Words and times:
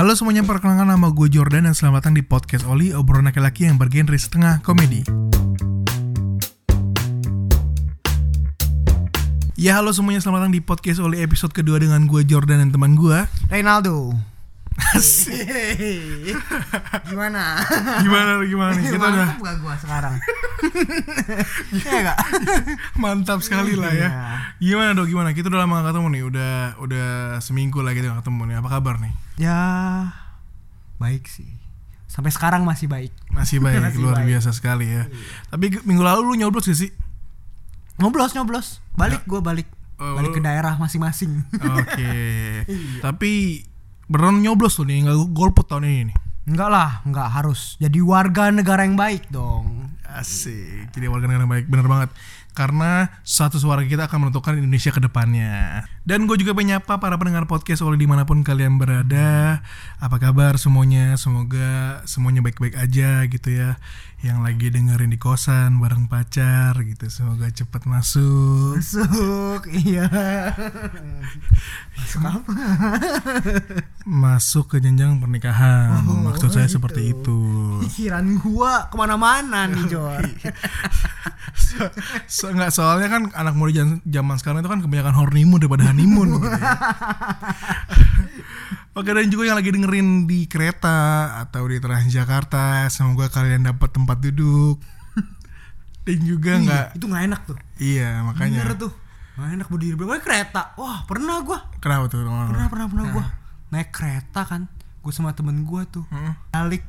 Halo 0.00 0.16
semuanya, 0.16 0.40
perkenalkan 0.48 0.88
nama 0.88 1.12
gue 1.12 1.28
Jordan 1.28 1.68
dan 1.68 1.76
selamat 1.76 2.08
datang 2.08 2.16
di 2.16 2.24
podcast 2.24 2.64
Oli, 2.64 2.96
obrolan 2.96 3.28
laki-laki 3.28 3.68
yang 3.68 3.76
bergenre 3.76 4.16
setengah 4.16 4.64
komedi. 4.64 5.04
Ya 9.60 9.76
halo 9.76 9.92
semuanya, 9.92 10.24
selamat 10.24 10.48
datang 10.48 10.56
di 10.56 10.64
podcast 10.64 11.04
Oli 11.04 11.20
episode 11.20 11.52
kedua 11.52 11.76
dengan 11.84 12.08
gue 12.08 12.24
Jordan 12.24 12.64
dan 12.64 12.72
teman 12.72 12.96
gue. 12.96 13.28
Reynaldo. 13.52 14.16
Asik. 14.96 16.32
Gimana? 17.12 17.60
Gimana 18.00 18.40
gimana 18.40 18.70
nih? 18.80 18.84
Kita 18.96 19.04
udah 19.04 19.36
gak 19.36 19.56
gua 19.60 19.74
sekarang? 19.76 20.16
Iya 21.76 21.92
gak? 22.08 22.18
mantap 22.96 23.44
sekali 23.44 23.76
lah 23.76 23.92
ya. 23.92 24.08
Iya. 24.08 24.10
Gimana 24.64 24.90
dong? 24.96 25.12
Gimana? 25.12 25.36
Kita 25.36 25.52
udah 25.52 25.60
lama 25.68 25.84
gak 25.84 25.92
ketemu 25.92 26.08
nih. 26.08 26.22
Udah 26.24 26.52
udah 26.80 27.08
seminggu 27.44 27.84
lah 27.84 27.92
kita 27.92 28.16
gak 28.16 28.24
ketemu 28.24 28.48
nih. 28.48 28.56
Apa 28.64 28.68
kabar 28.80 28.96
nih? 28.96 29.12
Ya 29.40 29.58
baik 30.96 31.24
sih. 31.24 31.48
Sampai 32.04 32.28
sekarang 32.28 32.60
masih 32.62 32.84
baik. 32.86 33.08
Masih 33.30 33.56
baik, 33.56 33.80
Masih 33.86 33.98
luar 33.98 34.20
baik. 34.20 34.28
biasa 34.28 34.52
sekali 34.52 34.84
ya. 34.84 35.08
Tapi 35.48 35.72
ke- 35.72 35.82
minggu 35.82 36.02
lalu 36.02 36.20
lu 36.22 36.34
nyoblos 36.36 36.66
gak 36.66 36.76
sih? 36.76 36.90
Nyoblos 37.96 38.32
nyoblos. 38.32 38.84
Balik 38.92 39.24
gua 39.24 39.40
balik. 39.40 39.64
Oh, 39.96 40.16
balik 40.16 40.32
ke 40.32 40.40
daerah 40.40 40.76
masing-masing. 40.76 41.44
Oke. 41.54 42.12
Tapi 43.04 43.62
beneran 44.06 44.40
nyoblos 44.40 44.74
tuh 44.74 44.84
nih, 44.84 45.04
nggak 45.04 45.16
golput 45.30 45.64
tahun 45.64 45.84
ini 45.84 46.02
nih. 46.08 46.16
Enggak 46.48 46.68
lah, 46.68 46.90
enggak 47.04 47.28
harus. 47.30 47.76
Jadi 47.76 48.00
warga 48.00 48.48
negara 48.48 48.82
yang 48.82 48.96
baik 48.96 49.28
dong. 49.28 49.92
Asik. 50.02 50.88
Jadi 50.90 51.06
warga 51.06 51.28
negara 51.28 51.44
yang 51.44 51.52
baik, 51.52 51.66
bener 51.68 51.86
banget. 51.86 52.10
Karena 52.50 53.08
satu 53.22 53.56
suara 53.56 53.86
kita 53.86 54.10
akan 54.10 54.28
menentukan 54.28 54.58
Indonesia 54.58 54.90
ke 54.90 55.00
depannya. 55.00 55.86
Dan 56.02 56.26
gue 56.26 56.34
juga 56.40 56.56
penyapa 56.56 56.98
para 56.98 57.14
pendengar 57.20 57.46
podcast 57.46 57.84
oleh 57.86 57.94
di 58.00 58.08
mana 58.08 58.26
pun 58.26 58.42
kalian 58.42 58.80
berada. 58.80 59.60
Apa 60.02 60.18
kabar 60.18 60.58
semuanya? 60.58 61.14
Semoga 61.14 62.02
semuanya 62.08 62.42
baik-baik 62.42 62.74
aja 62.74 63.24
gitu 63.30 63.48
ya. 63.52 63.78
Yang 64.20 64.38
lagi 64.44 64.66
dengerin 64.68 65.12
di 65.12 65.16
kosan 65.16 65.80
bareng 65.80 66.10
pacar 66.10 66.76
gitu. 66.84 67.08
Semoga 67.08 67.48
cepat 67.48 67.88
masuk. 67.88 68.76
Masuk, 68.76 69.62
iya. 69.72 70.08
Masuk 71.96 72.20
apa? 72.26 72.52
Masuk 74.04 74.66
ke 74.72 74.76
jenjang 74.82 75.20
pernikahan. 75.20 76.04
Oh, 76.04 76.20
Maksud 76.26 76.52
saya 76.52 76.68
gitu. 76.68 76.80
seperti 76.80 77.16
itu. 77.16 77.38
Pikiran 77.86 78.26
gua 78.40 78.88
ke 78.92 78.96
mana-mana 78.98 79.68
nih 79.68 79.84
Jor. 79.88 80.20
So, 82.40 82.48
enggak 82.48 82.72
soalnya 82.72 83.12
kan 83.12 83.28
anak 83.36 83.52
muda 83.52 84.00
zaman 84.00 84.36
sekarang 84.40 84.64
itu 84.64 84.70
kan 84.72 84.80
kebanyakan 84.80 85.12
honeymoon 85.12 85.60
daripada 85.60 85.92
honeymoon 85.92 86.40
gitu 86.40 86.48
ya. 86.48 86.56
Oke 88.98 89.10
dan 89.12 89.28
juga 89.28 89.42
yang 89.46 89.58
lagi 89.60 89.70
dengerin 89.70 90.26
di 90.26 90.48
kereta 90.50 91.30
atau 91.46 91.62
di 91.68 91.78
Transjakarta, 91.78 92.88
semoga 92.88 93.30
kalian 93.30 93.68
dapat 93.68 93.92
tempat 93.92 94.18
duduk. 94.18 94.80
Dan 96.00 96.18
juga 96.24 96.56
enggak 96.56 96.86
itu 96.96 97.04
nggak 97.06 97.24
enak 97.28 97.40
tuh. 97.44 97.58
iya 97.76 98.24
Bener 98.24 98.26
makanya. 98.26 98.60
tuh. 98.74 98.92
Nggak 99.36 99.50
enak 99.60 99.66
berdiri 99.68 99.94
berapa 100.00 100.16
kereta. 100.24 100.62
Wah, 100.80 101.04
pernah 101.04 101.44
gua. 101.44 101.60
Kenapa 101.78 102.08
tuh? 102.08 102.24
Pernah, 102.24 102.68
pernah, 102.72 102.86
pernah 102.88 103.04
gua. 103.12 103.24
Naik 103.70 103.90
kereta 103.92 104.48
kan. 104.48 104.66
Gue 105.00 105.12
sama 105.12 105.36
temen 105.36 105.64
gua 105.64 105.84
tuh. 105.86 106.04
Heeh. 106.08 106.34
Balik 106.52 106.82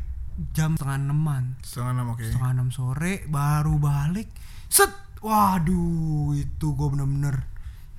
jam 0.55 0.79
setengah 0.79 0.97
eneman. 0.99 1.59
Setengah 1.61 1.91
enam 2.02 2.07
oke. 2.16 2.23
Setengah 2.23 2.52
enam 2.55 2.67
sore 2.73 3.27
baru 3.27 3.75
balik. 3.77 4.31
Set. 4.72 4.89
Waduh, 5.22 6.33
itu 6.33 6.67
gua 6.73 6.89
bener-bener. 6.89 7.45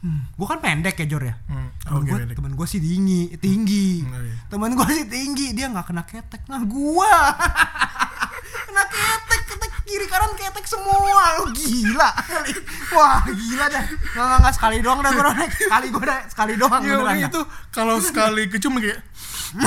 Hmm, 0.02 0.26
gua 0.34 0.46
kan 0.50 0.58
pendek 0.58 0.98
ya 0.98 1.06
Jor 1.06 1.22
ya. 1.22 1.38
Hmm, 1.46 1.70
Temen 1.78 2.02
gua, 2.02 2.18
pendek. 2.18 2.34
temen 2.34 2.52
gua 2.58 2.66
sih 2.66 2.82
tinggi, 2.82 3.30
tinggi. 3.38 4.02
Hmm, 4.02 4.18
iya. 4.18 4.34
Temen 4.50 4.74
gua 4.74 4.86
sih 4.90 5.06
tinggi, 5.06 5.54
dia 5.54 5.70
nggak 5.70 5.86
kena 5.86 6.02
ketek. 6.02 6.42
Nah 6.50 6.66
gua 6.66 7.38
kena 8.66 8.84
ketek, 8.90 9.40
ketek 9.46 9.70
kiri 9.86 10.06
kanan 10.10 10.34
ketek 10.34 10.66
semua. 10.66 10.98
Lu 11.38 11.54
gila. 11.54 12.10
Wah 12.90 13.22
gila 13.30 13.64
dah. 13.70 13.84
Nggak, 13.86 14.38
nggak, 14.42 14.54
sekali 14.58 14.76
doang 14.82 14.98
dah 14.98 15.10
gua 15.14 15.30
naik. 15.30 15.52
Sekali 15.54 15.86
dah, 15.94 16.20
sekali 16.26 16.52
doang. 16.58 16.82
Iya, 16.82 17.30
itu 17.30 17.40
kalau 17.70 18.02
sekali 18.02 18.50
kecium 18.50 18.82
kayak 18.82 18.98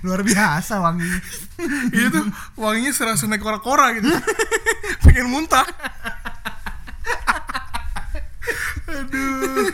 Luar 0.00 0.24
biasa 0.24 0.80
wanginya. 0.80 1.20
itu 1.96 2.20
wanginya 2.56 2.92
serasa 2.92 3.28
naik 3.28 3.44
kora-kora 3.44 3.92
gitu. 3.96 4.08
Pengen 5.04 5.28
muntah. 5.28 5.66
Aduh. 8.90 9.70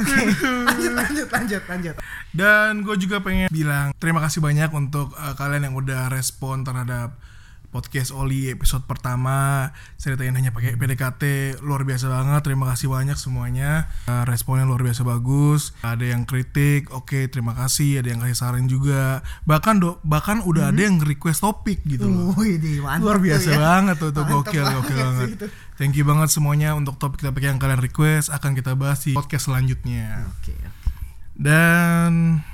lanjut, 0.00 0.92
lanjut, 0.96 1.28
lanjut, 1.28 1.62
lanjut. 1.68 1.94
Dan 2.32 2.80
gue 2.82 2.96
juga 2.96 3.20
pengen 3.20 3.52
bilang 3.52 3.92
terima 4.00 4.24
kasih 4.24 4.40
banyak 4.40 4.72
untuk 4.72 5.12
uh, 5.14 5.36
kalian 5.36 5.70
yang 5.70 5.76
udah 5.76 6.08
respon 6.08 6.64
terhadap 6.64 7.20
podcast 7.70 8.10
Oli 8.10 8.50
episode 8.50 8.84
pertama. 8.84 9.70
Ceritain 9.94 10.34
hanya 10.34 10.50
pakai 10.50 10.74
PDKT 10.74 11.56
luar 11.62 11.86
biasa 11.86 12.10
banget. 12.10 12.42
Terima 12.42 12.66
kasih 12.66 12.90
banyak 12.90 13.14
semuanya. 13.14 13.86
Uh, 14.10 14.26
responnya 14.26 14.66
luar 14.66 14.82
biasa 14.82 15.06
bagus. 15.06 15.72
Ada 15.86 16.12
yang 16.12 16.26
kritik 16.26 16.90
oke 16.90 17.30
terima 17.30 17.54
kasih. 17.54 18.02
Ada 18.02 18.08
yang 18.10 18.20
kasih 18.26 18.36
saran 18.36 18.66
juga. 18.66 19.22
Bahkan 19.46 19.74
do 19.78 20.02
bahkan 20.02 20.42
udah 20.42 20.74
ada 20.74 20.82
yang 20.82 20.98
request 20.98 21.46
topik 21.46 21.86
gitu 21.86 22.10
loh. 22.10 22.34
Wih, 22.36 22.58
di 22.58 22.82
mantap 22.82 23.06
luar 23.06 23.18
biasa 23.22 23.48
ya. 23.54 23.58
banget 23.58 23.96
tuh 24.02 24.10
tuh. 24.10 24.26
Gokil 24.26 24.66
gokil 24.66 24.98
banget. 24.98 25.28
thank 25.78 25.94
you 25.94 26.02
banget 26.02 26.28
semuanya 26.34 26.74
untuk 26.74 26.98
topik-topik 26.98 27.46
yang 27.46 27.62
kalian 27.62 27.78
request. 27.78 28.34
Akan 28.34 28.58
kita 28.58 28.74
bahas 28.74 29.06
di 29.06 29.14
podcast 29.14 29.46
selanjutnya. 29.46 30.26
Oke, 30.36 30.52
oke. 30.52 30.68
dan 31.40 32.44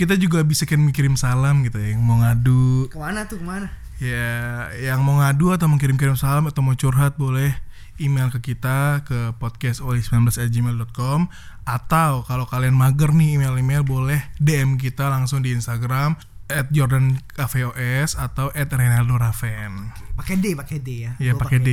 kita 0.00 0.16
juga 0.16 0.40
bisa 0.40 0.64
kan 0.64 0.80
kirim 0.96 1.12
salam 1.20 1.60
gitu 1.60 1.76
ya 1.76 1.92
yang 1.92 2.00
mau 2.00 2.16
ngadu. 2.24 2.88
Ke 2.88 2.96
mana 2.96 3.28
tuh, 3.28 3.36
ke 3.36 3.44
mana? 3.44 3.68
Ya 4.00 4.72
yang 4.80 5.04
mau 5.04 5.20
ngadu 5.20 5.52
atau 5.52 5.68
mengirim-kirim 5.68 6.16
salam 6.16 6.48
atau 6.48 6.64
mau 6.64 6.72
curhat 6.72 7.20
boleh 7.20 7.52
email 8.00 8.32
ke 8.32 8.40
kita 8.40 9.04
ke 9.04 9.36
podcastoli19@gmail.com 9.36 11.28
atau 11.68 12.24
kalau 12.24 12.48
kalian 12.48 12.72
mager 12.72 13.12
nih 13.12 13.36
email-email 13.36 13.84
boleh 13.84 14.24
DM 14.40 14.80
kita 14.80 15.12
langsung 15.12 15.44
di 15.44 15.52
Instagram 15.52 16.16
at 16.50 16.66
Jordan 16.74 17.20
KVOS 17.30 18.18
atau 18.18 18.50
at 18.50 18.72
Renaldo 18.74 19.14
Raven. 19.14 19.94
Pakai 20.18 20.34
D, 20.42 20.58
pakai 20.58 20.82
D 20.82 20.88
ya. 21.06 21.12
Iya 21.22 21.38
pakai 21.38 21.62
D. 21.62 21.70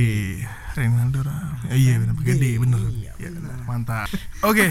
Renaldo 0.78 1.26
Raven. 1.26 1.74
Iya 1.74 1.94
benar 1.98 2.14
pakai 2.14 2.34
D, 2.38 2.44
bener. 2.62 2.78
Iya, 2.94 3.12
Ya, 3.18 3.28
mantap. 3.66 4.06
Oke. 4.46 4.70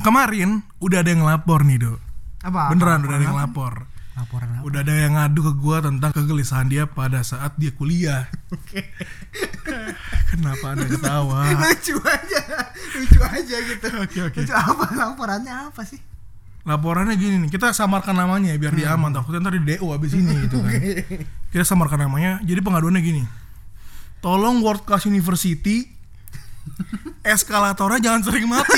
Kemarin 0.00 0.64
udah 0.80 1.04
ada 1.04 1.10
yang 1.12 1.28
lapor 1.28 1.60
nih, 1.68 1.76
Dok. 1.76 2.00
Apa? 2.40 2.72
Beneran 2.72 3.04
apa, 3.04 3.06
udah 3.12 3.16
ada 3.20 3.26
yang 3.28 3.36
apa? 3.36 3.66
Lapor. 4.20 4.44
Laporan 4.44 4.60
apa? 4.60 4.66
Udah 4.68 4.80
ada 4.84 4.92
yang 4.92 5.14
ngadu 5.16 5.40
ke 5.40 5.52
gua 5.56 5.80
tentang 5.80 6.12
kegelisahan 6.12 6.68
dia 6.68 6.84
pada 6.84 7.24
saat 7.24 7.56
dia 7.56 7.72
kuliah. 7.72 8.28
Kenapa 10.30 10.76
anda 10.76 10.86
ketawa? 10.86 11.48
lucu 11.64 11.96
aja 12.04 12.42
lucu 12.94 13.20
aja 13.22 13.56
gitu 13.66 13.86
Oke, 14.02 14.18
oke. 14.30 14.38
lucu 14.42 14.54
apa 14.54 14.84
laporannya 14.94 15.54
apa 15.70 15.82
sih 15.82 15.98
Laporannya 16.60 17.16
gini 17.16 17.40
nih, 17.40 17.50
kita 17.56 17.72
samarkan 17.72 18.12
namanya 18.12 18.52
ya 18.52 18.60
biar 18.60 18.76
dia 18.76 18.92
aman. 18.92 19.16
Takutnya 19.16 19.40
ntar 19.40 19.56
di 19.56 19.64
DO 19.64 19.96
abis 19.96 20.12
ini 20.12 20.44
gitu 20.44 20.60
kan. 20.60 20.76
Kita 21.48 21.64
samarkan 21.64 22.04
namanya. 22.04 22.36
Jadi 22.44 22.60
pengaduannya 22.60 23.00
gini. 23.00 23.24
Tolong 24.20 24.60
World 24.60 24.84
Class 24.84 25.08
University 25.08 25.88
eskalatornya 27.24 28.04
jangan 28.04 28.22
sering 28.28 28.44
mati. 28.44 28.76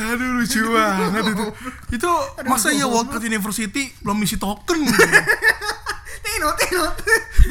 Aduh 0.00 0.40
lucu 0.40 0.64
banget 0.72 1.24
itu. 1.36 1.46
Itu 2.00 2.10
masa 2.48 2.72
ya 2.72 2.88
World 2.88 3.12
Class 3.12 3.24
University 3.28 3.92
belum 4.00 4.16
isi 4.24 4.40
token. 4.40 4.80
Tino 6.24 6.48
Tino 6.56 6.84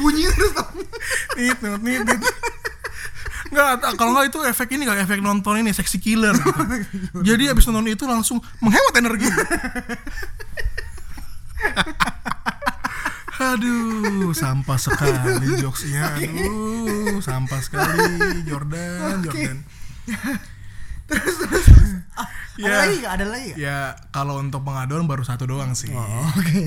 bunyi 0.00 0.24
terus 0.30 0.52
dong 0.56 0.72
nit 1.36 1.58
nit 1.62 1.82
nit 1.82 2.02
nit. 2.06 2.20
Nggak, 3.50 3.82
t- 3.82 3.96
kalau 3.98 4.14
nggak 4.14 4.30
itu 4.30 4.38
efek 4.46 4.68
ini 4.78 4.86
kali 4.86 5.02
efek 5.02 5.18
nonton 5.18 5.58
ini 5.58 5.74
seksi 5.74 5.98
killer 5.98 6.34
gitu. 6.38 7.18
Jadi 7.28 7.50
abis 7.50 7.66
nonton 7.66 7.90
itu 7.90 8.06
langsung 8.06 8.38
menghemat 8.62 8.94
energi. 8.98 9.26
Aduh, 13.40 14.36
sampah 14.36 14.76
sekali 14.76 15.56
jokesnya. 15.58 16.12
Aduh, 16.12 17.18
sampah 17.24 17.60
sekali 17.64 18.44
Jordan. 18.44 19.24
Jordan. 19.24 19.56
Ada 22.60 22.68
Ya. 22.70 22.80
lagi 22.82 22.96
gak 22.98 23.14
ada 23.14 23.26
lagi 23.26 23.46
gak 23.46 23.58
Ya, 23.58 23.78
kalau 24.08 24.36
untuk 24.36 24.60
pengaduan 24.60 25.04
baru 25.04 25.22
satu 25.22 25.44
doang 25.44 25.72
sih. 25.72 25.88
oh, 25.90 26.04
oke. 26.30 26.60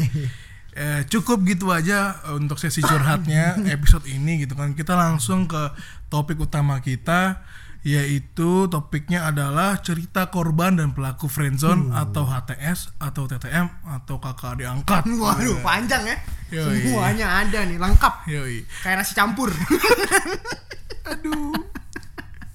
Eh, 0.74 1.06
cukup 1.06 1.46
gitu 1.46 1.70
aja 1.70 2.18
untuk 2.32 2.58
sesi 2.58 2.82
curhatnya 2.82 3.62
episode 3.70 4.04
ini 4.06 4.42
gitu 4.42 4.54
kan. 4.54 4.74
Kita 4.74 4.94
langsung 4.94 5.46
ke 5.46 5.70
topik 6.08 6.40
utama 6.40 6.80
kita 6.80 7.46
yaitu 7.84 8.72
topiknya 8.72 9.28
adalah 9.28 9.76
cerita 9.78 10.32
korban 10.32 10.80
dan 10.80 10.96
pelaku 10.96 11.28
friendzone 11.28 11.92
atau 11.92 12.24
HTS 12.24 12.96
atau 12.98 13.28
TTM 13.28 13.68
atau 13.86 14.18
kakak 14.18 14.56
diangkat 14.58 15.04
waduh 15.22 15.60
panjang 15.60 16.00
ya. 16.08 16.18
Yoi. 16.50 16.90
semuanya 16.90 17.44
ada 17.44 17.60
nih 17.62 17.78
lengkap. 17.78 18.14
Yoi. 18.26 18.64
kayak 18.82 19.04
nasi 19.04 19.14
campur. 19.14 19.52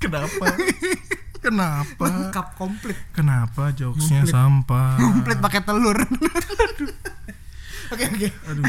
Kenapa? 0.00 0.46
Kenapa? 1.38 2.05
lengkap 2.05 2.46
komplit 2.55 2.99
Kenapa 3.12 3.70
jokesnya 3.73 4.26
sampah? 4.26 4.99
komplit 4.99 5.38
pakai 5.38 5.61
telur 5.62 5.96
oke 7.93 8.05
oke 8.05 8.29
Aduh. 8.52 8.64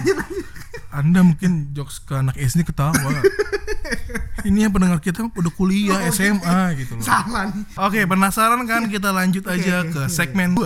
Anda 0.89 1.21
mungkin 1.21 1.69
jokes 1.69 2.01
ke 2.01 2.18
anak 2.18 2.33
SD 2.33 2.66
ketawa. 2.66 2.98
Ini 4.42 4.66
yang 4.66 4.74
pendengar 4.74 4.98
kita 4.98 5.21
udah 5.21 5.54
kuliah 5.54 6.01
SMA 6.10 6.74
gitu 6.81 6.98
loh. 6.98 7.06
salah 7.06 7.45
nih 7.45 7.62
Oke, 7.77 8.00
penasaran 8.10 8.66
kan? 8.66 8.89
Kita 8.89 9.13
lanjut 9.13 9.45
aja 9.45 9.86
oke, 9.86 9.94
ke 9.94 10.01
segmen 10.10 10.57
2. 10.57 10.66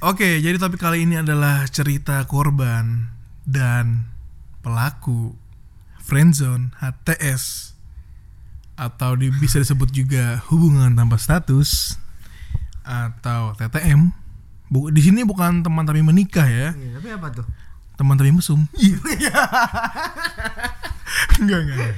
Oke, 0.00 0.40
jadi 0.40 0.56
topik 0.56 0.80
kali 0.80 1.04
ini 1.04 1.20
adalah 1.20 1.68
cerita 1.68 2.24
korban 2.24 3.12
dan 3.44 4.08
pelaku 4.64 5.36
friendzone 6.00 6.72
HTS 6.80 7.76
atau 8.80 9.12
di- 9.20 9.28
bisa 9.28 9.60
disebut 9.60 9.92
juga 9.92 10.40
hubungan 10.48 10.96
tanpa 10.96 11.20
status 11.20 12.00
atau 12.80 13.52
TTM. 13.60 14.08
Bu, 14.72 14.88
di 14.88 15.04
sini 15.04 15.20
bukan 15.20 15.60
teman 15.60 15.84
tapi 15.84 16.00
menikah 16.00 16.48
ya. 16.48 16.72
Iya, 16.72 16.96
tapi 16.96 17.08
apa 17.12 17.28
tuh? 17.36 17.46
Teman 18.00 18.16
tapi 18.16 18.32
mesum. 18.32 18.64
Iya. 19.20 19.36
Enggak 21.44 21.60
enggak. 21.60 21.94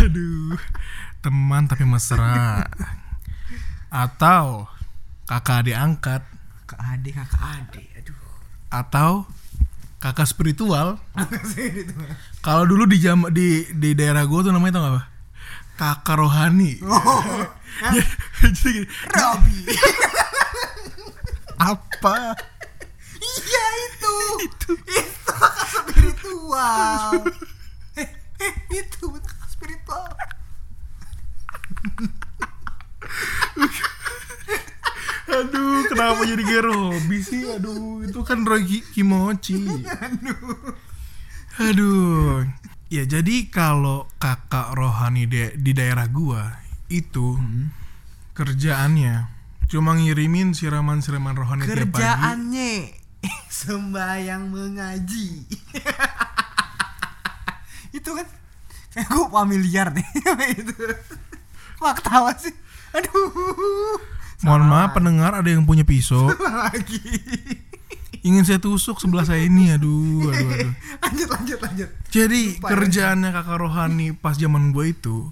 Aduh 0.00 0.56
teman 1.20 1.68
tapi 1.68 1.84
mesra. 1.84 2.64
Atau 3.92 4.64
kakak 5.28 5.68
adik 5.68 5.76
angkat 5.76 6.22
kakak 6.24 6.37
adik 7.08 7.16
kakak 7.16 7.40
adik 7.40 7.88
aduh. 7.96 8.20
Atau 8.68 9.10
kakak 10.04 10.28
spiritual. 10.28 11.00
Kalau 12.44 12.68
dulu 12.68 12.84
di 12.84 13.00
jam 13.00 13.24
di 13.32 13.64
di 13.72 13.96
daerah 13.96 14.28
gue 14.28 14.40
tuh 14.44 14.52
namanya 14.52 14.76
tau 14.76 14.82
gak 14.84 14.92
apa? 14.92 15.02
Kakak 15.78 16.16
rohani. 16.20 16.76
Oh. 16.84 17.48
Jadi 18.44 18.84
gini, 18.84 18.86
Robi. 19.08 19.58
Apa? 21.72 22.34
Iya 23.18 23.66
itu. 23.88 24.14
Itu. 24.46 24.72
Itu 24.74 25.32
kakak 25.32 25.66
spiritual. 25.70 27.24
Eh, 27.98 28.08
eh 28.42 28.52
itu 28.74 29.06
kakak 29.10 29.48
spiritual 29.50 30.06
aduh 35.28 35.84
kenapa 35.86 36.24
jadi 36.24 36.42
Robi 36.64 37.18
sih? 37.20 37.44
Aduh 37.44 38.04
itu 38.04 38.20
kan 38.24 38.42
Roy 38.42 38.64
Ki- 38.64 38.86
Kimochi. 38.96 39.60
Aduh. 41.60 42.48
Ya 42.88 43.04
jadi 43.04 43.52
kalau 43.52 44.08
kakak 44.16 44.72
rohani 44.72 45.28
di, 45.28 45.52
di 45.60 45.76
daerah 45.76 46.08
gua 46.08 46.56
itu 46.88 47.36
kerjaannya 48.32 49.28
cuma 49.68 49.92
ngirimin 49.92 50.56
siraman-siraman 50.56 51.36
rohani 51.36 51.68
tiap 51.68 51.92
pagi. 51.92 52.00
Kerjaannya. 52.00 52.72
Sembayang 53.52 54.48
mengaji. 54.48 55.44
Itu 57.98 58.14
kan 58.14 58.24
kayak 58.94 59.08
gue 59.10 59.26
familiar 59.28 59.90
nih 59.92 60.06
itu. 60.54 60.72
Kok 61.76 61.92
ketawa 61.98 62.30
sih. 62.38 62.54
Aduh 62.94 63.98
mohon 64.40 64.64
maaf 64.64 64.92
pendengar 64.92 65.32
ada 65.32 65.46
yang 65.46 65.62
punya 65.62 65.82
pisau 65.82 66.30
lagi 66.62 67.00
ingin 68.20 68.42
saya 68.42 68.58
tusuk 68.58 68.98
sebelah 68.98 69.22
saya 69.22 69.42
ini 69.42 69.70
aduh 69.70 70.28
aduh 70.28 70.48
aduh 70.52 70.72
lanjut 71.02 71.28
lanjut 71.28 71.58
lanjut 71.58 71.88
Jadi 72.08 72.54
Lupa 72.54 72.66
ya. 72.66 72.70
kerjaannya 72.74 73.30
kakak 73.30 73.58
rohani 73.58 74.06
pas 74.12 74.34
zaman 74.34 74.70
gue 74.70 74.90
itu 74.90 75.30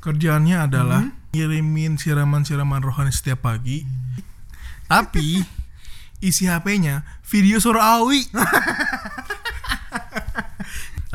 kerjaannya 0.00 0.56
adalah 0.62 1.02
Hmm. 1.04 1.14
ngirimin 1.30 1.94
siraman-siraman 1.94 2.80
rohani 2.80 3.12
setiap 3.12 3.44
pagi. 3.44 3.84
Tapi 4.86 5.44
isi 6.18 6.48
HP-nya 6.48 7.04
video 7.22 7.60
suara 7.60 8.00
Awi. 8.00 8.24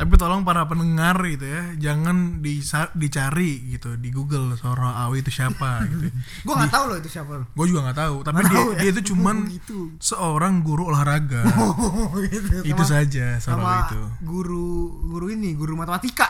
Tapi 0.04 0.20
tolong 0.20 0.44
para 0.44 0.68
pendengar 0.68 1.16
gitu 1.24 1.48
ya, 1.48 1.64
jangan 1.80 2.44
dicari 2.92 3.72
gitu 3.72 3.96
di 3.96 4.12
Google 4.12 4.52
suara 4.52 5.00
Awi 5.00 5.24
itu 5.24 5.32
siapa 5.32 5.80
gitu. 5.88 6.12
gue 6.44 6.54
nggak 6.54 6.68
tahu 6.68 6.84
loh 6.92 6.96
itu 7.00 7.08
siapa 7.08 7.40
lo 7.40 7.48
Gue 7.50 7.66
juga 7.66 7.88
nggak 7.88 7.98
tahu, 7.98 8.16
tapi 8.20 8.36
Nggak 8.36 8.44
dia 8.44 8.52
tahu 8.54 8.68
ya? 8.68 8.76
dia 8.76 8.90
itu 8.92 9.02
cuman 9.08 9.36
gitu. 9.56 9.78
seorang 9.96 10.60
guru 10.60 10.92
olahraga. 10.92 11.40
oh 11.56 12.12
gitu. 12.20 12.60
Itu 12.62 12.84
Sama- 12.84 12.92
saja 13.00 13.26
suara 13.40 13.56
sama 13.56 13.72
itu. 13.82 14.00
guru 14.20 14.68
guru 15.08 15.32
ini 15.32 15.56
guru 15.56 15.72
matematika. 15.72 16.28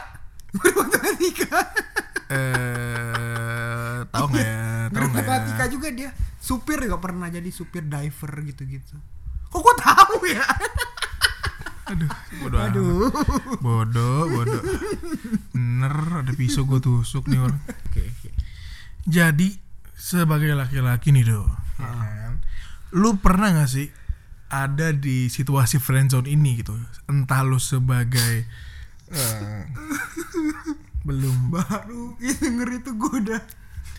Guru 0.54 0.70
matematika. 0.80 1.58
Eh 2.30 3.98
tahu 4.08 4.26
nggak 4.30 4.46
ya? 4.46 4.62
Tahu 4.86 4.92
guru 4.92 5.04
nggak 5.04 5.18
matematika 5.18 5.62
ya 5.62 5.68
juga 5.68 5.88
dia. 5.90 6.10
Supir 6.38 6.78
juga 6.78 7.02
pernah 7.02 7.26
jadi 7.26 7.50
supir 7.50 7.82
diver 7.82 8.32
gitu-gitu. 8.46 8.94
Kok 9.50 9.58
gue 9.58 9.74
tahu 9.80 10.16
ya 10.30 10.46
aduh 11.84 12.10
bodoh 12.40 12.60
aduh 12.60 13.12
bodoh 13.60 14.20
bodoh. 14.30 14.62
Bener 15.52 15.94
ada 16.24 16.32
pisau 16.32 16.64
gue 16.64 16.80
tusuk 16.80 17.28
nih 17.28 17.40
orang. 17.40 17.60
Oke 17.90 18.02
oke. 18.08 18.30
Jadi 19.04 19.52
sebagai 19.92 20.52
laki-laki 20.56 21.12
nih 21.12 21.24
do 21.28 21.44
ya 21.80 21.90
kan? 22.28 22.34
lu 22.94 23.18
pernah 23.18 23.50
nggak 23.50 23.70
sih 23.70 23.90
ada 24.48 24.94
di 24.94 25.26
situasi 25.26 25.82
friendzone 25.82 26.30
ini 26.30 26.62
gitu? 26.62 26.72
Entah 27.10 27.42
lu 27.42 27.58
sebagai 27.58 28.46
eh, 29.10 29.62
belum. 31.06 31.52
Baru 31.52 32.16
ya 32.22 32.32
denger 32.38 32.68
itu 32.80 32.90
gue 32.96 33.14
udah 33.28 33.42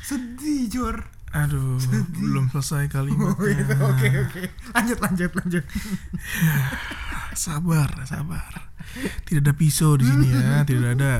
sedih 0.05 0.69
jor 0.69 0.97
aduh 1.35 1.75
belum 2.15 2.47
selesai 2.55 2.87
oh 2.87 2.91
kalimatnya 2.95 3.51
gitu 3.59 3.73
oke 3.83 4.07
oke 4.31 4.41
lanjut 4.71 4.97
lanjut 5.03 5.31
lanjut 5.35 5.63
sabar 7.45 7.89
sabar 8.07 8.71
tidak 9.27 9.41
ada 9.43 9.53
pisau 9.53 9.99
di 9.99 10.07
sini 10.07 10.31
ya 10.31 10.63
tidak 10.63 10.95
ada 10.95 11.13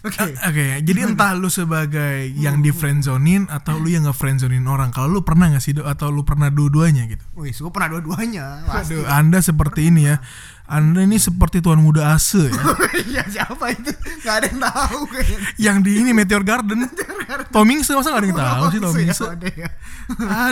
oke 0.00 0.24
Oke, 0.48 0.80
jadi 0.80 1.10
entah 1.10 1.36
lu 1.36 1.52
sebagai 1.52 2.32
yang 2.38 2.64
di 2.64 2.72
friendzonin 2.72 3.50
atau 3.50 3.76
lu 3.76 3.92
yang 3.92 4.08
nge 4.08 4.14
friendzonin 4.16 4.64
orang. 4.64 4.88
Kalau 4.94 5.10
lu 5.10 5.20
pernah 5.26 5.52
nggak 5.52 5.60
sih 5.60 5.76
Do? 5.76 5.84
atau 5.84 6.08
lu 6.08 6.24
pernah 6.24 6.48
dua-duanya 6.48 7.04
gitu? 7.10 7.20
wih 7.36 7.52
gue 7.52 7.70
pernah 7.74 7.98
dua-duanya 7.98 8.64
Aduh, 8.72 9.04
Anda 9.04 9.42
seperti 9.44 9.90
ini 9.90 10.08
ya. 10.08 10.22
Anda 10.68 11.00
ini 11.00 11.16
seperti 11.16 11.64
tuan 11.64 11.80
muda 11.80 12.12
ase 12.12 12.52
ya. 12.52 12.62
ya 13.18 13.22
siapa 13.24 13.72
itu 13.72 13.88
nggak 14.20 14.34
ada 14.36 14.46
yang 14.52 14.60
tahu 14.60 15.00
kayaknya 15.08 15.38
yang 15.56 15.76
di 15.80 15.92
ini 16.04 16.12
Meteor 16.12 16.44
Garden. 16.44 16.84
Tomingse 17.56 17.96
masa 17.96 18.12
nggak 18.12 18.20
ada 18.20 18.28
yang 18.28 18.40
tahu 18.44 18.64
sih 18.68 18.80
Tomingse? 18.84 19.24
Ya, 19.24 19.32
ada 19.32 19.48
ya. 19.48 19.68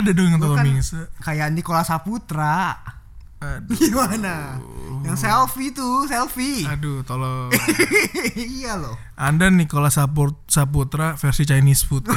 Ada 0.01 0.09
dong 0.17 0.29
yang. 0.33 0.57
Tomingse. 0.57 0.99
kayak 1.21 1.53
Nikola 1.53 1.85
Saputra 1.85 2.81
Aduh, 3.37 3.77
gimana 3.77 4.57
yang 5.05 5.13
selfie 5.13 5.69
tuh 5.69 6.09
selfie 6.09 6.65
aduh, 6.65 7.05
tolong. 7.05 7.53
iya 8.33 8.73
loh 8.73 8.97
Anda 9.13 9.53
Sapur- 9.93 10.41
Saputra 10.49 11.13
versi 11.13 11.45
Chinese 11.45 11.85
food. 11.85 12.09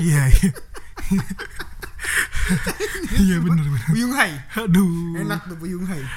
Iya, 0.00 0.32
iya. 0.32 0.50
Iya 3.24 3.40
bener 3.40 3.64
bener. 3.64 3.88
Buyung 3.88 4.12
Hai 4.12 4.32
Aduh. 4.58 5.16
enak 5.16 5.48
tuh 5.48 5.56
Buyung 5.56 5.84
Hai 5.84 6.00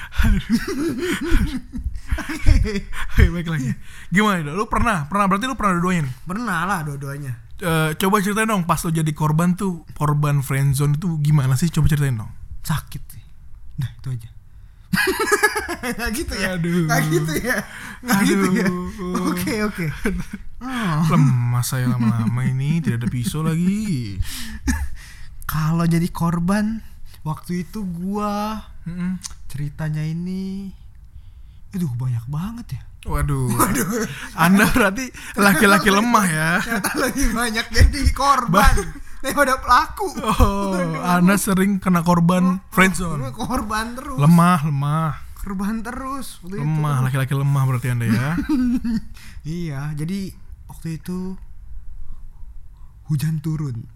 Oke, 2.17 3.23
baik 3.29 3.47
lagi. 3.47 3.71
Gimana? 4.09 4.49
Lu 4.49 4.65
pernah? 4.65 5.05
Pernah 5.05 5.25
berarti 5.29 5.45
lu 5.45 5.53
pernah 5.53 5.77
dua-duanya 5.77 6.09
pernah 6.25 6.59
lah 6.65 6.79
dua-duanya 6.83 7.47
Eh, 7.57 7.91
coba 7.97 8.21
ceritain 8.21 8.45
dong 8.45 8.69
pas 8.69 8.77
lo 8.85 8.93
jadi 8.93 9.09
korban 9.17 9.57
tuh 9.57 9.81
korban 9.97 10.45
friendzone 10.45 10.93
itu 10.93 11.17
gimana 11.25 11.57
sih 11.57 11.73
coba 11.73 11.89
ceritain 11.89 12.13
dong 12.13 12.29
sakit 12.61 13.01
sih 13.09 13.23
nah 13.81 13.89
itu 13.97 14.13
aja 14.13 14.29
nggak 15.97 16.09
gitu 16.13 16.33
ya 16.37 16.53
Aduh. 16.53 16.85
nggak 16.85 17.01
gitu 17.09 17.33
ya 17.41 17.57
nggak 18.05 18.21
gitu 18.29 18.47
ya 18.61 18.67
Aduh. 18.69 19.33
oke 19.33 19.53
oke 19.73 19.85
lemah 21.09 21.65
saya 21.65 21.89
lama-lama 21.89 22.45
ini 22.45 22.77
tidak 22.77 23.01
ada 23.01 23.07
pisau 23.09 23.41
lagi 23.41 24.21
kalau 25.47 25.87
jadi 25.87 26.05
korban 26.11 26.83
waktu 27.23 27.63
itu 27.63 27.81
gua 27.87 28.61
Mm-mm. 28.83 29.17
ceritanya 29.47 30.03
ini 30.03 30.69
aduh 31.71 31.91
banyak 31.95 32.25
banget 32.27 32.67
ya. 32.79 32.81
Waduh. 33.07 33.47
Anda 34.43 34.67
berarti 34.67 35.07
laki-laki 35.39 35.87
lemah 35.87 36.25
ya? 36.27 36.51
Lebih 36.99 37.31
banyak 37.31 37.65
jadi 37.71 38.01
korban 38.11 38.73
daripada 39.23 39.57
pelaku. 39.59 40.07
Oh 40.17 40.77
anda 41.01 41.35
sering 41.39 41.81
kena 41.81 42.05
korban 42.05 42.61
friendzone 42.69 43.31
korban 43.33 43.95
terus. 43.97 44.17
Lemah 44.19 44.59
lemah. 44.67 45.11
Korban 45.37 45.79
terus 45.79 46.43
lemah 46.43 47.07
laki-laki 47.07 47.31
lemah 47.31 47.63
berarti 47.63 47.87
anda 47.95 48.05
ya? 48.07 48.35
Iya 49.47 49.95
jadi 49.95 50.35
waktu 50.67 50.99
itu 50.99 51.39
hujan 53.07 53.39
turun 53.39 53.87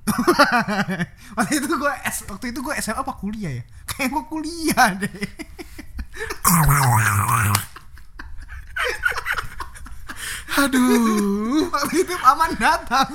waktu 1.37 1.53
itu 1.59 1.67
gue 1.67 1.93
waktu 2.31 2.45
itu 2.51 2.59
gue 2.63 2.73
SMA 2.79 3.03
apa 3.03 3.13
kuliah 3.19 3.51
ya 3.59 3.63
kayak 3.91 4.09
gue 4.11 4.23
kuliah 4.27 4.89
deh 4.97 5.11
Aduh, 10.51 11.71
waktu 11.71 12.03
itu 12.03 12.11
aman 12.27 12.51
datang 12.59 13.07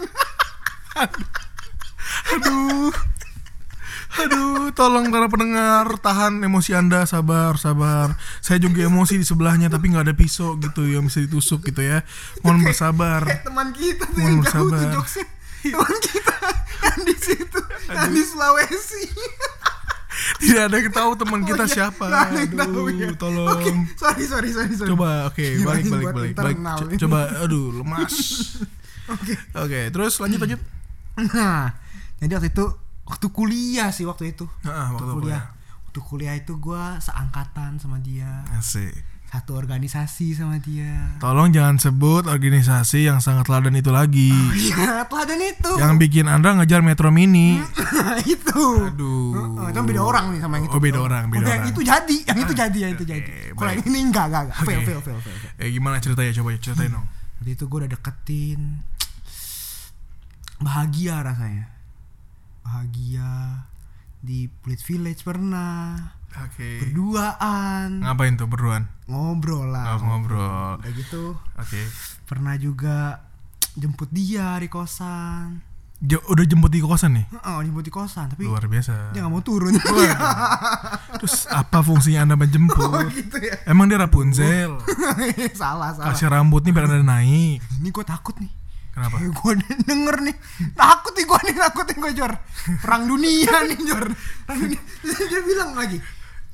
aduh. 2.33 2.93
Aduh, 4.17 4.73
tolong 4.73 5.13
para 5.13 5.29
pendengar 5.29 6.01
tahan 6.01 6.41
emosi 6.41 6.73
Anda, 6.73 7.05
sabar, 7.05 7.61
sabar. 7.61 8.17
Saya 8.41 8.57
juga 8.57 8.89
emosi 8.89 9.21
di 9.21 9.27
sebelahnya 9.29 9.69
tapi 9.69 9.93
nggak 9.93 10.09
ada 10.09 10.17
pisau 10.17 10.57
gitu 10.57 10.89
yang 10.89 11.05
bisa 11.05 11.21
ditusuk 11.21 11.69
gitu 11.69 11.85
ya. 11.85 12.01
Mohon 12.41 12.73
bersabar. 12.73 13.29
kayak 13.29 13.45
teman 13.45 13.69
kita 13.77 14.09
tuh 14.09 14.17
Mohon 14.17 14.33
yang 14.33 14.45
jauh 14.49 14.71
tuh 14.73 15.27
teman 15.63 15.97
kita 16.01 16.37
yang 16.83 17.01
di 17.03 17.17
situ 17.17 17.61
yang 17.89 18.11
di 18.11 18.23
Sulawesi 18.23 19.05
Tidak 20.37 20.63
ada 20.63 20.77
yang 20.77 20.91
tahu 20.91 21.13
teman 21.15 21.41
kita 21.43 21.61
Oh 21.61 21.69
iya, 21.69 21.77
siapa. 21.77 22.05
ada 22.09 22.35
yang 22.35 22.55
tahu 22.55 22.89
Aduh, 22.89 22.99
ya. 22.99 23.09
tolong. 23.15 23.49
Oke, 23.53 23.69
sorry 23.95 24.25
sorry 24.25 24.49
sorry 24.51 24.73
sorry 24.75 24.89
Coba, 24.89 25.29
oke, 25.29 25.45
Gila, 25.45 25.67
balik, 25.67 25.85
balik, 25.87 26.07
balik, 26.09 26.33
balik. 26.35 26.99
Coba, 26.99 27.21
aduh, 27.39 27.67
lemas. 27.75 28.15
oke 29.13 29.33
Oke, 29.55 29.81
terus 29.91 30.17
lanjut, 30.17 30.41
lanjut. 30.41 30.61
nah 31.31 31.73
jadi 32.17 32.33
waktu 32.35 32.49
itu 32.49 32.65
waktu 33.05 33.27
kuliah 33.29 33.89
sih 33.89 34.03
waktu 34.03 34.33
itu 34.33 34.49
Nah, 34.63 34.93
waktu 34.93 35.13
kuliah. 35.15 35.53
waktu 35.85 36.01
kuliah 36.03 36.35
itu 36.35 36.53
gue 36.57 36.83
seangkatan 36.99 37.77
sama 37.77 38.01
dia 38.01 38.41
Asik. 38.53 38.97
Satu 39.27 39.59
organisasi 39.59 40.33
sama 40.33 40.57
dia. 40.63 41.19
Tolong 41.21 41.53
jangan 41.53 41.77
sebut 41.77 42.25
organisasi 42.25 43.05
yang 43.05 43.21
sangat 43.21 43.51
ladan 43.53 43.77
itu 43.77 43.93
lagi. 43.93 44.33
iya 44.71 45.05
teladan 45.05 45.41
itu. 45.43 45.73
Yang 45.77 45.93
bikin 46.09 46.27
Anda 46.31 46.57
ngejar 46.57 46.81
Metro 46.81 47.13
Mini. 47.13 47.61
itu. 48.25 48.63
Aduh. 48.87 49.61
Oh, 49.61 49.69
itu 49.69 49.81
beda 49.83 50.03
orang 50.03 50.25
nih 50.33 50.41
sama 50.41 50.57
yang 50.57 50.67
itu. 50.71 50.77
Oh, 50.79 50.81
beda 50.81 51.01
orang, 51.05 51.25
beda 51.29 51.45
yang 51.53 51.69
orang. 51.69 51.69
itu 51.69 51.81
jadi 51.85 52.17
yang 52.33 52.39
itu 52.41 52.53
jadi 52.57 52.79
yang 52.79 52.93
itu 52.97 53.05
jadi. 53.05 53.31
kalau 53.53 53.71
yang 53.77 53.85
ini 53.85 53.99
enggak 54.09 54.25
enggak 54.33 54.43
enggak. 54.49 54.59
Fail 54.65 54.81
fail 54.87 55.01
fail 55.05 55.21
fail, 55.21 55.37
fail. 55.37 55.53
Eh 55.61 55.69
gimana 55.75 56.01
ceritanya? 56.01 56.33
Coba 56.33 56.49
ceritain 56.57 56.91
dong. 56.97 57.07
Waktu 57.37 57.51
itu 57.53 57.65
gue 57.69 57.79
udah 57.85 57.93
deketin. 57.93 58.61
Bahagia 60.63 61.21
rasanya. 61.21 61.67
Bahagia. 62.65 63.69
Di 64.25 64.49
Pulit 64.49 64.81
Village 64.81 65.21
pernah 65.23 66.16
Oke. 66.39 66.69
Berduaan 66.83 68.01
Ngapain 68.01 68.35
tuh 68.35 68.45
berduaan? 68.45 68.85
Ngobrol 69.07 69.69
lah 69.69 69.95
Oh, 69.95 70.01
ngobrol. 70.03 70.77
Udah 70.77 70.93
gitu 70.93 71.33
Oke. 71.55 71.81
Pernah 72.25 72.55
juga 72.55 73.25
Jemput 73.73 74.09
dia 74.09 74.57
di 74.57 74.67
kosan 74.67 75.61
Jo- 75.97 76.21
udah 76.27 76.45
jemput 76.45 76.69
di 76.69 76.77
kosan 76.79 77.13
nih. 77.15 77.25
Oh 77.43 77.57
jemput 77.59 77.81
di 77.81 77.89
kosan 77.89 78.29
Tapi 78.29 78.45
Luar 78.45 78.65
biasa. 78.65 79.13
dia 79.13 79.21
gak 79.21 79.33
mau 79.33 79.41
turun 79.41 79.73
Terus 81.19 81.49
apa 81.49 81.81
fungsinya 81.81 82.21
Anda 82.23 82.37
menjemput? 82.37 83.09
gitu 83.11 83.37
ya 83.39 83.57
Emang 83.65 83.87
dia 83.87 83.97
Rapunzel? 83.97 84.77
Salah 85.57 85.93
salah 85.93 86.13
Kasih 86.13 86.29
rambut 86.29 86.61
nih 86.61 86.73
biar 86.73 86.85
Anda 86.87 87.01
naik. 87.03 87.65
Ini 87.75 87.89
gue 87.89 88.05
takut 88.05 88.37
nih 88.37 88.53
Kenapa? 88.93 89.13
Kayak 89.15 89.33
gue 89.35 89.53
denger 89.83 90.17
nih 90.23 90.37
Takut 90.75 91.13
nih 91.13 91.25
gue 91.27 91.39
nih 91.43 91.55
Takut 91.59 91.85
nih 91.87 91.97
gue 91.99 92.11
Jor 92.15 92.33
Perang 92.79 93.03
dunia 93.07 93.55
nih 93.63 93.79
Jor 93.83 94.05
Perang 94.45 94.59
dunia 94.59 94.81
dia 95.03 95.41
bilang 95.43 95.71
lagi 95.73 95.97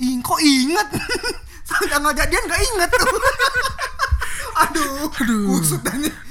Ih 0.03 0.19
kok 0.19 0.41
inget 0.43 0.89
Saat 1.69 1.87
tanggal 1.87 2.11
jadian 2.13 2.43
gak 2.45 2.59
inget 2.61 2.91
tuh 2.91 3.07
Aduh 4.67 5.09
Aduh. 5.09 5.47
Kusut 5.57 5.81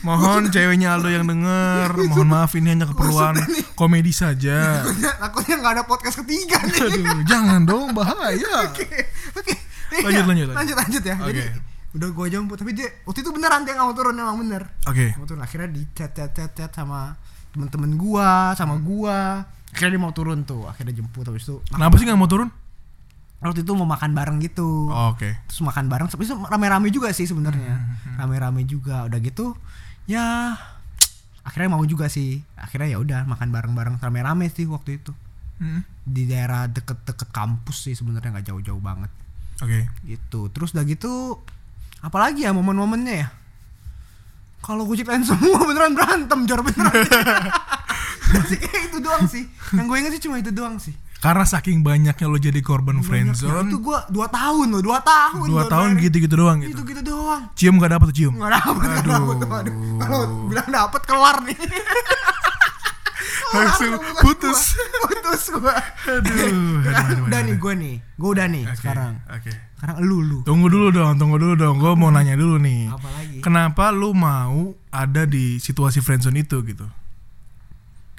Mohon 0.02 0.50
ceweknya 0.50 0.94
Aldo 0.94 1.10
yang 1.10 1.26
denger, 1.26 1.90
mohon 2.12 2.28
maaf 2.30 2.54
ini 2.54 2.74
hanya 2.74 2.86
keperluan 2.86 3.38
komedi 3.74 4.10
saja. 4.10 4.82
Takutnya, 4.82 5.12
takutnya 5.18 5.56
gak 5.58 5.74
ada 5.78 5.84
podcast 5.86 6.22
ketiga 6.22 6.58
nih 6.62 6.82
Aduh, 6.86 7.22
jangan 7.26 7.62
dong 7.64 7.96
bahaya. 7.96 8.70
Oke 8.70 8.86
Oke 9.34 9.54
Lanjut, 9.92 10.24
Iya, 10.24 10.24
lanjut, 10.24 10.46
lanjut. 10.48 10.56
Lanjut 10.56 10.76
lanjut 10.78 11.04
ya 11.04 11.16
Jadi 11.18 11.42
Oke. 11.42 11.46
Udah 11.92 12.10
gue 12.12 12.26
jemput 12.30 12.58
Tapi 12.60 12.72
dia 12.72 12.88
Waktu 13.04 13.20
itu 13.20 13.32
beneran 13.32 13.62
dia 13.64 13.74
gak 13.76 13.86
mau 13.88 13.96
turun 13.96 14.16
Emang 14.16 14.38
bener 14.40 14.64
Oke. 14.86 15.16
mau 15.16 15.26
turun 15.26 15.42
akhirnya 15.42 15.70
di 15.70 15.84
chat 15.92 16.12
chat 16.12 16.32
chat 16.32 16.52
chat 16.52 16.72
sama 16.72 17.16
temen-temen 17.52 18.00
gua 18.00 18.56
sama 18.56 18.80
gua 18.80 19.44
akhirnya 19.68 20.00
dia 20.00 20.02
mau 20.02 20.16
turun 20.16 20.48
tuh 20.48 20.64
akhirnya 20.64 20.96
jemput 20.96 21.28
habis 21.28 21.44
itu 21.44 21.60
Kenapa 21.68 22.00
sih 22.00 22.08
nggak 22.08 22.16
mau 22.16 22.32
turun? 22.32 22.48
Waktu 23.42 23.66
itu 23.66 23.74
mau 23.74 23.90
makan 23.90 24.14
bareng 24.14 24.38
gitu. 24.46 24.94
Oh, 24.94 25.18
Oke. 25.18 25.34
terus 25.50 25.62
makan 25.66 25.90
bareng 25.90 26.06
tapi 26.06 26.30
itu 26.30 26.38
rame-rame 26.38 26.94
juga 26.94 27.10
sih 27.10 27.26
sebenarnya. 27.26 27.82
Rame-rame 28.22 28.62
juga. 28.70 29.10
Udah 29.10 29.18
gitu 29.18 29.58
ya 30.06 30.54
akhirnya 31.42 31.74
mau 31.74 31.82
juga 31.90 32.06
sih. 32.06 32.46
Akhirnya 32.54 32.94
ya 32.94 32.98
udah 33.02 33.26
makan 33.26 33.50
bareng-bareng. 33.50 33.98
Rame-rame 33.98 34.46
sih 34.54 34.70
waktu 34.70 35.02
itu. 35.02 35.14
Hmm. 35.62 35.86
di 36.02 36.26
daerah 36.26 36.66
deket-deket 36.66 37.30
kampus 37.30 37.86
sih 37.86 37.94
sebenarnya 37.94 38.34
nggak 38.34 38.50
jauh-jauh 38.50 38.82
banget. 38.82 39.14
Oke. 39.62 39.86
gitu. 40.10 40.50
Terus 40.50 40.74
udah 40.74 40.86
gitu 40.90 41.38
apalagi 42.02 42.46
ya 42.46 42.54
momen-momennya 42.54 43.14
ya? 43.14 43.30
Kalau 44.66 44.86
gue 44.90 44.98
ceritain 44.98 45.22
semua 45.30 45.62
beneran 45.62 45.94
berantem 45.94 46.50
jor 46.50 46.66
beneran. 46.66 46.94
Masih 48.34 48.58
kayak 48.58 48.90
itu 48.90 48.98
doang 49.06 49.26
sih. 49.30 49.46
Yang 49.78 49.86
gue 49.86 49.98
inget 50.02 50.12
sih 50.18 50.22
cuma 50.26 50.42
itu 50.42 50.50
doang 50.50 50.82
sih 50.82 50.98
Karena 51.22 51.46
saking 51.46 51.80
banyaknya 51.80 52.26
lo 52.26 52.36
jadi 52.36 52.58
korban 52.60 52.98
friendzone, 53.00 53.70
itu 53.70 53.78
gue 53.80 54.00
dua 54.10 54.26
tahun 54.28 54.68
loh 54.68 54.82
dua 54.82 55.00
tahun 55.00 55.46
dua 55.46 55.64
tahun 55.66 55.90
dari- 55.94 56.02
gitu-gitu 56.04 56.34
doang 56.36 56.58
gitu. 56.60 56.74
gitu 56.74 56.82
gitu 56.84 57.02
doang 57.08 57.46
Cium 57.54 57.78
gak 57.78 57.94
dapet 57.94 58.10
cium. 58.12 58.34
nggak 58.34 58.52
dapet 58.52 58.86
Aduh. 59.06 59.70
kalau 60.00 60.20
bilang 60.50 60.66
dapet 60.68 61.02
kelar 61.04 61.38
nih 61.44 61.58
Langsung 63.52 63.94
putus. 64.18 64.60
gua. 64.74 65.06
putus 65.06 65.44
gue 65.52 65.76
Aduh, 66.10 66.34
aduh, 66.82 66.90
aduh, 66.90 67.28
udah 67.28 67.40
nih 67.44 67.56
gue 67.56 67.74
nih 67.76 67.96
gue 68.00 68.30
udah 68.32 68.48
nih 68.48 68.64
Oke, 68.66 68.78
sekarang 68.80 69.14
Oke. 69.28 69.52
sekarang 69.76 69.96
lu 70.00 70.18
lu 70.20 70.40
Tunggu 70.42 70.68
dulu 70.68 70.88
dong, 70.90 71.14
tunggu 71.16 71.36
dulu 71.36 71.54
dong. 71.56 71.76
Gue 71.78 71.92
mau 71.94 72.10
nanya 72.10 72.34
dulu 72.34 72.58
nih. 72.58 72.88
apalagi 72.88 73.38
Kenapa 73.42 73.92
lu 73.92 74.10
mau 74.12 74.72
ada 74.90 75.26
di 75.26 75.58
situasi 75.58 76.00
friendzone 76.00 76.40
itu 76.40 76.58
gitu? 76.64 76.88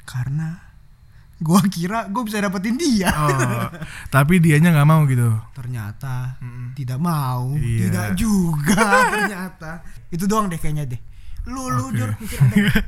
karena 0.03 0.59
gue 1.43 1.59
kira 1.67 2.07
gue 2.07 2.23
bisa 2.23 2.39
dapetin 2.39 2.73
dia 2.73 3.11
Oh, 3.11 3.67
tapi 4.07 4.39
dianya 4.39 4.71
nggak 4.71 4.87
mau 4.87 5.03
gitu. 5.03 5.27
ternyata 5.51 6.39
Mm-mm. 6.39 6.71
tidak 6.73 6.97
mau 6.97 7.51
Iya. 7.53 7.79
tidak 7.83 8.07
juga 8.15 8.87
ternyata 9.13 9.71
itu 10.07 10.23
doang 10.23 10.47
deh 10.47 10.55
kayaknya 10.55 10.87
deh 10.87 11.01
lu 11.43 11.67
lu 11.67 11.91
mikir 11.91 12.07
ada 12.39 12.55
nggak? 12.55 12.83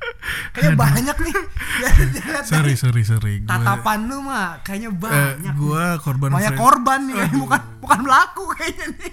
kayaknya 0.54 0.72
banyak 0.74 1.16
nih 1.20 1.34
Sorry, 2.50 2.74
sorry, 2.74 3.02
sorry. 3.02 3.34
Gua, 3.38 3.52
tatapan 3.52 4.08
lu 4.08 4.18
mah 4.20 4.58
kayaknya 4.62 4.88
eh, 4.88 4.96
banyak 4.96 5.54
gua 5.54 5.84
korban 5.98 6.28
banyak 6.30 6.48
friend- 6.50 6.58
korban 6.58 6.98
nih 7.02 7.14
kayaknya 7.14 7.38
bukan 7.38 7.60
bukan 7.78 7.98
pelaku 8.02 8.42
kayaknya 8.54 8.86
nih 8.94 9.12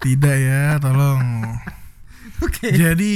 Tidak 0.00 0.36
ya, 0.38 0.62
tolong. 0.78 1.22
oke 2.40 2.66
Jadi 2.66 3.12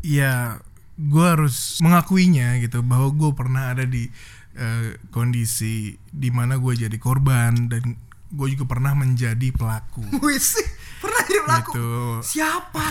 ya 0.00 0.58
gue 0.94 1.26
harus 1.26 1.78
mengakuinya 1.78 2.58
gitu 2.58 2.80
bahwa 2.80 3.10
gue 3.10 3.30
pernah 3.32 3.70
ada 3.70 3.82
di 3.82 4.06
eh, 4.54 4.98
kondisi 5.08 5.74
di 6.04 6.28
mana 6.28 6.56
gue 6.56 6.74
jadi 6.74 6.96
korban 6.96 7.66
dan 7.66 7.96
gue 8.28 8.46
juga 8.48 8.64
pernah 8.66 8.92
menjadi 8.92 9.48
pelaku. 9.50 10.04
wis 10.24 10.56
pernah 10.98 11.22
jadi 11.22 11.40
pelaku 11.42 11.72
Gitu. 11.72 11.92
siapa 12.30 12.88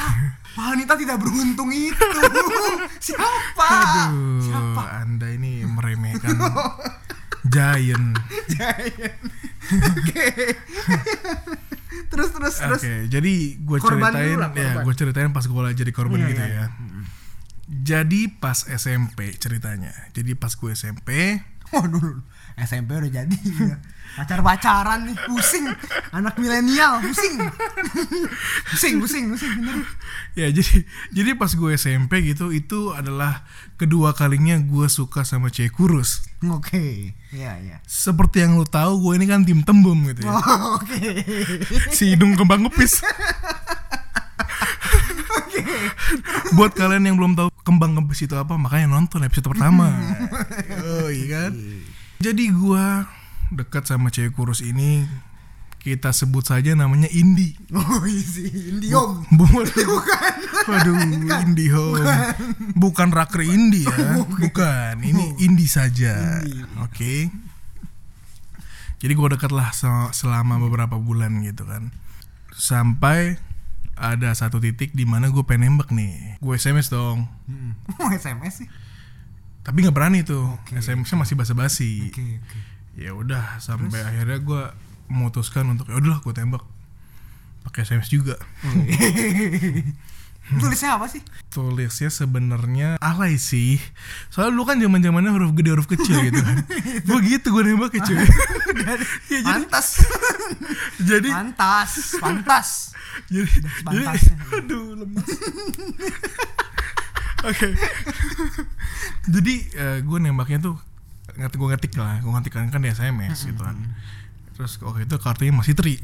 wanita 0.52 0.94
tidak 0.96 1.18
beruntung 1.18 1.72
itu 1.72 2.08
siapa 3.08 3.68
Aduh, 4.12 4.38
siapa 4.40 4.84
anda 5.00 5.28
ini 5.28 5.64
meremehkan 5.64 6.36
Giant. 7.44 8.22
Giant. 8.48 9.18
Oke. 9.72 10.28
terus 12.08 12.30
terus 12.30 12.56
terus. 12.56 12.82
Oke, 12.82 12.94
jadi 13.08 13.34
gue 13.58 13.78
ceritain 13.80 14.14
dulu 14.30 14.40
lah, 14.40 14.52
ya, 14.54 14.72
gue 14.84 14.94
ceritain 14.94 15.32
pas 15.32 15.42
gue 15.42 15.62
lagi 15.62 15.78
jadi 15.80 15.92
korban 15.92 16.20
Iya, 16.20 16.28
gitu 16.30 16.44
iya, 16.44 16.54
ya. 16.54 16.66
Jadi 17.72 18.28
pas 18.28 18.68
SMP 18.68 19.32
ceritanya. 19.34 19.96
Jadi 20.12 20.36
pas 20.36 20.52
gue 20.52 20.72
SMP, 20.72 21.40
Waduh, 21.72 22.20
SMP 22.60 23.00
udah 23.00 23.08
jadi 23.08 23.32
ya. 23.72 23.80
pacar-pacaran 24.12 25.08
nih 25.08 25.16
pusing 25.24 25.64
anak 26.12 26.36
milenial 26.36 27.00
pusing 27.00 27.40
pusing 28.76 29.00
pusing 29.00 29.32
pusing 29.32 29.52
bener 29.56 29.88
ya 30.36 30.52
jadi 30.52 30.84
jadi 31.16 31.40
pas 31.40 31.48
gue 31.48 31.72
SMP 31.72 32.20
gitu 32.28 32.52
itu 32.52 32.92
adalah 32.92 33.48
kedua 33.80 34.12
kalinya 34.12 34.60
gue 34.60 34.92
suka 34.92 35.24
sama 35.24 35.48
cewek 35.48 35.72
kurus. 35.72 36.28
oke 36.44 37.16
iya 37.32 37.56
iya 37.56 37.80
Seperti 37.88 38.44
yang 38.44 38.60
lo 38.60 38.68
tahu 38.68 39.00
gue 39.00 39.24
ini 39.24 39.32
kan 39.32 39.48
tim 39.48 39.64
tembem 39.64 40.12
gitu 40.12 40.28
ya. 40.28 40.36
Oh, 40.36 40.76
oke 40.76 41.00
Si 41.88 42.12
hidung 42.12 42.36
kembang 42.36 42.68
ngepis. 42.68 43.00
oke 45.32 45.62
Buat 46.52 46.76
kalian 46.76 47.08
yang 47.08 47.16
belum 47.16 47.40
tahu 47.40 47.48
kembang 47.62 47.94
ngepis 47.94 48.26
itu 48.26 48.36
apa, 48.36 48.58
makanya 48.58 48.90
nonton 48.90 49.22
episode 49.22 49.50
pertama. 49.50 49.90
oh 50.86 51.10
iya 51.10 51.50
kan? 51.50 51.52
Jadi 52.22 52.50
gue 52.50 52.86
dekat 53.52 53.84
sama 53.84 54.08
cewek 54.10 54.32
kurus 54.32 54.62
ini 54.62 55.04
kita 55.82 56.14
sebut 56.14 56.46
saja 56.46 56.78
namanya 56.78 57.10
Indi. 57.10 57.58
Oh 57.74 58.06
isi 58.06 58.46
Indiom. 58.48 59.26
Bu- 59.34 59.50
Bukan. 59.90 60.34
Waduh, 60.70 60.94
IndiHome. 61.42 62.06
Bukan 62.78 63.10
raker 63.10 63.42
Indi 63.42 63.90
ya. 63.90 64.22
Bukan. 64.22 65.02
Ini 65.02 65.42
Indi 65.42 65.66
saja. 65.66 66.38
Oke. 66.86 67.34
Jadi 69.02 69.14
gue 69.18 69.28
deket 69.34 69.50
lah 69.50 69.74
se- 69.74 70.14
selama 70.14 70.62
beberapa 70.62 71.02
bulan 71.02 71.42
gitu 71.42 71.66
kan. 71.66 71.90
Sampai 72.54 73.42
ada 74.02 74.34
satu 74.34 74.58
titik 74.58 74.98
di 74.98 75.06
mana 75.06 75.30
gue 75.30 75.46
pengen 75.46 75.78
nembak 75.78 75.94
nih. 75.94 76.42
Gue 76.42 76.58
SMS 76.58 76.90
dong. 76.90 77.30
Hmm. 77.46 77.78
Mau 78.02 78.10
SMS 78.10 78.66
sih. 78.66 78.70
Tapi 79.62 79.86
nggak 79.86 79.94
berani 79.94 80.26
tuh. 80.26 80.58
SMS-nya 80.74 81.22
masih 81.22 81.38
basa-basi. 81.38 82.10
Oke 82.10 82.42
oke. 82.42 82.60
Ya 82.98 83.14
udah 83.14 83.62
sampai 83.62 84.02
akhirnya 84.02 84.42
gue 84.42 84.64
memutuskan 85.06 85.70
untuk 85.70 85.86
ya 85.94 86.02
udahlah 86.02 86.18
gue 86.26 86.34
tembak. 86.34 86.66
Pakai 87.62 87.86
SMS 87.86 88.10
juga. 88.10 88.42
Tulisnya 90.60 91.00
apa 91.00 91.08
sih? 91.08 91.22
tulisnya 91.52 92.08
sebenarnya 92.08 92.96
alay 93.04 93.36
sih 93.36 93.76
soalnya 94.32 94.56
dulu 94.56 94.64
kan 94.72 94.80
zaman 94.80 95.04
zamannya 95.04 95.32
huruf 95.36 95.52
gede 95.52 95.70
huruf 95.76 95.84
kecil 95.84 96.16
gitu 96.32 96.40
kan 96.40 96.64
gue 97.12 97.20
gitu 97.28 97.52
gue 97.52 97.64
nembak 97.68 97.92
ya 97.92 98.02
cuy 98.08 98.16
ya, 98.16 98.96
jadi 99.28 99.44
Pantas. 99.44 99.88
jadi 101.12 101.30
Pantas. 101.30 101.92
Pantas. 102.24 102.70
jadi 103.28 103.52
jadi 103.52 103.68
sepantasnya. 103.68 104.36
aduh 104.64 104.84
lemas 104.96 105.28
oke 107.44 107.68
jadi 109.28 109.54
gue 110.08 110.18
nembaknya 110.24 110.72
tuh 110.72 110.76
ngetik 111.36 111.60
gue 111.60 111.68
ngetik 111.68 111.92
lah 112.00 112.24
gue 112.24 112.32
ngetik 112.32 112.52
kan 112.56 112.72
kan 112.72 112.80
di 112.80 112.96
sms 112.96 113.52
gitu 113.52 113.60
kan 113.60 113.76
terus 114.56 114.80
waktu 114.80 115.04
itu 115.04 115.20
kartunya 115.20 115.52
masih 115.52 115.76
tri 115.76 116.00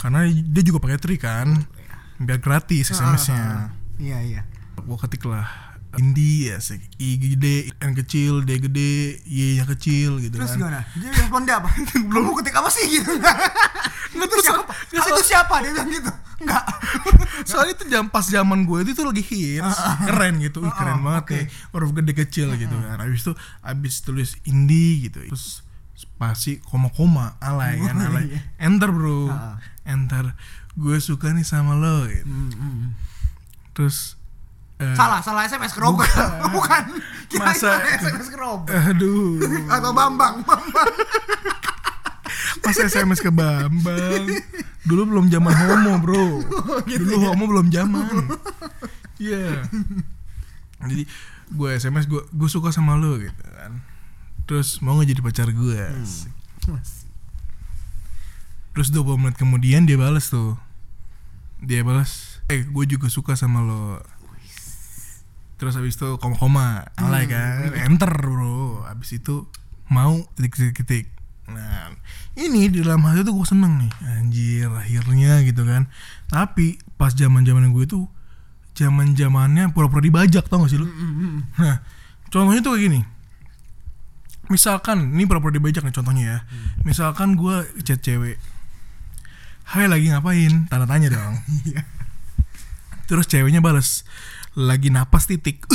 karena 0.00 0.24
dia 0.24 0.62
juga 0.64 0.80
pakai 0.80 0.96
tri 0.96 1.20
kan 1.20 1.68
biar 2.16 2.38
gratis 2.38 2.90
sms-nya 2.90 3.70
Iya 3.94 4.18
iya. 4.20 4.42
gue 4.76 4.98
ketik 5.00 5.24
lah 5.24 5.46
Indi 5.94 6.50
ya 6.50 6.58
sih 6.58 6.82
I 6.98 7.14
gede 7.16 7.70
N 7.78 7.94
kecil 7.94 8.42
D 8.42 8.58
gede 8.58 9.22
Y 9.22 9.54
nya 9.54 9.64
kecil 9.64 10.18
gitu 10.18 10.34
Terus 10.34 10.50
kan 10.52 10.58
gimana? 10.58 10.80
Dia 10.92 11.06
respon 11.08 11.46
dia 11.46 11.54
apa? 11.56 11.70
Belum 12.10 12.22
mau 12.24 12.34
ketik 12.34 12.50
apa 12.52 12.66
sih 12.66 12.82
gitu? 12.90 13.14
Nggak, 14.14 14.26
terus- 14.26 14.42
siapa? 14.42 14.62
nggak, 14.90 15.06
itu 15.06 15.22
siapa? 15.24 15.54
Dia 15.58 15.70
bilang 15.70 15.90
gitu. 15.90 16.10
Enggak. 16.42 16.64
soalnya 17.48 17.72
itu 17.72 17.84
jam 17.86 18.04
pas 18.08 18.26
zaman 18.26 18.62
gue 18.62 18.78
itu 18.82 18.90
tuh 18.92 19.06
lagi 19.06 19.22
hits 19.22 19.78
keren 20.02 20.34
gitu 20.38 20.60
Ih, 20.60 20.72
keren 20.72 20.98
banget 20.98 21.22
oke. 21.22 21.34
nih 21.34 21.46
huruf 21.70 21.90
gede 21.94 22.12
kecil 22.16 22.48
gitu 22.54 22.74
kan 22.74 22.98
abis 22.98 23.22
itu 23.22 23.32
abis 23.62 23.94
tulis 24.02 24.30
Indi 24.44 25.06
gitu 25.06 25.22
terus 25.24 25.62
spasi 25.94 26.58
koma 26.60 26.90
koma 26.90 27.38
alay 27.38 27.78
kan 27.78 27.94
Oh, 27.96 28.08
alay 28.08 28.24
iya. 28.28 28.40
enter 28.58 28.90
bro 28.90 29.30
enter 29.84 30.34
gue 30.74 30.96
suka 30.98 31.30
nih 31.30 31.42
sama 31.42 31.74
lo 31.74 32.06
gitu. 32.06 32.26
Hmm, 32.26 32.50
hmm. 32.50 32.86
terus 33.72 34.18
eh, 34.76 34.90
Salah, 34.92 35.22
salah 35.22 35.46
SMS 35.46 35.70
ke 35.70 35.80
Robert. 35.80 36.10
Bukan. 36.50 36.82
Kirain 37.26 37.46
Masa- 37.48 37.78
salah 37.78 37.94
SMS 37.94 38.26
ke 38.26 38.36
Robert. 38.36 38.74
aduh. 38.74 39.38
Atau 39.68 39.90
Bambang, 39.90 40.42
Bambang. 40.42 40.92
Pas 42.58 42.74
SMS 42.74 43.18
ke 43.18 43.30
Bambang. 43.30 44.24
Dulu 44.82 45.02
belum 45.06 45.26
zaman 45.28 45.54
homo 45.54 45.92
bro. 45.98 46.24
Dulu 47.00 47.14
homo 47.22 47.44
belum 47.46 47.68
zaman. 47.70 48.04
Iya. 49.14 49.62
Jadi 50.82 51.06
gue 51.48 51.68
SMS 51.70 52.10
gue 52.10 52.18
gue 52.26 52.48
suka 52.50 52.74
sama 52.74 52.98
lo 52.98 53.14
gitu 53.16 53.30
kan. 53.46 53.78
Terus 54.44 54.82
mau 54.82 54.98
gak 54.98 55.06
jadi 55.06 55.22
pacar 55.22 55.48
gue 55.54 55.80
Terus 58.74 58.90
20 58.90 59.22
menit 59.22 59.36
kemudian 59.38 59.86
dia 59.86 59.94
balas 59.94 60.28
tuh. 60.28 60.58
Dia 61.62 61.80
balas 61.86 62.42
Eh 62.50 62.66
gue 62.66 62.84
juga 62.90 63.08
suka 63.08 63.38
sama 63.38 63.62
lo. 63.62 64.02
Terus 65.56 65.78
habis 65.78 65.94
itu 65.96 66.18
koma-koma 66.18 66.84
Alay 66.98 67.30
kan? 67.30 67.72
Enter 67.86 68.10
bro. 68.10 68.82
Habis 68.84 69.22
itu 69.22 69.46
mau 69.88 70.26
titik-titik 70.34 71.14
Nah 71.44 71.92
ini 72.40 72.72
di 72.72 72.80
dalam 72.80 73.04
hati 73.04 73.20
tuh 73.20 73.36
gue 73.36 73.46
seneng 73.46 73.76
nih. 73.84 73.92
Anjir 74.20 74.68
akhirnya 74.72 75.44
gitu 75.44 75.62
kan. 75.68 75.88
Tapi 76.28 76.80
pas 76.96 77.12
zaman 77.12 77.44
zaman 77.44 77.70
gue 77.72 77.84
tuh 77.84 78.08
zaman 78.74 79.14
zamannya 79.14 79.70
pura-pura 79.70 80.02
dibajak 80.02 80.48
tau 80.48 80.64
gak 80.64 80.72
sih 80.72 80.80
lu? 80.80 80.88
Nah 81.60 81.84
contohnya 82.32 82.60
tuh 82.64 82.74
kayak 82.74 82.84
gini. 82.90 83.00
Misalkan 84.48 85.16
ini 85.16 85.24
pura-pura 85.28 85.52
dibajak 85.52 85.84
nih 85.84 85.94
contohnya 85.94 86.24
ya. 86.24 86.38
Misalkan 86.82 87.36
gue 87.36 87.64
chat 87.84 88.00
cewek 88.00 88.40
Hai 89.64 89.88
lagi 89.88 90.12
ngapain? 90.12 90.68
Tanda 90.68 90.86
tanya 90.86 91.08
dong 91.10 91.34
Iya. 91.68 91.82
Terus 93.04 93.28
ceweknya 93.28 93.60
bales 93.60 94.04
lagi 94.54 94.86
napas 94.86 95.26
titik. 95.26 95.66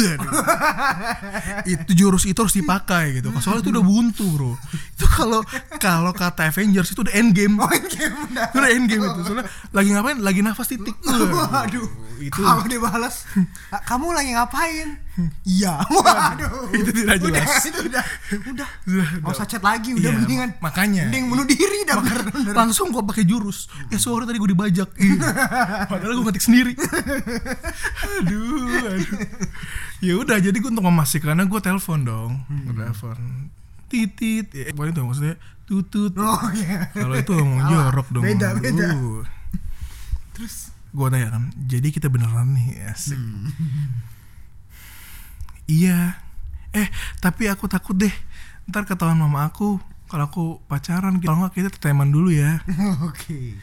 Itu 1.68 1.92
jurus 1.92 2.24
itu 2.24 2.40
harus 2.40 2.56
dipakai 2.56 3.20
gitu. 3.20 3.28
Soalnya 3.44 3.68
itu 3.68 3.72
udah 3.76 3.84
buntu, 3.84 4.24
Bro. 4.34 4.52
Itu 4.96 5.04
kalau 5.06 5.44
kalau 5.78 6.16
kata 6.16 6.48
Avengers 6.48 6.96
itu 6.96 7.04
udah 7.04 7.12
end 7.12 7.36
game. 7.36 7.60
Oh, 7.60 7.68
ini 7.68 7.86
udah. 8.08 8.50
Itu 8.50 8.58
udah 8.58 8.72
end 8.72 8.88
game 8.88 9.04
itu. 9.04 9.20
Soalnya 9.28 9.46
lagi 9.76 9.90
ngapain? 9.92 10.18
Lagi 10.24 10.40
nafas 10.42 10.72
titik. 10.72 10.96
Waduh. 11.04 11.86
itu 12.24 12.40
Kalau 12.40 12.64
dia 12.68 12.80
balas, 12.80 13.24
"Ah, 13.72 13.84
kamu 13.84 14.12
lagi 14.12 14.32
ngapain? 14.36 15.00
Iya. 15.44 15.74
Waduh. 15.96 16.72
Itu 16.72 16.90
tidak 16.90 17.16
Udah, 17.18 17.30
jelas. 17.42 17.62
itu 17.62 17.80
udah. 17.84 18.04
Udah. 18.46 18.70
Udah, 18.86 19.08
Gak 19.20 19.34
usah 19.34 19.46
chat 19.46 19.60
lagi, 19.60 19.92
udah 19.94 20.06
Iya, 20.06 20.18
mendingan. 20.18 20.50
makanya. 20.60 21.04
Mending 21.06 21.26
bunuh 21.28 21.46
diri 21.46 21.80
dah 21.84 21.98
bener-bener. 21.98 22.54
langsung 22.54 22.90
gua 22.90 23.04
pakai 23.04 23.24
jurus. 23.24 23.68
Ya 23.88 23.98
sorry 23.98 24.24
tadi 24.24 24.38
gue 24.38 24.50
dibajak. 24.50 24.90
Iya. 24.96 25.20
Padahal 25.86 26.16
gue 26.16 26.26
ngetik 26.26 26.44
sendiri. 26.44 26.74
aduh, 28.20 28.68
aduh. 28.88 29.20
Ya 30.00 30.14
udah, 30.16 30.38
jadi 30.38 30.56
gue 30.56 30.70
untuk 30.70 30.86
memastikannya 30.86 31.44
gue 31.44 31.60
telepon 31.60 32.00
dong. 32.02 32.32
Gue 32.48 32.74
telepon. 32.74 33.18
Titit. 33.88 34.48
Ya, 34.52 34.70
pokoknya 34.72 34.94
itu 34.94 35.02
maksudnya 35.02 35.36
tutut. 35.66 36.14
Oh 36.16 36.40
iya. 36.54 36.88
Kalau 36.92 37.16
itu 37.16 37.32
ngomong 37.32 37.62
jorok 37.66 38.08
dong. 38.10 38.24
Beda, 38.24 38.54
beda. 38.56 38.88
Uh. 38.96 39.24
Terus 40.34 40.72
Gue 40.90 41.06
tanya 41.06 41.30
kan, 41.30 41.54
jadi 41.70 41.94
kita 41.94 42.10
beneran 42.10 42.58
nih 42.58 42.82
asik. 42.90 43.14
Hmm. 43.14 43.46
Iya. 45.70 46.18
Eh, 46.74 46.90
tapi 47.22 47.46
aku 47.46 47.70
takut 47.70 47.94
deh. 47.94 48.12
Ntar 48.66 48.90
ketahuan 48.90 49.18
mama 49.18 49.46
aku 49.46 49.78
kalau 50.10 50.26
aku 50.26 50.44
pacaran. 50.66 51.22
Kalau 51.22 51.46
nggak 51.46 51.54
kita 51.54 51.70
teman 51.78 52.10
dulu 52.10 52.34
ya. 52.34 52.58
Oke. 53.10 53.54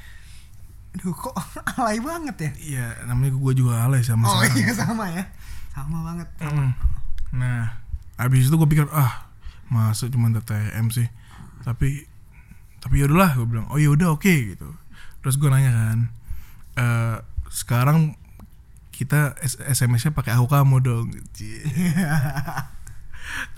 Aduh 0.95 1.13
kok 1.13 1.35
alay 1.77 1.99
banget 1.99 2.37
ya? 2.39 2.51
Iya, 2.57 2.87
namanya 3.05 3.35
gue 3.35 3.53
juga 3.53 3.83
alay 3.85 4.01
sama 4.01 4.31
Oh 4.31 4.39
sekarang. 4.39 4.57
iya 4.57 4.71
sama 4.73 5.05
ya. 5.11 5.25
Sama 5.75 5.99
banget. 6.07 6.29
Mm. 6.41 6.71
Nah, 7.37 7.63
habis 8.17 8.47
itu 8.49 8.55
gue 8.55 8.69
pikir 8.71 8.87
ah 8.95 9.27
masa 9.67 10.07
cuma 10.07 10.31
TTM 10.31 10.89
sih. 10.89 11.11
Tapi 11.67 12.07
tapi 12.79 13.03
yaudahlah 13.03 13.35
gue 13.35 13.47
bilang 13.51 13.67
oh 13.69 13.77
yaudah 13.77 14.15
oke 14.15 14.31
gitu. 14.31 14.71
Terus 15.21 15.37
gue 15.37 15.51
nanya 15.51 15.75
kan, 15.75 15.99
eh 16.79 17.17
sekarang 17.51 18.15
kita 18.97 19.37
SMS-nya 19.45 20.17
pakai 20.17 20.33
aku 20.41 20.49
kamu 20.49 20.77
dong. 20.81 21.07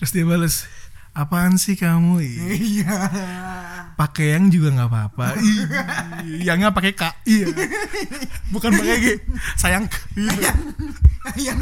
Terus 0.03 0.11
dia 0.11 0.27
balas 0.27 0.67
apaan 1.15 1.55
sih 1.63 1.79
kamu? 1.79 2.19
Iya. 2.59 2.95
Pakai 3.95 4.35
yang 4.35 4.51
juga 4.51 4.75
nggak 4.75 4.91
apa-apa. 4.91 5.39
Ih, 5.39 6.43
Yangnya 6.43 6.75
pakai 6.75 6.99
K. 6.99 7.03
Iya. 7.27 7.55
Bukan 8.51 8.71
pakai 8.75 8.97
G. 8.99 9.07
Sayang. 9.55 9.87
Iya. 10.19 10.53
Yang 11.39 11.59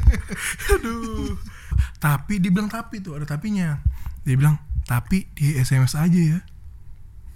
Aduh. 0.76 1.36
Tapi 2.00 2.36
dia 2.36 2.52
bilang 2.52 2.68
tapi 2.68 3.00
tuh 3.00 3.16
ada 3.16 3.24
tapinya. 3.24 3.80
Dia 4.24 4.36
bilang 4.36 4.60
tapi 4.84 5.28
di 5.32 5.56
SMS 5.56 5.96
aja 5.96 6.20
ya. 6.20 6.40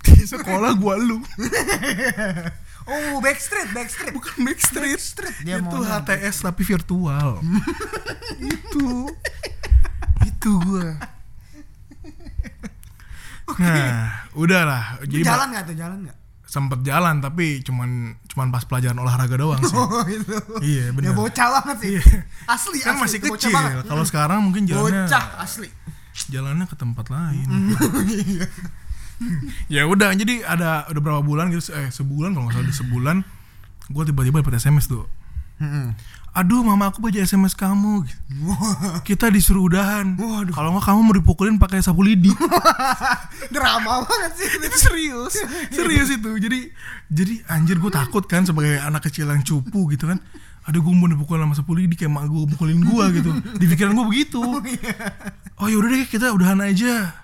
Di 0.04 0.24
sekolah 0.28 0.76
gua 0.76 1.00
lu. 1.00 1.20
Oh, 2.84 3.16
Backstreet, 3.24 3.72
Backstreet. 3.72 4.12
Bukan 4.12 4.44
Backstreet. 4.44 5.00
Dia 5.40 5.56
itu 5.56 5.78
HTS 5.80 6.44
tapi 6.44 6.62
virtual. 6.62 7.40
itu. 8.54 9.08
Itu 10.24 10.50
gua. 10.60 11.00
Nah, 13.56 14.28
udahlah. 14.36 15.00
Jadi 15.04 15.24
jalan 15.24 15.48
nggak 15.52 15.64
tuh, 15.68 15.76
jalan 15.76 15.98
nggak? 16.08 16.18
sempet 16.54 16.86
jalan 16.86 17.18
tapi 17.18 17.66
cuman 17.66 18.14
cuman 18.30 18.54
pas 18.54 18.62
pelajaran 18.62 18.94
olahraga 18.94 19.34
doang 19.34 19.58
sih. 19.58 19.74
Oh 19.74 20.06
itu. 20.06 20.38
Iya, 20.62 20.94
Dia 20.94 20.94
bener. 20.94 21.10
bocah 21.18 21.48
banget 21.50 21.76
sih. 21.82 21.90
Iya. 21.98 22.02
Asli, 22.46 22.78
Kan 22.78 22.94
asli. 22.94 23.02
masih 23.02 23.18
kecil. 23.26 23.58
Kalau 23.82 24.04
sekarang 24.06 24.38
mungkin 24.38 24.62
jalannya 24.70 25.10
Bocah 25.10 25.42
asli. 25.42 25.66
jalannya 26.30 26.70
ke 26.70 26.76
tempat 26.78 27.10
lain. 27.10 27.48
ya 29.74 29.86
udah 29.86 30.12
jadi 30.14 30.42
ada 30.44 30.88
udah 30.90 31.00
berapa 31.00 31.22
bulan 31.22 31.52
gitu 31.54 31.70
eh 31.72 31.88
sebulan 31.90 32.34
kalau 32.34 32.50
nggak 32.50 32.56
salah 32.58 32.66
ada 32.66 32.74
sebulan 32.74 33.16
gue 33.84 34.02
tiba-tiba 34.08 34.40
dapat 34.40 34.56
SMS 34.58 34.88
tuh. 34.88 35.04
Aduh 36.34 36.66
mama 36.66 36.90
aku 36.90 36.98
baca 36.98 37.14
sms 37.14 37.54
kamu. 37.54 38.10
Gitu. 38.10 38.26
kita 39.14 39.30
disuruh 39.30 39.70
udahan. 39.70 40.18
Kalau 40.50 40.74
nggak 40.74 40.84
kamu 40.90 41.00
mau 41.06 41.14
dipukulin 41.14 41.62
pakai 41.62 41.78
sapu 41.78 42.02
lidi. 42.02 42.34
Drama 43.54 44.02
banget 44.02 44.32
sih. 44.34 44.48
itu 44.58 44.78
serius. 44.82 45.34
Serius 45.70 46.10
itu. 46.10 46.30
Jadi 46.42 46.74
jadi 47.06 47.34
anjir 47.46 47.78
gue 47.78 47.92
takut 47.94 48.26
kan 48.26 48.42
sebagai 48.42 48.82
anak 48.82 49.06
kecil 49.06 49.30
yang 49.30 49.46
cupu 49.46 49.94
gitu 49.94 50.10
kan. 50.10 50.18
Aduh 50.66 50.82
gue 50.82 50.90
mau 50.90 51.06
dipukul 51.06 51.38
sama 51.38 51.54
sapu 51.54 51.78
lidi 51.78 51.94
kayak 51.94 52.10
mak 52.10 52.26
gue 52.26 52.50
mukulin 52.50 52.82
gue 52.82 53.04
gitu. 53.22 53.30
Di 53.54 53.66
pikiran 53.70 53.94
gue 53.94 54.06
begitu. 54.10 54.42
Oh 55.62 55.70
yaudah 55.70 55.86
deh 55.86 56.02
kita 56.10 56.34
udahan 56.34 56.58
aja. 56.66 57.14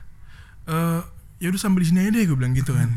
Eh 0.71 1.03
ya 1.41 1.49
udah 1.49 1.61
sampai 1.61 1.83
di 1.83 1.87
sini 1.89 1.99
aja 2.05 2.11
deh 2.13 2.25
gue 2.29 2.37
bilang 2.37 2.53
gitu 2.53 2.77
kan. 2.77 2.93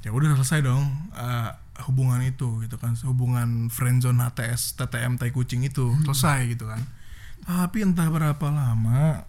Ya 0.00 0.14
udah 0.14 0.32
selesai 0.38 0.64
dong 0.64 0.86
eh, 1.12 1.50
hubungan 1.84 2.22
itu 2.22 2.62
gitu 2.64 2.78
kan. 2.78 2.94
Hubungan 3.04 3.68
friendzone 3.68 4.22
HTS 4.22 4.78
TTM 4.78 5.18
tai 5.18 5.34
kucing 5.34 5.66
itu 5.66 5.92
selesai 6.06 6.54
gitu 6.54 6.70
kan. 6.70 6.80
Tapi 7.44 7.82
entah 7.84 8.06
berapa 8.08 8.46
lama 8.48 9.26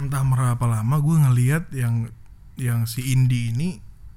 entah 0.00 0.24
berapa 0.24 0.64
lama 0.64 0.96
gue 0.98 1.16
ngelihat 1.28 1.64
yang 1.76 2.08
yang 2.56 2.88
si 2.88 3.12
Indi 3.12 3.52
ini 3.52 3.68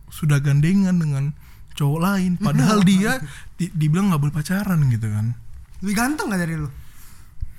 sudah 0.07 0.39
gandengan 0.39 0.95
dengan 0.95 1.35
cowok 1.75 1.99
lain. 1.99 2.31
Padahal 2.39 2.81
dia 2.89 3.19
di- 3.59 3.73
dibilang 3.75 4.09
nggak 4.13 4.21
boleh 4.23 4.35
pacaran 4.35 4.79
gitu 4.87 5.11
kan. 5.11 5.35
Lebih 5.83 5.95
ganteng 5.99 6.31
gak 6.31 6.39
dari 6.39 6.55
lu? 6.55 6.71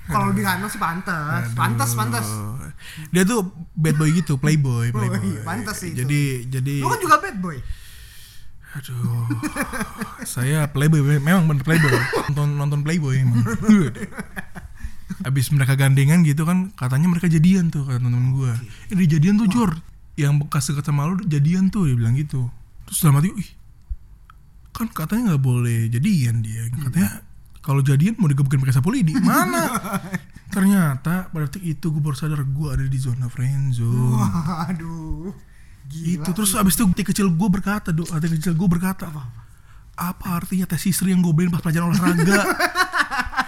Kalau 0.05 0.29
lebih 0.29 0.43
ganteng 0.43 0.67
sih 0.67 0.77
pantas. 0.77 1.49
Pantas, 1.51 1.91
pantas. 1.91 2.27
Aduh. 2.27 2.69
dia 3.09 3.23
tuh 3.23 3.41
bad 3.73 3.95
boy 3.95 4.09
gitu 4.11 4.35
playboy 4.35 4.87
Oh, 4.87 4.93
playboy 4.93 5.19
iya, 5.23 5.41
pantas 5.41 5.79
sih 5.79 5.91
itu. 5.91 6.05
jadi 6.05 6.21
jadi 6.47 6.73
Lu 6.79 6.87
kan 6.87 6.99
juga 6.99 7.17
bad 7.17 7.37
boy. 7.39 7.57
aduh 8.71 9.25
saya 10.27 10.67
playboy 10.67 10.99
memang 11.17 11.47
bener 11.47 11.63
playboy 11.63 11.89
nonton 12.27 12.47
nonton 12.53 12.79
playboy 12.81 13.15
emang 13.17 13.39
abis 15.27 15.49
mereka 15.49 15.73
gandengan 15.73 16.21
gitu 16.21 16.43
kan 16.43 16.69
katanya 16.73 17.07
mereka 17.07 17.25
jadian 17.25 17.69
tuh 17.69 17.87
kata 17.87 17.97
temen 17.97 18.35
gue 18.35 18.51
eh 18.91 18.95
dia 18.95 19.17
jadian 19.17 19.39
tuh 19.39 19.47
Jor 19.47 19.71
yang 20.15 20.37
bekas 20.37 20.69
deket 20.69 20.85
sama 20.85 21.07
lu 21.07 21.17
jadian 21.23 21.69
tuh 21.69 21.87
dia 21.87 21.95
bilang 21.95 22.13
gitu 22.13 22.51
terus 22.85 22.99
dalam 22.99 23.17
hati 23.17 23.31
ih 23.33 23.49
kan 24.69 24.91
katanya 24.91 25.33
nggak 25.33 25.41
boleh 25.41 25.87
jadian 25.87 26.43
dia 26.43 26.67
katanya 26.69 27.24
kalau 27.65 27.81
jadian 27.81 28.13
mau 28.15 28.29
digebukin 28.29 28.61
pakai 28.61 28.71
sapu 28.71 28.93
lidi 28.93 29.17
mana 29.17 29.65
ternyata 30.55 31.27
pada 31.27 31.49
detik 31.49 31.65
itu 31.65 31.89
gue 31.89 31.97
baru 31.97 32.13
sadar 32.13 32.39
gue 32.39 32.67
ada 32.69 32.85
di 32.85 32.95
zona 32.95 33.25
friendzone 33.25 34.21
Waduh. 34.21 35.33
Gila. 35.85 36.05
itu 36.17 36.29
terus 36.31 36.53
abis 36.53 36.73
itu 36.73 36.83
hati 36.83 37.03
kecil 37.03 37.27
gue 37.29 37.49
berkata 37.51 37.89
do 37.89 38.05
hati 38.05 38.29
kecil 38.31 38.53
gue 38.53 38.65
berkata 38.67 39.09
apa, 39.95 40.25
artinya 40.35 40.65
tes 40.65 40.81
istri 40.83 41.09
yang 41.09 41.21
gue 41.21 41.31
beliin 41.31 41.49
pas 41.49 41.59
pelajaran 41.59 41.89
olahraga 41.89 42.41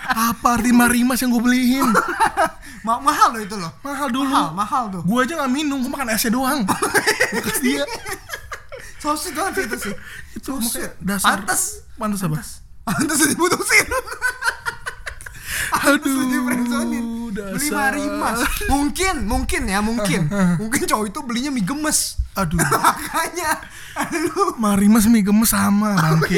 apa 0.09 0.47
arti 0.51 0.71
marimas 0.71 1.17
yang 1.17 1.29
gue 1.29 1.43
beliin 1.43 1.85
Ma- 2.85 3.01
mahal 3.01 3.33
loh 3.33 3.41
itu 3.41 3.51
loh. 3.53 3.73
mahal 3.81 4.07
dulu 4.07 4.31
Mahal, 4.31 4.53
mahal 4.53 4.83
tuh. 4.89 5.01
gue 5.03 5.17
aja 5.19 5.33
nggak 5.35 5.51
minum 5.51 5.77
gue 5.77 5.89
makan 5.89 6.07
esnya 6.09 6.31
doang 6.31 6.63
bekas 7.35 7.57
dia 7.59 7.83
Sosit 8.97 9.33
banget 9.33 9.53
sih 9.53 9.63
itu 9.63 9.77
sih. 9.79 9.93
itu 10.35 10.49
makanya 10.53 10.89
dasar 10.99 11.37
Pantas. 11.37 11.61
pantas 11.95 12.21
apa 12.21 12.37
Pantas 12.37 12.49
diputusin. 13.35 13.87
aduh 15.67 16.21
di 16.31 16.37
friendzonin. 16.39 17.05
Beli 17.37 17.69
marimas. 17.69 18.39
Mungkin, 18.71 19.15
mungkin 19.27 19.61
ya, 19.67 19.79
mungkin. 19.83 20.31
mungkin 20.61 20.81
cowok 20.87 21.05
itu 21.11 21.19
belinya 21.21 21.51
mie 21.53 21.65
gemes. 21.65 22.17
aduh 22.37 22.57
Makanya. 22.61 23.51
Aduh. 23.97 24.53
marimas 24.61 25.09
mie 25.09 25.25
gemes 25.25 25.49
sama 25.49 25.97
bangke 26.05 26.37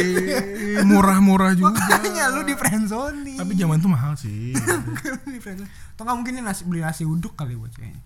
murah-murah 0.87 1.51
juga 1.59 1.75
Makanya 1.75 2.31
lu 2.31 2.47
di 2.47 2.55
friendzone 2.55 3.35
tapi 3.35 3.51
zaman 3.59 3.83
itu 3.83 3.89
mahal 3.91 4.15
sih 4.15 4.55
di 5.27 5.39
friendzone. 5.43 5.67
Atau 5.95 6.07
nggak 6.07 6.15
mungkin 6.15 6.33
ini 6.39 6.43
nasi 6.43 6.63
beli 6.63 6.79
nasi 6.79 7.03
uduk 7.03 7.35
kali 7.35 7.59
buat 7.59 7.75
kayaknya. 7.75 7.99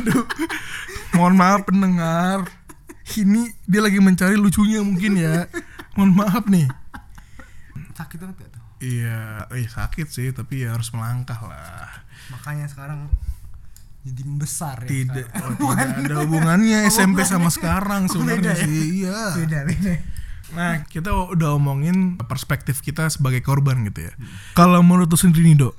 Aduh. 0.00 0.24
Mohon 1.16 1.34
maaf 1.36 1.60
pendengar. 1.68 2.38
Ini 3.16 3.52
dia 3.64 3.80
lagi 3.80 4.00
mencari 4.00 4.36
lucunya 4.36 4.80
mungkin 4.80 5.16
ya. 5.16 5.44
Mohon 5.96 6.10
maaf 6.14 6.44
nih. 6.46 6.66
Sakit 7.96 8.18
banget 8.20 8.36
ya 8.44 8.48
tuh. 8.52 8.62
Iya, 8.76 9.20
eh 9.56 9.64
sakit 9.66 10.06
sih, 10.06 10.28
tapi 10.30 10.68
ya 10.68 10.76
harus 10.76 10.92
melangkah 10.92 11.40
lah. 11.40 11.88
Makanya 12.28 12.68
sekarang 12.68 13.08
jadi 14.04 14.22
membesar 14.22 14.84
ya. 14.84 14.88
Tidak, 14.92 15.26
sekarang. 15.32 15.56
oh, 15.58 15.72
tidak 15.74 16.04
ada 16.04 16.16
hubungannya 16.22 16.78
SMP 16.86 17.24
sama 17.24 17.48
sekarang 17.48 18.06
Oh, 18.06 18.12
sebenarnya 18.12 18.52
ya? 18.52 18.62
sih. 18.62 18.80
Iya. 19.02 19.18
Beda, 19.34 19.58
beda. 19.64 19.92
Nah, 20.54 20.86
kita 20.86 21.10
udah 21.10 21.58
omongin 21.58 22.14
perspektif 22.22 22.78
kita 22.78 23.10
sebagai 23.10 23.42
korban 23.42 23.82
gitu 23.82 24.06
ya. 24.06 24.12
Kalau 24.54 24.78
menurut 24.84 25.10
lu 25.10 25.18
sendiri 25.18 25.50
nih, 25.50 25.58
Dok, 25.58 25.74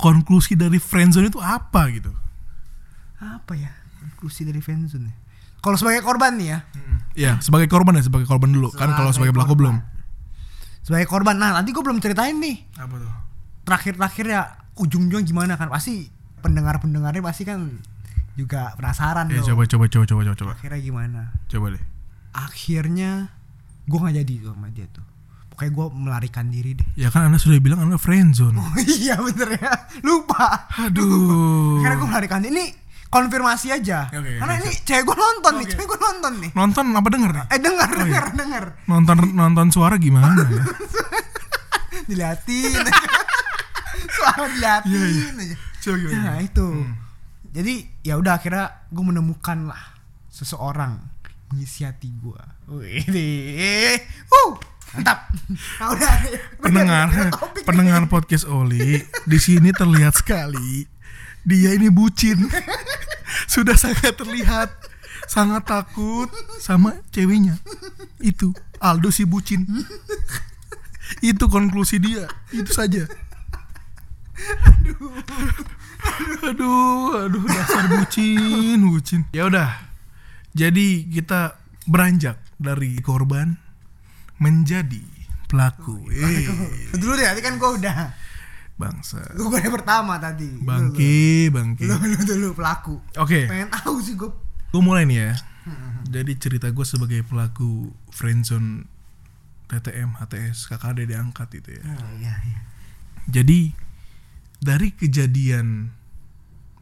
konklusi 0.00 0.56
dari 0.56 0.80
friendzone 0.80 1.28
itu 1.28 1.36
apa 1.42 1.92
gitu? 1.92 2.08
Apa 3.20 3.52
ya? 3.52 3.68
Konklusi 4.00 4.48
dari 4.48 4.64
friendzone 4.64 5.12
ya? 5.12 5.16
Kalau 5.60 5.76
sebagai 5.76 6.00
korban 6.00 6.36
nih 6.36 6.48
ya. 6.48 6.58
Ya, 7.12 7.32
sebagai 7.38 7.66
korban 7.66 7.94
ya, 7.94 8.02
sebagai 8.02 8.24
korban 8.24 8.48
dulu. 8.48 8.72
kan 8.72 8.92
kalau 8.92 9.10
sebagai 9.10 9.32
pelaku 9.32 9.52
korban. 9.52 9.60
belum. 9.60 9.76
Sebagai 10.80 11.06
korban. 11.06 11.36
Nah, 11.36 11.52
nanti 11.52 11.70
gue 11.70 11.80
belum 11.80 12.00
ceritain 12.00 12.32
nih. 12.34 12.64
Apa 12.76 12.96
tuh? 12.96 13.12
Terakhir-terakhir 13.62 14.24
ya 14.26 14.40
ujung-ujung 14.74 15.22
gimana 15.22 15.54
kan? 15.54 15.68
Pasti 15.68 16.08
pendengar-pendengarnya 16.40 17.20
pasti 17.20 17.44
kan 17.44 17.68
juga 18.32 18.72
penasaran 18.74 19.28
Ya, 19.28 19.44
dong. 19.44 19.52
coba 19.52 19.62
coba 19.68 19.84
coba 19.86 20.04
coba 20.06 20.20
coba 20.24 20.36
coba. 20.38 20.52
Akhirnya 20.56 20.80
gimana? 20.80 21.20
Coba 21.46 21.76
deh. 21.76 21.84
Akhirnya 22.32 23.28
gue 23.84 23.98
nggak 23.98 24.16
jadi 24.24 24.34
tuh 24.40 24.50
sama 24.56 24.68
dia 24.72 24.86
tuh. 24.88 25.04
Pokoknya 25.52 25.72
gue 25.76 25.86
melarikan 25.92 26.46
diri 26.48 26.72
deh. 26.72 26.88
Ya 26.96 27.12
kan 27.12 27.28
Anda 27.28 27.36
sudah 27.36 27.60
bilang 27.60 27.84
Anda 27.84 28.00
friendzone. 28.00 28.56
Oh 28.56 28.72
iya 28.96 29.20
bener 29.20 29.60
ya. 29.60 29.72
Lupa. 30.00 30.72
Aduh. 30.80 31.84
Akhirnya 31.84 31.96
gue 32.00 32.08
melarikan 32.08 32.40
diri. 32.40 32.52
Ini 32.56 32.66
konfirmasi 33.10 33.74
aja. 33.74 34.06
Oke, 34.08 34.38
Karena 34.38 34.54
oke, 34.54 34.62
ini 34.62 34.70
cewek 34.80 35.02
gue 35.02 35.16
nonton 35.18 35.52
nih, 35.58 35.66
Oke. 35.66 35.72
cewek 35.74 35.86
gue 35.86 35.98
nonton 35.98 36.32
nih. 36.38 36.50
Nonton 36.54 36.84
apa 36.94 37.08
denger 37.10 37.30
nih? 37.34 37.44
Eh 37.50 37.58
dengar, 37.58 37.88
Oh, 37.88 37.92
iya. 37.92 38.02
dengar, 38.06 38.24
dengar. 38.32 38.64
Nonton 38.86 39.16
nonton 39.34 39.66
suara 39.68 39.98
gimana 39.98 40.30
ya? 40.38 40.62
Diliatin. 42.08 42.70
Suara 44.16 44.46
diliatin 44.48 44.90
Iya, 44.90 45.06
iya. 45.06 45.26
aja. 45.44 45.56
Coba 45.80 45.96
gimana? 45.98 46.22
Nah 46.24 46.38
itu. 46.40 46.66
Jadi 47.50 47.74
ya 48.00 48.14
udah 48.16 48.32
akhirnya 48.32 48.64
gue 48.88 49.04
menemukan 49.04 49.58
lah 49.66 49.82
seseorang 50.26 51.02
mengisi 51.50 51.82
hati 51.82 52.08
gue. 52.08 52.40
Wih, 52.70 53.98
uh, 54.30 54.50
mantap. 54.94 55.26
Nah 55.82 55.86
udah. 55.90 56.14
pendengar 56.62 57.06
pendengar 57.66 58.02
podcast 58.06 58.46
Oli 58.46 59.02
di 59.02 59.38
sini 59.38 59.74
terlihat 59.74 60.14
sekali 60.14 60.86
dia 61.44 61.74
ini 61.74 61.88
bucin. 61.88 62.48
Sudah 63.52 63.76
sangat 63.78 64.16
terlihat. 64.16 64.70
Sangat 65.30 65.62
takut 65.68 66.26
sama 66.58 66.98
ceweknya. 67.14 67.54
Itu 68.18 68.50
Aldo 68.82 69.14
si 69.14 69.22
bucin. 69.28 69.62
Itu 71.30 71.46
konklusi 71.46 72.02
dia. 72.02 72.26
Itu 72.50 72.70
saja. 72.74 73.06
Aduh. 76.44 77.22
Aduh 77.28 77.44
dasar 77.46 77.84
bucin 77.92 78.78
bucin. 78.90 79.22
Ya 79.30 79.46
udah. 79.46 79.70
Jadi 80.50 81.06
kita 81.06 81.60
beranjak 81.86 82.42
dari 82.58 82.98
korban 82.98 83.54
menjadi 84.40 85.04
pelaku. 85.46 86.10
Eh. 86.10 86.46
Dulu 86.96 87.12
deh, 87.14 87.26
tadi 87.26 87.42
kan 87.44 87.54
gue 87.58 87.70
udah. 87.82 87.98
Bangsa 88.80 89.20
Gue 89.30 89.46
udah 89.46 89.68
pertama 89.70 90.16
tadi. 90.16 90.48
bangke 90.58 91.46
bangke 91.48 91.84
Lu, 91.84 91.94
lu, 91.94 92.08
lu 92.10 92.22
dulu 92.24 92.48
pelaku. 92.54 92.96
oke 93.14 93.40
Pengen 93.44 93.68
tahu 93.68 94.00
sih 94.00 94.14
gue. 94.14 94.32
gue 94.66 94.80
mulai 94.80 95.04
nih 95.04 95.18
ya 95.20 95.32
jadi 96.06 96.32
cerita 96.34 96.66
gue 96.66 96.82
sebagai 96.82 97.20
pelaku 97.22 97.92
friendzone 98.08 98.88
TTM 99.66 100.16
HTS 100.16 100.66
KKD 100.66 101.06
diangkat 101.06 101.48
itu 101.54 101.70
ya 101.72 101.82
Oh 101.86 102.10
iya, 102.16 102.34
iya. 102.40 102.58
jadi 103.28 103.70
dari 104.58 104.90
kejadian 104.90 105.94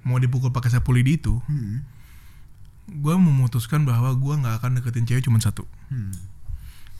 mau 0.00 0.16
dipukul 0.16 0.48
pakai 0.48 0.70
sapu 0.70 0.90
lidi 0.90 1.16
itu 1.16 1.36
Hmm. 1.44 1.84
gue 2.88 3.14
memutuskan 3.14 3.82
bahwa 3.82 4.08
gue 4.10 4.34
nggak 4.34 4.54
akan 4.56 4.70
deketin 4.76 5.04
cewek 5.04 5.20
cuma 5.22 5.36
satu 5.38 5.68
Hmm. 5.88 6.16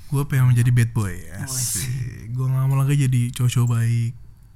gue 0.08 0.22
pengen 0.24 0.52
menjadi 0.52 0.68
bad 0.70 0.90
boy 0.90 1.16
Oh, 1.34 1.44
asik 1.46 1.88
gue 2.30 2.46
nggak 2.46 2.64
mau 2.66 2.76
lagi 2.76 2.96
jadi 2.98 3.20
cowok-cowok 3.30 3.68
baik 3.70 4.12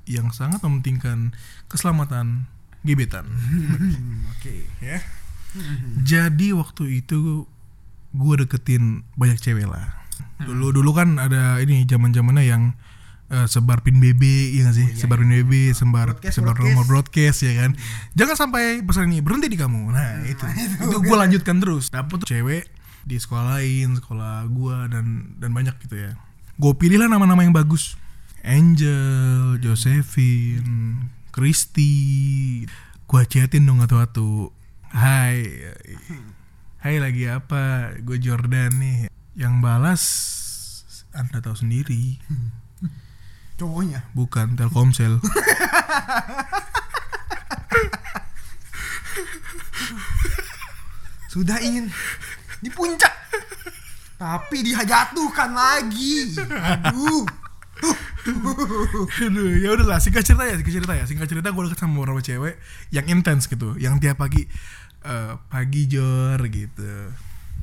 yang 0.07 0.35
sangat 0.35 0.63
mementingkan 0.63 1.33
keselamatan 1.71 2.51
gebetan. 2.83 3.27
Hmm, 3.31 4.27
Oke. 4.35 4.67
ya. 4.83 4.99
Jadi 6.03 6.57
waktu 6.57 7.05
itu 7.05 7.45
gue 8.13 8.35
deketin 8.45 9.05
banyak 9.15 9.39
cewek 9.39 9.69
lah. 9.69 10.03
Dulu 10.43 10.73
dulu 10.75 10.91
kan 10.93 11.17
ada 11.21 11.61
ini 11.63 11.85
zaman 11.87 12.11
zamannya 12.11 12.45
yang 12.49 12.63
eh, 13.31 13.47
sebar 13.47 13.85
pin 13.85 14.01
BB 14.01 14.23
ya 14.59 14.69
nggak 14.69 14.77
sih? 14.77 14.89
Sebar 14.97 15.21
pin 15.23 15.31
BB 15.31 15.73
sebar 15.73 16.17
Broadcast, 16.17 16.35
sebar 16.41 16.57
broadcast. 16.57 16.73
nomor 16.75 16.87
broadcast 16.89 17.39
ya 17.45 17.53
kan? 17.63 17.71
Jangan 18.17 18.37
sampai 18.37 18.81
pesan 18.83 19.13
ini 19.13 19.21
berhenti 19.23 19.49
di 19.53 19.61
kamu. 19.61 19.93
Nah 19.93 20.25
itu. 20.33 20.45
itu 20.83 20.97
gue 20.99 21.17
lanjutkan 21.17 21.61
terus. 21.63 21.93
Dapet 21.93 22.25
tuh 22.25 22.29
cewek 22.29 22.67
di 23.03 23.19
sekolah 23.19 23.59
lain 23.61 23.99
sekolah 23.99 24.47
gue 24.49 24.77
dan 24.91 25.37
dan 25.39 25.51
banyak 25.53 25.77
gitu 25.85 26.01
ya. 26.01 26.17
Gue 26.59 26.73
pilihlah 26.77 27.09
nama-nama 27.09 27.45
yang 27.45 27.55
bagus 27.55 27.97
Angel 28.43 29.55
Josephine 29.63 31.07
Christy 31.31 31.95
gue 33.07 33.23
chatin 33.31 33.63
dong 33.63 33.79
atu-atu 33.79 34.51
Hai 34.91 35.47
Hai 36.83 36.99
lagi 36.99 37.31
apa 37.31 37.95
gue 38.03 38.19
Jordan 38.19 38.83
nih 38.83 38.99
yang 39.39 39.63
balas 39.63 40.03
anda 41.15 41.39
tahu 41.39 41.55
sendiri 41.55 42.19
Cowoknya. 43.63 44.11
bukan 44.11 44.59
Telkomsel 44.59 45.23
Sudah 51.33 51.57
ingin 51.65 51.89
di 52.61 52.69
puncak. 52.69 53.09
Tapi 54.21 54.61
dijatuhkan 54.61 55.57
lagi. 55.57 56.37
Aduh. 56.37 57.25
Aduh, 59.27 59.51
ya 59.59 59.69
udahlah 59.75 59.99
singkat 59.99 60.23
cerita 60.23 60.47
ya, 60.47 60.55
singkat 60.55 60.75
cerita 60.79 60.93
ya. 60.95 61.05
Singkat 61.05 61.27
cerita 61.27 61.49
gue 61.51 61.63
deket 61.67 61.79
sama 61.79 61.93
beberapa 61.99 62.21
cewek 62.21 62.55
yang 62.91 63.05
intens 63.07 63.47
gitu, 63.47 63.75
yang 63.77 63.99
tiap 63.99 64.17
pagi 64.17 64.47
eh, 65.03 65.33
pagi 65.49 65.83
jor 65.87 66.39
gitu. 66.47 67.11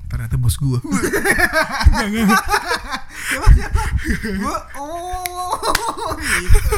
Ternyata 0.10 0.36
bos 0.36 0.58
gue. 0.58 0.80
Gua 4.40 4.58
oh 4.76 6.16
gitu. 6.18 6.78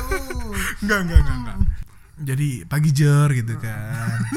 Enggak, 0.83 0.99
enggak, 1.07 1.19
enggak, 1.21 1.37
enggak. 1.37 1.57
Jadi 2.21 2.49
pagi 2.67 2.89
jor 2.91 3.29
gitu 3.31 3.53
kan. 3.57 4.19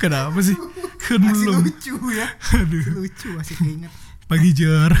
Kenapa 0.00 0.38
sih? 0.40 0.56
Kan 1.00 1.20
Masih 1.20 1.44
belum. 1.44 1.60
lucu 1.66 1.94
ya. 2.14 2.26
Aduh, 2.56 3.04
Lucu 3.04 3.28
masih 3.34 3.54
keinget. 3.58 3.92
pagi 4.24 4.50
jor. 4.54 4.92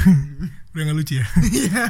Udah 0.70 0.82
gak 0.86 0.96
lucu 0.96 1.14
ya? 1.18 1.26
Iya. 1.60 1.84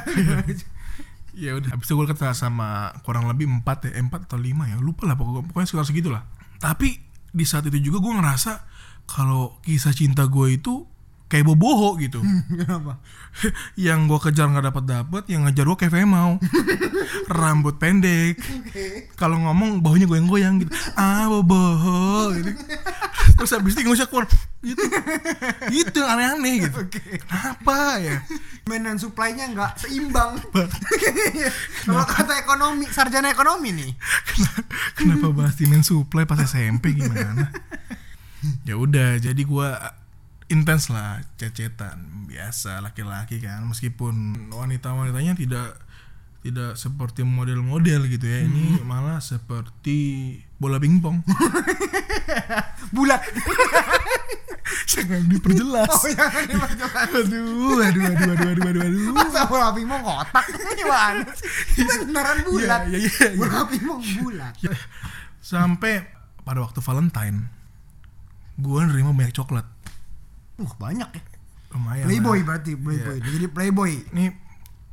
ya 1.31 1.51
udah 1.55 1.71
habis 1.71 1.87
itu 1.87 1.95
gue 1.95 2.07
ketemu 2.11 2.35
sama 2.35 2.91
kurang 3.07 3.23
lebih 3.31 3.47
4 3.47 3.87
ya 3.87 4.03
4 4.03 4.27
atau 4.27 4.35
5 4.35 4.51
ya 4.67 4.75
lupa 4.83 5.07
lah 5.07 5.15
pokoknya, 5.15 5.47
pokoknya 5.47 5.67
sekitar 5.71 5.87
segitu 5.87 6.09
lah 6.11 6.27
tapi 6.59 6.99
di 7.31 7.47
saat 7.47 7.63
itu 7.71 7.79
juga 7.79 8.03
gue 8.03 8.13
ngerasa 8.19 8.67
kalau 9.07 9.55
kisah 9.63 9.95
cinta 9.95 10.27
gue 10.27 10.59
itu 10.59 10.90
kayak 11.31 11.47
boboho 11.47 11.95
gitu. 11.95 12.19
Kenapa? 12.51 12.99
yang 13.79 14.11
gue 14.11 14.19
kejar 14.19 14.51
nggak 14.51 14.67
dapat 14.67 14.83
dapat 14.83 15.23
yang 15.31 15.47
ngejar 15.47 15.63
gue 15.63 15.77
kayak 15.79 16.03
mau 16.03 16.35
rambut 17.39 17.79
pendek. 17.79 18.35
Kalau 19.15 19.39
ngomong 19.39 19.79
baunya 19.79 20.03
goyang-goyang 20.11 20.59
gitu. 20.59 20.75
Ah 20.99 21.31
boboho 21.31 22.35
gitu. 22.35 22.51
terus 23.39 23.55
habis 23.55 23.79
itu 23.79 23.87
ngusik 23.87 24.11
keluar. 24.11 24.27
Gitu. 24.59 24.83
Gitu 25.71 25.99
aneh-aneh 26.03 26.67
gitu. 26.67 26.83
Kenapa 26.91 27.95
ya? 28.03 28.19
Demand 28.67 28.83
dan 28.91 28.97
supply-nya 28.99 29.45
nggak 29.55 29.71
seimbang. 29.79 30.35
Kalau 31.87 32.05
kata 32.05 32.33
ekonomi, 32.43 32.85
sarjana 32.91 33.31
ekonomi 33.31 33.71
nih. 33.71 33.91
Kenapa 34.99 35.31
bahas 35.31 35.55
demand 35.55 35.87
supply 35.87 36.27
pas 36.27 36.43
SMP 36.43 36.93
gimana? 36.93 37.49
ya 38.65 38.73
udah, 38.73 39.21
jadi 39.21 39.41
gua 39.45 40.00
intens 40.51 40.91
lah 40.91 41.23
cecetan 41.39 42.27
biasa 42.27 42.83
laki-laki 42.83 43.39
kan 43.39 43.63
meskipun 43.63 44.47
wanita-wanitanya 44.51 45.33
tidak 45.39 45.79
tidak 46.41 46.73
seperti 46.73 47.21
model-model 47.21 48.09
gitu 48.09 48.25
ya 48.25 48.43
ini 48.43 48.81
malah 48.81 49.21
seperti 49.21 50.35
bola 50.57 50.81
pingpong 50.81 51.21
Bulat. 52.95 53.21
jangan 54.91 55.23
diperjelas 55.31 55.87
Oh 55.87 56.03
jangan 56.11 56.43
diperjelas. 56.43 57.07
aduh 57.23 57.79
aduh 57.79 58.03
aduh 58.03 58.29
aduh 58.35 58.47
aduh 58.51 58.63
aduh 58.67 58.83
aduh 58.83 59.01
Masa 59.15 59.47
bola 59.47 59.71
pingpong 59.71 60.01
kotak? 60.03 60.45
Gimana 60.75 61.23
sih? 61.31 61.85
Beneran 62.03 62.37
bulat. 62.43 62.81
Iya, 62.89 62.97
iya, 62.97 63.07
iya, 63.07 63.27
iya. 63.31 63.37
Bola 63.39 63.59
pingpong 63.69 64.01
bulat. 64.19 64.53
sampai 65.39 66.03
pada 66.41 66.59
waktu 66.61 66.81
Valentine 66.81 67.47
gua 68.57 68.85
nerima 68.85 69.13
banyak 69.13 69.33
coklat 69.33 69.65
Wah 70.57 70.73
banyak 70.77 71.09
ya. 71.09 71.21
lumayan 71.71 72.03
Playboy 72.03 72.37
lah. 72.37 72.45
berarti 72.45 72.71
playboy. 72.75 73.17
Dia 73.17 73.31
Jadi 73.31 73.47
playboy. 73.47 73.91
ini 74.11 74.25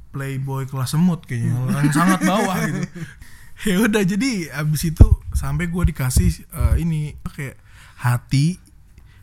playboy 0.09 0.63
kelas 0.65 0.91
semut 0.91 1.21
kayaknya 1.23 1.53
yang 1.69 1.93
sangat 1.93 2.21
bawah 2.23 2.57
gitu 2.65 2.81
ya 3.69 3.77
udah 3.83 4.03
jadi 4.03 4.31
abis 4.57 4.89
itu 4.89 5.05
sampai 5.33 5.67
gue 5.67 5.83
dikasih 5.85 6.31
eh, 6.49 6.75
ini 6.79 7.13
kayak 7.27 7.59
hati 7.99 8.57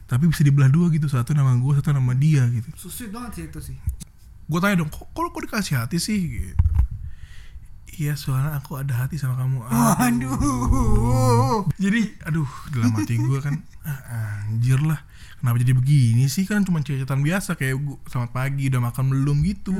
tapi 0.05 0.27
bisa 0.27 0.43
dibelah 0.43 0.69
dua 0.69 0.91
gitu 0.91 1.07
satu 1.07 1.31
nama 1.31 1.55
gue 1.55 1.73
satu 1.73 1.89
nama 1.89 2.13
dia 2.13 2.45
gitu 2.51 2.69
Susit 2.77 3.09
banget 3.09 3.31
sih 3.33 3.43
itu 3.47 3.59
sih. 3.63 3.77
gue 4.45 4.59
tanya 4.61 4.77
dong 4.77 4.91
kok 4.91 5.09
kok, 5.09 5.25
kok 5.25 5.41
dikasih 5.41 5.75
hati 5.79 5.97
sih 5.97 6.19
gitu 6.21 6.53
iya 7.97 8.13
soalnya 8.13 8.53
aku 8.53 8.75
ada 8.75 8.93
hati 8.93 9.15
sama 9.15 9.39
kamu 9.39 9.65
Aduh. 9.65 10.37
Waduh. 10.37 11.59
jadi 11.81 12.13
aduh 12.21 12.45
dalam 12.69 12.93
hati 12.93 13.15
gue 13.15 13.39
kan 13.39 13.57
ah, 13.81 14.45
anjir 14.45 14.77
lah 14.77 15.01
kenapa 15.45 15.61
jadi 15.61 15.77
begini 15.77 16.25
sih? 16.25 16.49
Kan 16.49 16.65
cuma 16.65 16.81
cecetan 16.81 17.21
biasa 17.21 17.53
kayak 17.53 17.77
gua, 17.77 18.01
selamat 18.09 18.33
pagi 18.33 18.65
udah 18.73 18.81
makan 18.81 19.13
belum 19.13 19.45
gitu. 19.45 19.77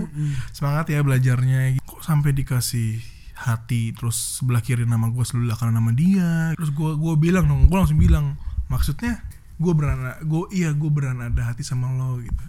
Semangat 0.54 0.94
ya 0.94 1.02
belajarnya. 1.02 1.82
Kok 1.82 2.06
sampai 2.06 2.38
dikasih 2.38 3.02
hati 3.36 3.92
terus 3.92 4.40
sebelah 4.40 4.62
kiri 4.62 4.86
nama 4.86 5.10
gue 5.10 5.26
sebelah 5.26 5.58
kanan 5.58 5.82
nama 5.82 5.90
dia. 5.90 6.54
Terus 6.54 6.70
gue 6.70 6.92
gue 7.02 7.14
bilang 7.18 7.50
dong 7.50 7.66
gue 7.66 7.78
langsung 7.82 7.98
bilang 7.98 8.38
maksudnya 8.70 9.26
gue 9.58 9.74
beran 9.74 10.22
gue 10.22 10.44
iya 10.54 10.70
gue 10.70 10.92
beran 10.94 11.26
ada 11.26 11.50
hati 11.50 11.66
sama 11.66 11.90
lo 11.98 12.22
gitu. 12.22 12.46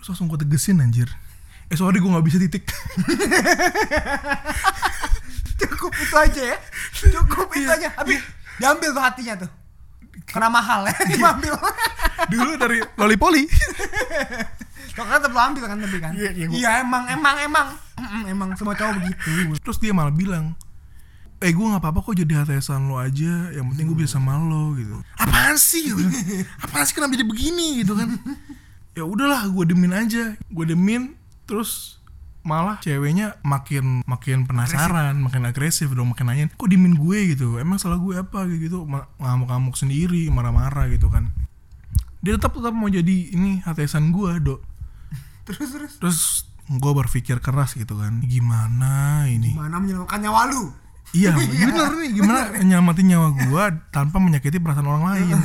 Terus 0.00 0.06
langsung 0.08 0.32
gue 0.32 0.40
tegesin 0.40 0.80
anjir. 0.80 1.12
Eh 1.68 1.76
sorry 1.76 2.00
gue 2.00 2.08
nggak 2.08 2.24
bisa 2.24 2.40
titik. 2.40 2.64
Cukup 5.60 5.92
itu 6.00 6.16
aja 6.16 6.42
ya. 6.56 6.58
Cukup 7.12 7.52
itu 7.52 7.68
aja. 7.68 7.92
Habis 7.92 8.24
diambil 8.56 8.96
tuh 8.96 9.04
hatinya 9.04 9.44
tuh. 9.44 9.63
Kena 10.24 10.48
mahal 10.50 10.88
ya 10.88 10.96
diambil. 11.06 11.54
dulu 12.32 12.50
dari 12.56 12.78
lollipoli 12.96 13.44
Coklat 14.94 15.18
tetap 15.22 15.32
lo 15.34 15.40
ambil 15.42 15.64
kan 15.66 15.76
tapi 15.78 15.98
kan. 15.98 16.12
Iya, 16.14 16.30
iya, 16.32 16.46
Iya 16.48 16.70
emang 16.86 17.04
emang 17.10 17.36
emang 17.42 17.66
emang 18.30 18.48
semua 18.54 18.78
cowok 18.78 19.02
begitu. 19.02 19.30
Terus 19.60 19.78
dia 19.82 19.90
malah 19.90 20.14
bilang, 20.14 20.54
eh 21.42 21.50
gue 21.50 21.66
nggak 21.66 21.82
apa-apa 21.82 22.00
kok 22.00 22.14
jadi 22.14 22.46
HTSan 22.46 22.86
lo 22.86 22.96
aja, 22.96 23.50
yang 23.52 23.66
penting 23.74 23.90
gue 23.90 23.98
bisa 24.00 24.16
sama 24.16 24.38
lo 24.38 24.72
gitu. 24.78 24.96
Apaan 25.18 25.58
sih? 25.58 25.90
Bilang, 25.90 26.14
Apaan 26.64 26.84
sih 26.86 26.94
kenapa 26.94 27.18
jadi 27.18 27.26
begini 27.26 27.82
gitu 27.82 27.98
kan? 27.98 28.14
Ya 28.94 29.02
udahlah, 29.02 29.50
gue 29.50 29.64
demin 29.66 29.90
aja, 29.90 30.38
gue 30.38 30.64
demin, 30.64 31.18
terus 31.50 31.98
malah 32.44 32.76
ceweknya 32.84 33.40
makin 33.40 34.04
makin 34.04 34.44
penasaran, 34.44 35.16
makin 35.18 35.48
agresif 35.48 35.88
dong, 35.90 36.12
makin 36.12 36.28
nanyain, 36.28 36.50
kok 36.52 36.68
dimin 36.68 36.94
gue 36.94 37.34
gitu? 37.34 37.56
Emang 37.56 37.80
salah 37.80 37.96
gue 37.96 38.20
apa 38.20 38.44
gitu? 38.52 38.84
Ngamuk-ngamuk 39.18 39.74
sendiri, 39.74 40.28
marah-marah 40.28 40.92
gitu 40.92 41.08
kan? 41.08 41.32
Dia 42.20 42.36
tetap 42.36 42.52
tetap 42.56 42.76
mau 42.76 42.92
jadi 42.92 43.32
ini 43.32 43.64
HTSan 43.64 44.12
gue, 44.12 44.32
dok. 44.44 44.60
Terus 45.48 45.68
terus. 45.72 45.92
Terus 46.00 46.20
gue 46.68 46.92
berpikir 46.92 47.40
keras 47.40 47.76
gitu 47.76 47.96
kan, 47.96 48.20
gimana 48.24 49.24
ini? 49.28 49.56
Mana 49.56 49.80
menyelamatkan 49.80 50.20
nyawa 50.20 50.52
lu? 50.52 50.84
Iya, 51.14 51.30
bener 51.38 51.92
nih 52.00 52.10
gimana 52.16 52.40
nyelamatin 52.58 53.06
nyawa 53.12 53.28
gua 53.46 53.64
tanpa 53.94 54.18
menyakiti 54.18 54.58
perasaan 54.58 54.88
orang 54.90 55.04
lain. 55.04 55.38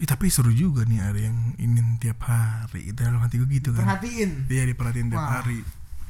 Ih, 0.00 0.08
tapi 0.08 0.32
seru 0.32 0.48
juga 0.48 0.88
nih 0.88 0.96
ada 0.96 1.20
yang 1.20 1.36
ingin 1.60 2.00
tiap 2.00 2.24
hari 2.24 2.88
itu 2.88 2.96
dalam 2.96 3.20
hati 3.20 3.36
gue 3.36 3.48
gitu 3.52 3.76
kan. 3.76 3.84
Perhatiin. 3.84 4.48
Dia 4.48 4.64
diperhatiin 4.64 5.12
tiap 5.12 5.20
Wah. 5.20 5.44
hari. 5.44 5.60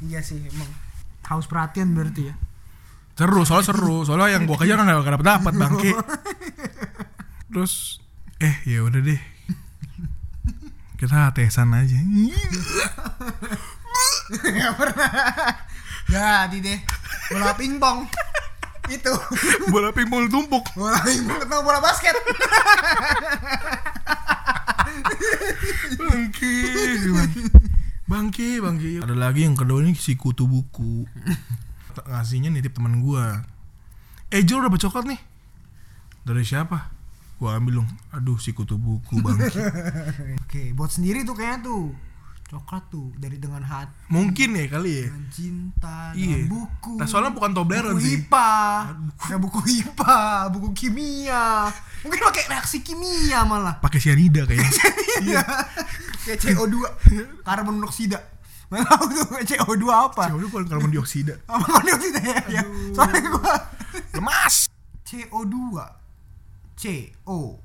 Iya 0.01 0.21
sih 0.25 0.41
emang. 0.41 0.71
Haus 1.29 1.45
perhatian 1.45 1.93
berarti 1.93 2.33
ya. 2.33 2.35
Seru, 3.21 3.45
soalnya 3.45 3.69
seru. 3.69 4.01
Soalnya 4.09 4.41
yang 4.41 4.49
gua 4.49 4.57
kejar 4.57 4.81
kan 4.81 4.89
gak 4.89 5.21
dapat 5.21 5.27
dapat 5.29 5.53
bangke. 5.53 5.93
Terus 7.53 8.01
eh 8.41 8.57
ya 8.65 8.81
udah 8.81 9.01
deh. 9.05 9.21
Kita 10.97 11.29
tesan 11.37 11.77
aja. 11.77 12.01
Gak 14.41 14.73
pernah. 14.81 15.13
Jadi 16.09 16.59
deh. 16.65 16.79
Bola 17.31 17.53
pingpong. 17.53 18.09
Itu. 18.89 19.13
Bola 19.69 19.93
pingpong 19.93 20.33
tumpuk. 20.33 20.65
Bola 20.73 20.97
pingpong 21.05 21.39
ketemu 21.45 21.61
bola 21.61 21.81
basket. 21.85 22.17
Bangke. 26.01 26.57
Bangke, 28.11 28.59
bangke. 28.59 28.99
Ada 28.99 29.15
lagi 29.15 29.47
yang 29.47 29.55
kedua 29.55 29.87
ini 29.87 29.95
si 29.95 30.19
kutu 30.19 30.51
buku. 30.51 31.07
Ngasihnya 32.11 32.51
nitip 32.51 32.75
teman 32.75 32.99
gua. 32.99 33.47
Eh, 34.35 34.43
Jol 34.43 34.67
udah 34.67 34.83
coklat 34.83 35.07
nih. 35.07 35.21
Dari 36.27 36.43
siapa? 36.43 36.91
Gua 37.39 37.55
ambil 37.55 37.87
dong. 37.87 37.91
Aduh, 38.11 38.35
si 38.43 38.51
kutu 38.51 38.83
buku 38.83 39.23
bangke. 39.23 39.63
Oke, 40.43 40.75
buat 40.75 40.91
sendiri 40.91 41.23
tuh 41.23 41.39
kayaknya 41.39 41.71
tuh. 41.71 41.95
Coklat 42.51 42.91
tuh 42.91 43.15
dari 43.15 43.39
dengan 43.39 43.63
hati, 43.63 44.11
Mungkin 44.11 44.59
ya 44.59 44.67
kali 44.67 44.91
ya. 44.91 45.07
dengan 45.07 45.25
cinta, 45.31 46.11
Iya. 46.13 46.35
dengan 46.35 46.43
buku. 46.51 46.99
Nah, 46.99 47.07
soalnya 47.07 47.31
bukan 47.31 47.55
Toblerone 47.55 47.95
buku 47.95 48.03
sih. 48.03 48.27
IPA, 48.27 48.51
ya 49.31 49.37
buku 49.39 49.59
IPA, 49.63 50.19
buku 50.51 50.69
kimia. 50.75 51.71
Mungkin 52.03 52.21
pakai 52.21 52.51
reaksi 52.51 52.83
kimia 52.83 53.47
malah. 53.47 53.79
Pakai 53.79 54.03
cyanida 54.03 54.43
kayaknya. 54.45 54.83
Iya. 55.21 55.45
Kayak 56.25 56.39
CO2, 56.43 56.75
karbon 57.45 57.77
monoksida. 57.77 58.19
Nggak 58.67 58.83
tahu 58.89 59.05
tuh 59.13 59.27
CO2 59.45 59.85
apa? 59.87 60.23
CO2 60.33 60.47
kalau 60.49 60.67
karbon 60.67 60.91
dioksida. 60.91 61.35
Apa 61.51 61.67
kondioksida 61.71 62.19
ya? 62.19 62.39
ya. 62.51 62.63
Soalnya 62.91 63.21
gua 63.31 63.55
Lemas. 64.17 64.67
CO2 65.05 65.55
CO 66.75 67.61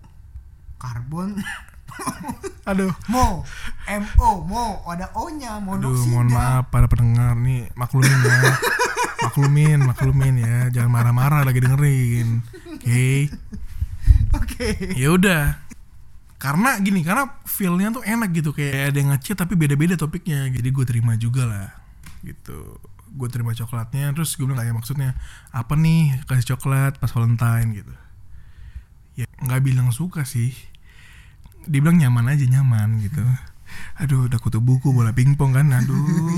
karbon 0.76 1.40
Aduh. 2.70 2.92
mo 3.08 3.46
MO 3.86 4.32
mo 4.46 4.82
ada 4.90 5.14
O 5.14 5.30
nya 5.30 5.62
Aduh, 5.62 6.02
mohon 6.10 6.34
maaf 6.34 6.74
para 6.74 6.90
pendengar 6.90 7.38
nih 7.38 7.70
maklumin 7.78 8.20
ya. 8.26 8.42
maklumin, 9.26 9.80
maklumin 9.86 10.36
ya. 10.42 10.58
Jangan 10.74 10.92
marah-marah 10.92 11.42
lagi 11.46 11.62
dengerin. 11.62 12.42
Oke. 12.76 13.30
oke 14.34 14.68
Ya 14.98 15.14
udah. 15.14 15.62
Karena 16.36 16.78
gini, 16.78 17.02
karena 17.02 17.42
feel-nya 17.48 17.90
tuh 17.96 18.04
enak 18.06 18.30
gitu 18.36 18.54
kayak 18.54 18.94
ada 18.94 18.98
yang 19.02 19.10
ngechat 19.16 19.38
tapi 19.40 19.58
beda-beda 19.58 19.98
topiknya. 19.98 20.50
Jadi 20.52 20.68
gue 20.70 20.86
terima 20.86 21.18
juga 21.18 21.48
lah. 21.48 21.70
Gitu. 22.22 22.82
Gue 23.16 23.32
terima 23.32 23.56
coklatnya 23.56 24.12
terus 24.12 24.36
gue 24.36 24.44
bilang 24.44 24.60
kayak 24.60 24.76
maksudnya 24.76 25.16
apa 25.56 25.74
nih 25.80 26.20
kasih 26.28 26.56
coklat 26.56 27.00
pas 27.00 27.10
Valentine 27.10 27.70
gitu. 27.72 27.94
Ya 29.16 29.26
nggak 29.42 29.64
bilang 29.64 29.90
suka 29.96 30.28
sih. 30.28 30.52
Dibilang 31.66 31.98
nyaman 31.98 32.26
aja 32.28 32.46
nyaman 32.46 33.00
gitu. 33.00 33.22
Aduh 33.98 34.26
udah 34.26 34.38
kutu 34.38 34.60
buku 34.60 34.90
bola 34.90 35.12
pingpong 35.12 35.52
kan. 35.52 35.68
Aduh, 35.70 35.98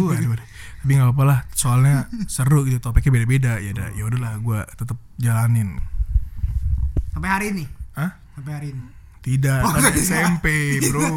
aduh, 0.09 0.33
aduh. 0.33 0.47
Tapi 0.77 0.91
nggak 0.91 1.07
apa-apa 1.07 1.23
lah. 1.23 1.39
Soalnya 1.51 1.95
seru 2.25 2.63
gitu 2.63 2.79
topiknya 2.79 3.11
beda-beda. 3.15 3.53
Ya 3.57 3.71
udah, 3.71 3.87
ya 3.91 4.03
udahlah 4.03 4.33
gue 4.37 4.59
tetap 4.73 4.97
jalanin. 5.15 5.77
sampai 7.09 7.29
hari 7.31 7.45
ini 7.49 7.65
Hah? 7.91 8.13
sampai 8.31 8.53
hari 8.53 8.67
ini 8.69 8.83
Tidak, 9.19 9.59
Oh, 9.59 9.73
kan 9.73 9.81
iya. 9.83 9.97
SMP, 9.97 10.45
bro. 10.85 11.09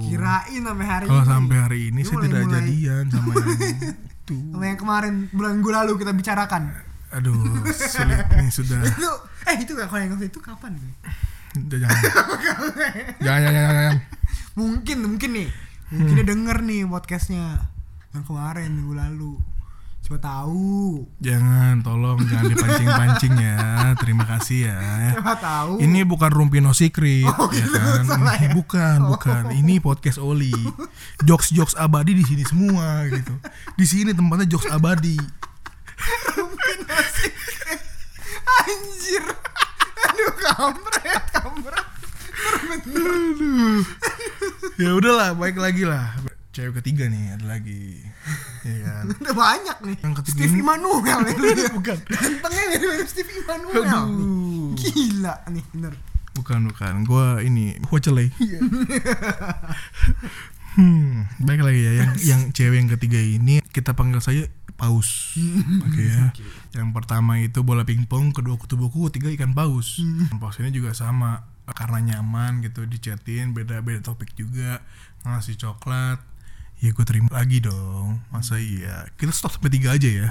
kirain 0.00 0.62
sampai 0.62 0.86
hari 0.86 1.04
Kalau 1.04 1.24
sampai 1.26 1.56
hari 1.58 1.78
ini 1.90 2.00
saya 2.00 2.14
mulai- 2.14 2.24
tidak 2.24 2.40
mulai- 2.40 2.54
jadian 2.56 3.04
sama 3.10 3.30
yang 3.34 3.50
itu. 4.22 4.36
sama 4.48 4.64
yang 4.64 4.78
kemarin 4.78 5.14
bulan 5.28 5.54
gue 5.58 5.72
lalu 5.74 5.92
kita 5.98 6.12
bicarakan 6.12 6.62
Aduh, 7.10 7.36
sulit 7.68 8.22
nih 8.30 8.48
sudah. 8.48 8.80
itu 8.88 9.10
eh 9.42 9.56
itu 9.58 9.72
gak 9.74 9.84
kalau 9.84 10.00
yang 10.00 10.14
itu 10.16 10.38
kapan 10.38 10.72
nih 10.72 10.94
jangan. 11.52 12.00
jangan, 12.00 12.00
jangan, 12.40 13.04
jangan, 13.20 13.52
jangan. 13.52 13.94
mungkin 14.52 14.96
mungkin 15.00 15.30
nih 15.32 15.48
mungkin 15.92 16.14
dia 16.16 16.26
denger 16.26 16.56
nih 16.62 16.82
podcastnya 16.84 17.68
yang 18.12 18.24
kemarin 18.24 18.72
minggu 18.72 18.94
lalu 18.96 19.32
siapa 20.02 20.18
tahu 20.18 21.06
Jangan, 21.22 21.78
tolong 21.80 22.18
jangan 22.26 22.50
dipancing-pancing 22.50 23.34
ya. 23.38 23.94
Terima 24.02 24.26
kasih 24.26 24.66
ya. 24.66 24.78
siapa 25.14 25.38
tahu 25.38 25.78
Ini 25.78 26.02
bukan 26.02 26.26
Rumpino 26.26 26.74
Secret, 26.74 27.22
Oh, 27.22 27.46
ya 27.54 27.62
gitu, 27.62 27.78
kan? 27.78 28.02
ya? 28.34 28.50
bukan, 28.50 28.98
bukan. 29.06 29.42
Ini 29.54 29.78
podcast 29.78 30.18
Oli. 30.18 30.50
Jokes-jokes 31.22 31.78
abadi 31.78 32.18
di 32.18 32.24
sini 32.26 32.42
semua 32.42 33.06
gitu. 33.08 33.30
Di 33.78 33.86
sini 33.86 34.10
tempatnya 34.10 34.50
jokes 34.50 34.66
abadi. 34.74 35.14
anjir 38.42 39.22
aduh 40.12 40.32
kampret 40.36 41.24
kampret 41.32 41.86
Aduh. 42.72 43.84
Ya 44.80 44.90
udahlah, 44.96 45.36
baik 45.36 45.56
lagi 45.60 45.84
lah. 45.86 46.16
Cewek 46.52 46.80
ketiga 46.82 47.08
nih 47.08 47.32
ada 47.38 47.56
lagi. 47.56 48.02
Ya 48.60 48.76
kan. 48.84 49.04
udah 49.24 49.34
banyak 49.34 49.76
nih 49.88 49.96
Yang 50.04 50.14
ketiga 50.20 50.40
Steve 50.44 50.56
Immanuel 50.60 51.18
nih 51.24 51.34
ya. 51.36 51.70
Bukan. 51.78 51.96
gantengnya 52.08 52.64
mirip 52.76 53.08
Steve 53.08 53.32
Immanuel 53.40 53.82
nih. 53.84 53.92
Aduh. 53.92 54.68
gila 54.76 55.34
nih 55.48 55.64
bener 55.72 55.94
Bukan, 56.32 56.60
bukan. 56.72 56.94
Gua 57.04 57.44
ini 57.44 57.76
Huacele. 57.92 58.32
hmm, 60.80 61.44
baik 61.44 61.60
lagi 61.60 61.80
ya 61.84 61.92
yang 62.00 62.10
yang 62.24 62.40
cewek 62.56 62.80
yang 62.80 62.90
ketiga 62.96 63.20
ini 63.20 63.60
kita 63.68 63.92
panggil 63.92 64.24
saja 64.24 64.48
paus. 64.82 65.38
Oke 65.86 66.02
ya. 66.02 66.34
Yang 66.74 66.90
pertama 66.90 67.38
itu 67.38 67.62
bola 67.62 67.86
pingpong, 67.86 68.34
kedua 68.34 68.58
kutu 68.58 68.74
buku, 68.74 69.06
ketiga 69.14 69.30
ikan 69.38 69.54
paus. 69.54 70.02
Paus 70.42 70.58
ini 70.58 70.74
juga 70.74 70.90
sama 70.90 71.46
karena 71.70 72.02
nyaman 72.02 72.60
gitu 72.66 72.84
dichatin 72.84 73.54
beda-beda 73.54 74.02
topik 74.02 74.34
juga 74.34 74.82
ngasih 75.22 75.54
coklat 75.56 76.18
ya 76.82 76.90
gue 76.90 77.06
terima 77.06 77.30
lagi 77.30 77.62
dong 77.62 78.18
masa 78.34 78.58
iya 78.58 79.06
kita 79.14 79.30
stop 79.30 79.54
sampai 79.54 79.70
tiga 79.70 79.94
aja 79.94 80.10
ya 80.10 80.28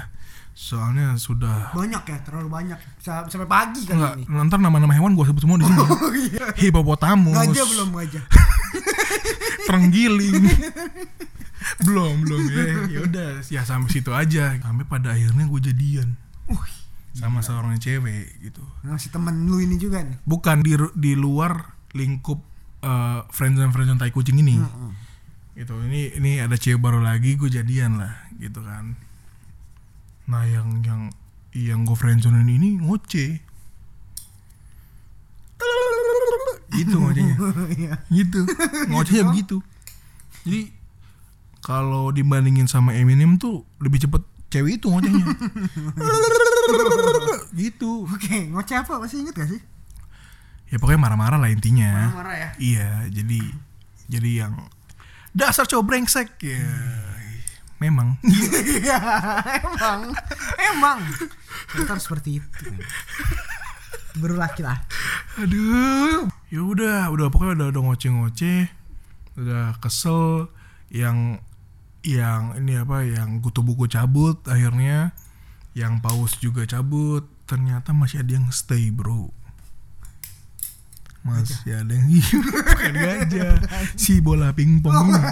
soalnya 0.52 1.16
sudah 1.16 1.72
banyak 1.72 2.04
ya 2.04 2.18
terlalu 2.20 2.52
banyak 2.52 2.76
sampai 3.00 3.48
pagi 3.48 3.88
kali 3.88 3.96
Enggak, 3.96 4.14
ini 4.20 4.44
ntar 4.52 4.60
nama-nama 4.60 4.92
hewan 4.92 5.16
gue 5.16 5.24
sebut 5.24 5.40
semua 5.40 5.56
di 5.56 5.64
sini. 5.64 5.80
oh 5.88 6.12
iya 6.12 6.44
Hipopotamus. 6.60 7.32
ngajak 7.32 7.66
belum 7.72 7.88
ngajak 7.96 8.24
Terenggiling. 9.66 10.42
belum, 11.86 12.26
belum 12.26 12.40
ya. 12.48 12.64
Ya 12.88 13.00
udah, 13.06 13.28
ya 13.48 13.62
sampai 13.62 13.90
situ 13.90 14.10
aja. 14.12 14.56
Sampai 14.60 14.84
pada 14.86 15.14
akhirnya 15.14 15.44
gue 15.46 15.60
jadian 15.72 16.18
uh 16.50 16.64
sama 17.12 17.44
seorang 17.44 17.76
cewek 17.76 18.40
gitu. 18.40 18.64
ngasih 18.88 19.12
temen 19.12 19.44
lu 19.44 19.60
ini 19.60 19.76
juga 19.76 20.00
nih 20.00 20.16
Bukan 20.24 20.64
di 20.64 20.72
di 20.96 21.12
luar 21.12 21.76
lingkup 21.92 22.40
uh, 22.80 23.28
friendzone 23.28 23.68
friendzone 23.68 24.00
tai 24.00 24.08
kucing 24.08 24.40
ini. 24.40 24.56
Gitu. 25.52 25.76
Ini 25.76 26.16
ini 26.16 26.40
ada 26.40 26.56
cewek 26.56 26.80
baru 26.80 27.04
lagi 27.04 27.36
gue 27.36 27.52
jadian 27.52 28.00
lah 28.00 28.16
gitu 28.40 28.64
kan. 28.64 28.96
Nah, 30.24 30.48
yang 30.48 30.80
yang 30.80 31.12
yang 31.52 31.84
gue 31.84 31.92
friendzone 31.92 32.48
ini 32.48 32.80
ngoceh. 32.80 33.52
gitu 36.72 36.96
ngocehnya. 36.96 37.36
Iya. 37.76 37.94
gitu 38.08 38.40
ngocehnya 38.88 39.28
begitu 39.28 39.60
jadi 40.42 40.72
kalau 41.62 42.10
dibandingin 42.10 42.66
sama 42.66 42.92
Eminem 42.92 43.38
tuh 43.38 43.62
lebih 43.78 44.02
cepet 44.02 44.22
cewek 44.50 44.82
itu 44.82 44.86
ngocehnya. 44.90 45.24
Gitu. 47.56 48.04
Oke 48.10 48.50
ngoceh 48.50 48.76
apa? 48.82 48.98
Masih 48.98 49.22
inget 49.22 49.34
gak 49.38 49.48
sih? 49.48 49.60
Ya 50.68 50.76
pokoknya 50.82 51.00
marah-marah 51.00 51.38
lah 51.38 51.48
intinya. 51.48 52.10
Marah 52.12 52.36
ya? 52.36 52.50
Iya 52.58 52.88
jadi 53.08 53.40
jadi 54.10 54.30
yang 54.44 54.54
dasar 55.32 55.64
cowok 55.64 55.86
brengsek. 55.86 56.28
Ya 56.42 56.66
memang. 57.82 58.14
Iya, 58.22 58.98
emang, 59.58 60.14
emang. 60.70 60.98
Kita 61.74 61.98
harus 61.98 62.06
seperti 62.06 62.38
itu. 62.38 62.66
Baru 64.22 64.38
laki-laki. 64.38 64.86
aduh. 65.40 66.30
Ya 66.52 66.60
udah 66.62 67.10
udah 67.10 67.26
pokoknya 67.32 67.52
udah 67.58 67.66
udah 67.74 67.82
ngoceh-ngoceh 67.90 68.60
udah 69.32 69.80
kesel 69.80 70.52
yang 70.92 71.40
yang 72.02 72.58
ini 72.58 72.82
apa 72.82 73.06
yang 73.06 73.38
kutu 73.38 73.62
buku 73.62 73.86
cabut 73.86 74.42
akhirnya 74.50 75.14
yang 75.72 76.02
paus 76.02 76.34
juga 76.42 76.66
cabut 76.66 77.24
ternyata 77.46 77.94
masih 77.94 78.26
ada 78.26 78.32
yang 78.38 78.48
stay 78.50 78.90
bro. 78.90 79.30
Masih 81.22 81.70
ada 81.70 81.94
yang 81.94 82.10
bukan 82.50 82.94
gajah. 82.98 83.54
Si 83.94 84.18
bola 84.18 84.50
pingpong 84.50 85.14
ini. 85.14 85.22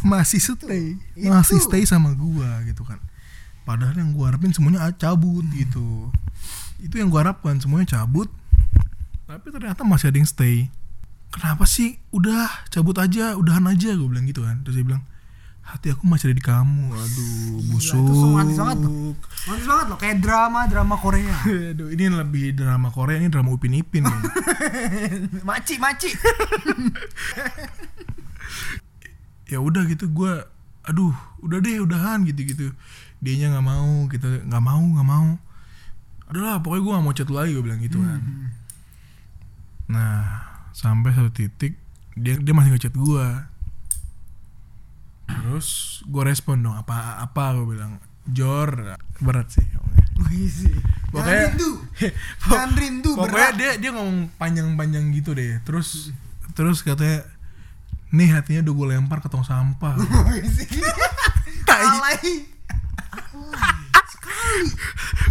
masih 0.00 0.40
stay. 0.40 0.96
Masih 1.20 1.60
stay 1.60 1.84
sama 1.84 2.16
gua 2.16 2.64
gitu 2.64 2.80
kan. 2.88 2.96
Padahal 3.68 3.92
yang 3.92 4.16
gua 4.16 4.32
harapin 4.32 4.56
semuanya 4.56 4.88
cabut 4.96 5.44
gitu. 5.52 6.08
Itu 6.80 6.96
yang 6.96 7.12
gua 7.12 7.28
harapkan 7.28 7.60
semuanya 7.60 8.00
cabut. 8.00 8.32
Tapi 9.28 9.52
ternyata 9.52 9.84
masih 9.84 10.08
ada 10.08 10.16
yang 10.16 10.30
stay. 10.30 10.72
Kenapa 11.28 11.68
sih? 11.68 12.00
Udah 12.08 12.48
cabut 12.72 12.96
aja 12.96 13.36
udahan 13.36 13.68
aja 13.68 13.92
gue 13.92 14.08
bilang 14.08 14.24
gitu 14.24 14.40
kan. 14.48 14.64
Terus 14.64 14.80
dia 14.80 14.86
bilang 14.88 15.04
hati 15.68 15.92
aku 15.92 16.08
masih 16.08 16.32
ada 16.32 16.36
di 16.40 16.44
kamu. 16.44 16.96
Aduh 16.96 17.60
busuk. 17.68 18.00
itu 18.00 18.12
romantis 18.16 18.56
banget 18.56 18.78
loh. 18.88 19.12
Romantis 19.44 19.68
banget 19.68 19.86
loh, 19.92 19.98
kayak 20.00 20.16
drama 20.24 20.60
drama 20.64 20.94
Korea. 20.96 21.36
aduh 21.76 21.88
ini 21.92 22.04
lebih 22.08 22.56
drama 22.56 22.88
Korea 22.88 23.20
ini 23.20 23.28
drama 23.28 23.52
Upin 23.52 23.76
Ipin 23.76 24.08
nih. 24.08 24.20
Maci, 25.48 25.76
maci. 25.76 26.10
ya 29.52 29.60
udah 29.60 29.84
gitu 29.88 30.08
gue 30.12 30.32
aduh 30.88 31.12
udah 31.40 31.60
deh 31.60 31.80
udahan 31.80 32.20
gitu 32.28 32.44
gitu 32.48 32.66
dianya 33.20 33.56
nggak 33.56 33.64
mau 33.64 34.04
kita 34.08 34.48
nggak 34.48 34.64
mau 34.64 34.80
nggak 34.80 35.08
mau. 35.08 35.28
Adalah 36.28 36.60
pokoknya 36.60 36.82
gue 36.84 36.92
gak 36.92 37.04
mau 37.08 37.16
chat 37.16 37.28
lagi 37.32 37.56
gue 37.56 37.64
bilang 37.64 37.80
gitu 37.80 38.00
kan. 38.00 38.20
Nah 39.88 40.44
sampai 40.76 41.16
satu 41.16 41.32
titik 41.32 41.76
dia 42.16 42.36
dia 42.36 42.52
masih 42.56 42.76
ngechat 42.76 42.92
gue 42.92 43.26
terus 45.28 45.68
gue 46.02 46.22
respon 46.22 46.58
dong 46.58 46.74
apa 46.74 47.20
apa 47.20 47.52
gue 47.54 47.68
bilang 47.70 48.00
Jor 48.26 48.96
berat 49.18 49.48
sih 49.48 49.64
sih. 50.48 50.68
Jangan 51.08 51.14
Pokoknya- 51.14 51.46
rindu. 51.48 51.70
Jangan 52.50 52.70
rindu 52.74 53.10
pokoknya 53.14 53.32
berat. 53.48 53.52
dia 53.54 53.70
dia 53.78 53.90
ngomong 53.90 54.18
panjang-panjang 54.34 55.04
gitu 55.12 55.30
deh 55.32 55.62
terus 55.62 56.10
terus 56.52 56.82
katanya 56.82 57.22
nih 58.08 58.28
hatinya 58.30 58.60
udah 58.62 58.74
gue 58.74 58.86
lempar 58.90 59.18
ke 59.18 59.28
tong 59.28 59.42
sampah 59.42 59.94
Wih 59.96 60.42
sih. 60.58 60.68
Alay. 61.68 62.44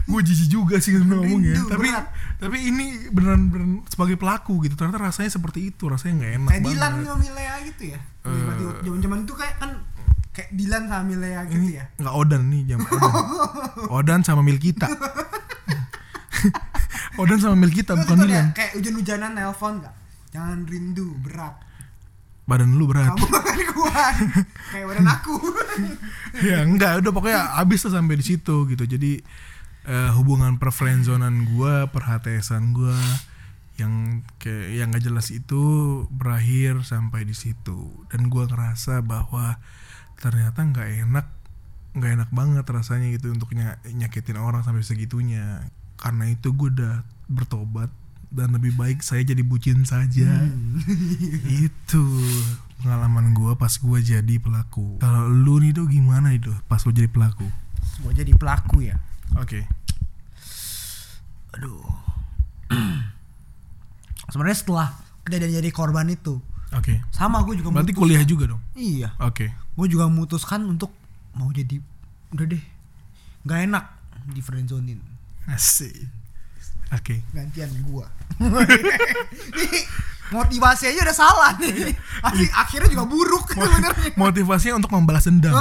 gue 0.08 0.22
jijik 0.24 0.48
juga 0.50 0.76
sih 0.78 0.96
ngomongnya 0.96 1.60
tapi 1.68 1.90
berat. 1.90 2.06
Tapi 2.38 2.58
ini 2.64 3.10
beneran 3.10 3.50
beneran 3.50 3.72
sebagai 3.86 4.14
pelaku 4.14 4.62
gitu 4.62 4.78
ternyata 4.78 5.02
rasanya 5.02 5.34
seperti 5.34 5.74
itu 5.74 5.90
rasanya 5.90 6.14
nggak 6.22 6.32
enak 6.38 6.50
Kayak 6.54 6.64
Dilan 6.64 6.92
banget 6.94 7.06
sama 7.06 7.18
Milea 7.20 7.56
gitu 7.66 7.84
ya. 7.90 8.00
Eh. 8.22 8.42
Zaman 8.86 9.00
zaman 9.02 9.20
itu 9.26 9.34
kayak 9.34 9.56
kan 9.58 9.72
kayak 10.32 10.50
Dilan 10.54 10.84
sama 10.86 11.04
Milea 11.04 11.40
gitu 11.50 11.58
ini 11.58 11.72
ya 11.76 11.86
nggak 11.98 12.14
Odan 12.14 12.42
nih 12.48 12.62
jam 12.68 12.80
Odan. 12.80 13.14
Odan 13.98 14.22
sama 14.22 14.42
Milkita. 14.46 14.88
Odan 17.18 17.40
sama 17.42 17.58
Milkita 17.58 17.98
Lu 17.98 18.06
bukan 18.06 18.16
tuh 18.16 18.28
Milan. 18.30 18.48
kayak, 18.54 18.72
hujan-hujanan 18.78 19.32
nelpon 19.34 19.82
gak 19.82 19.94
jangan 20.30 20.70
rindu 20.70 21.18
berat 21.18 21.58
Badan 22.48 22.80
lu 22.80 22.88
berat. 22.88 23.12
kamu 23.12 23.28
makan 23.36 23.60
kuat 23.74 24.16
kayak 24.72 24.86
badan 24.88 25.08
aku 25.10 25.36
ya 26.40 26.64
enggak 26.64 27.04
udah 27.04 27.12
pokoknya 27.12 27.42
abis 27.60 27.84
tuh 27.84 27.92
sampai 27.92 28.16
di 28.16 28.24
situ 28.24 28.56
gitu 28.70 28.84
jadi 28.88 29.20
eh, 29.88 30.12
hubungan 30.14 30.60
per 30.60 30.76
friendzonan 30.76 31.48
gue 31.48 31.88
per 31.88 32.04
HTSan 32.04 32.76
gue 32.76 33.00
yang 33.78 34.26
kayak 34.42 34.68
yang 34.74 34.88
gak 34.90 35.06
jelas 35.06 35.30
itu 35.32 35.64
berakhir 36.12 36.84
sampai 36.84 37.24
di 37.24 37.34
situ. 37.34 37.88
Dan 38.12 38.28
gue 38.28 38.44
ngerasa 38.44 39.06
bahwa 39.06 39.62
ternyata 40.18 40.66
nggak 40.66 41.08
enak 41.08 41.28
nggak 41.98 42.12
enak 42.14 42.30
banget 42.34 42.66
rasanya 42.66 43.08
gitu 43.14 43.34
untuk 43.34 43.54
ny- 43.54 43.80
nyakitin 43.96 44.38
orang 44.38 44.66
sampai 44.66 44.84
segitunya. 44.84 45.72
Karena 45.98 46.30
itu 46.30 46.54
gue 46.54 46.74
udah 46.74 47.06
bertobat 47.30 47.90
dan 48.28 48.52
lebih 48.52 48.76
baik 48.76 49.00
saya 49.06 49.24
jadi 49.24 49.40
bucin 49.40 49.88
saja. 49.88 50.28
Itu 51.70 52.04
pengalaman 52.84 53.34
gue 53.34 53.56
pas 53.56 53.72
gue 53.72 54.00
jadi 54.04 54.36
pelaku. 54.38 55.00
Kalau 55.00 55.32
lu 55.32 55.58
nih 55.64 55.74
tuh 55.74 55.90
gimana 55.90 56.36
itu 56.36 56.54
pas 56.70 56.78
lu 56.86 56.94
jadi 56.94 57.10
pelaku? 57.10 57.48
Mau 58.06 58.14
jadi 58.14 58.30
pelaku 58.38 58.86
ya? 58.86 59.02
Oke 59.42 59.66
aduh. 61.56 61.84
Sebenarnya 64.32 64.58
setelah 64.60 64.88
kejadian 65.24 65.60
jadi 65.64 65.70
korban 65.72 66.08
itu 66.12 66.40
oke. 66.72 66.94
sama 67.16 67.44
gue 67.44 67.60
juga 67.60 67.72
berarti 67.72 67.96
kuliah 67.96 68.24
juga 68.24 68.56
dong? 68.56 68.62
Iya. 68.76 69.16
Oke. 69.24 69.52
Gue 69.76 69.88
juga 69.88 70.08
memutuskan 70.12 70.68
untuk 70.68 70.92
mau 71.36 71.48
jadi 71.52 71.80
udah 72.36 72.46
deh. 72.48 72.64
Nggak 73.48 73.60
enak 73.72 73.86
di 74.36 74.42
friendzonin 74.44 75.00
asik. 75.48 75.96
Oke. 76.92 77.24
Gantian 77.36 77.72
gua. 77.88 78.08
Nih, 79.58 79.84
motivasi 80.32 80.88
aja 80.92 81.00
udah 81.04 81.16
salah 81.16 81.52
nih. 81.60 81.92
Asli, 82.24 82.48
akhirnya 82.52 82.88
juga 82.92 83.04
buruk 83.08 83.44
sebenarnya. 83.52 84.16
motivasinya 84.16 84.80
untuk 84.80 84.92
membalas 84.96 85.28
dendam. 85.28 85.56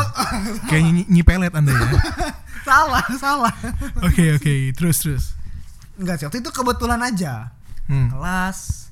Kayak 0.71 0.83
nyi, 0.91 1.03
nyi 1.07 1.23
pelet 1.27 1.55
anda 1.55 1.71
ya. 1.75 1.87
Salah 2.67 3.07
salah. 3.15 3.55
Oke 4.03 4.35
oke. 4.35 4.75
Terus 4.75 4.99
terus 4.99 5.25
enggak 5.97 6.21
sih 6.21 6.25
waktu 6.29 6.41
itu 6.45 6.51
kebetulan 6.53 7.01
aja. 7.03 7.53
Hmm. 7.87 8.11
kelas 8.11 8.91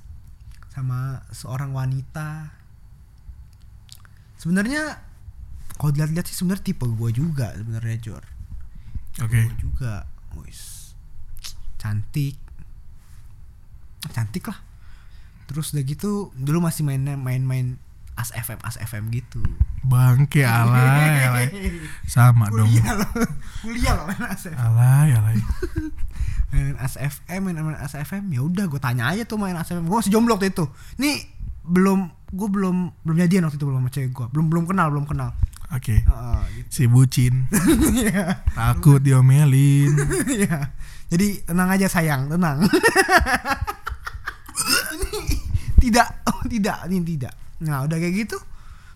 sama 0.70 1.22
seorang 1.34 1.74
wanita. 1.74 2.54
Sebenarnya 4.38 5.02
kalau 5.74 5.90
dilihat-lihat 5.90 6.26
sih 6.30 6.38
sebenarnya 6.38 6.70
tipe 6.70 6.86
gua 6.86 7.10
juga 7.10 7.50
sebenarnya 7.58 7.96
Jor. 7.98 8.24
Oke. 9.22 9.50
Gua 9.50 9.58
juga. 9.58 9.94
Wis. 10.38 10.94
Cantik. 11.78 12.38
Cantik 14.14 14.46
lah. 14.46 14.58
Terus 15.50 15.74
udah 15.74 15.84
gitu 15.86 16.30
dulu 16.38 16.62
masih 16.62 16.86
mainnya 16.86 17.18
main-main 17.18 17.78
as 18.14 18.30
FM 18.30 18.62
as 18.62 18.78
FM 18.78 19.10
gitu. 19.10 19.42
Bangke 19.82 20.46
alay 20.46 21.26
alay. 21.26 21.46
Sama 22.06 22.46
dong. 22.46 22.70
kuliah 22.70 22.94
loh. 22.94 23.10
Kuliah 23.58 23.92
loh 23.98 24.04
main 24.06 24.22
as 24.30 24.46
FM 24.46 24.54
alay 24.54 25.10
alay 25.18 25.38
main 26.54 26.78
as 26.78 26.94
FM 26.94 27.50
main, 27.50 27.58
main 27.58 27.74
as 27.74 27.92
FM 27.92 28.30
ya 28.30 28.40
udah 28.40 28.64
gue 28.64 28.78
tanya 28.78 29.10
aja 29.10 29.26
tuh 29.26 29.34
main 29.34 29.52
as 29.52 29.66
FM 29.66 29.84
gue 29.84 29.96
masih 29.98 30.14
jomblo 30.14 30.38
waktu 30.38 30.54
itu 30.54 30.70
nih 30.96 31.26
belum 31.66 32.06
gue 32.30 32.48
belum 32.48 32.76
belum 33.02 33.16
jadian 33.18 33.42
waktu 33.44 33.58
itu 33.58 33.66
belum 33.66 33.82
sama 33.82 33.90
cewek 33.90 34.10
gue 34.10 34.26
belum 34.30 34.46
belum 34.46 34.64
kenal 34.64 34.86
belum 34.88 35.04
kenal 35.04 35.34
oke 35.68 35.96
Heeh, 35.98 36.40
gitu. 36.54 36.68
si 36.70 36.82
bucin 36.86 37.50
Iya. 37.90 38.46
takut 38.54 39.02
diomelin 39.02 39.90
Iya. 40.38 40.70
Jadi 41.04 41.46
tenang 41.46 41.68
aja 41.70 41.86
sayang, 41.86 42.26
tenang. 42.26 42.64
ini 44.94 45.20
tidak, 45.78 46.08
oh 46.26 46.40
tidak, 46.48 46.78
ini 46.88 47.04
tidak. 47.06 47.34
Nah 47.62 47.84
udah 47.84 47.96
kayak 47.98 48.14
gitu, 48.24 48.36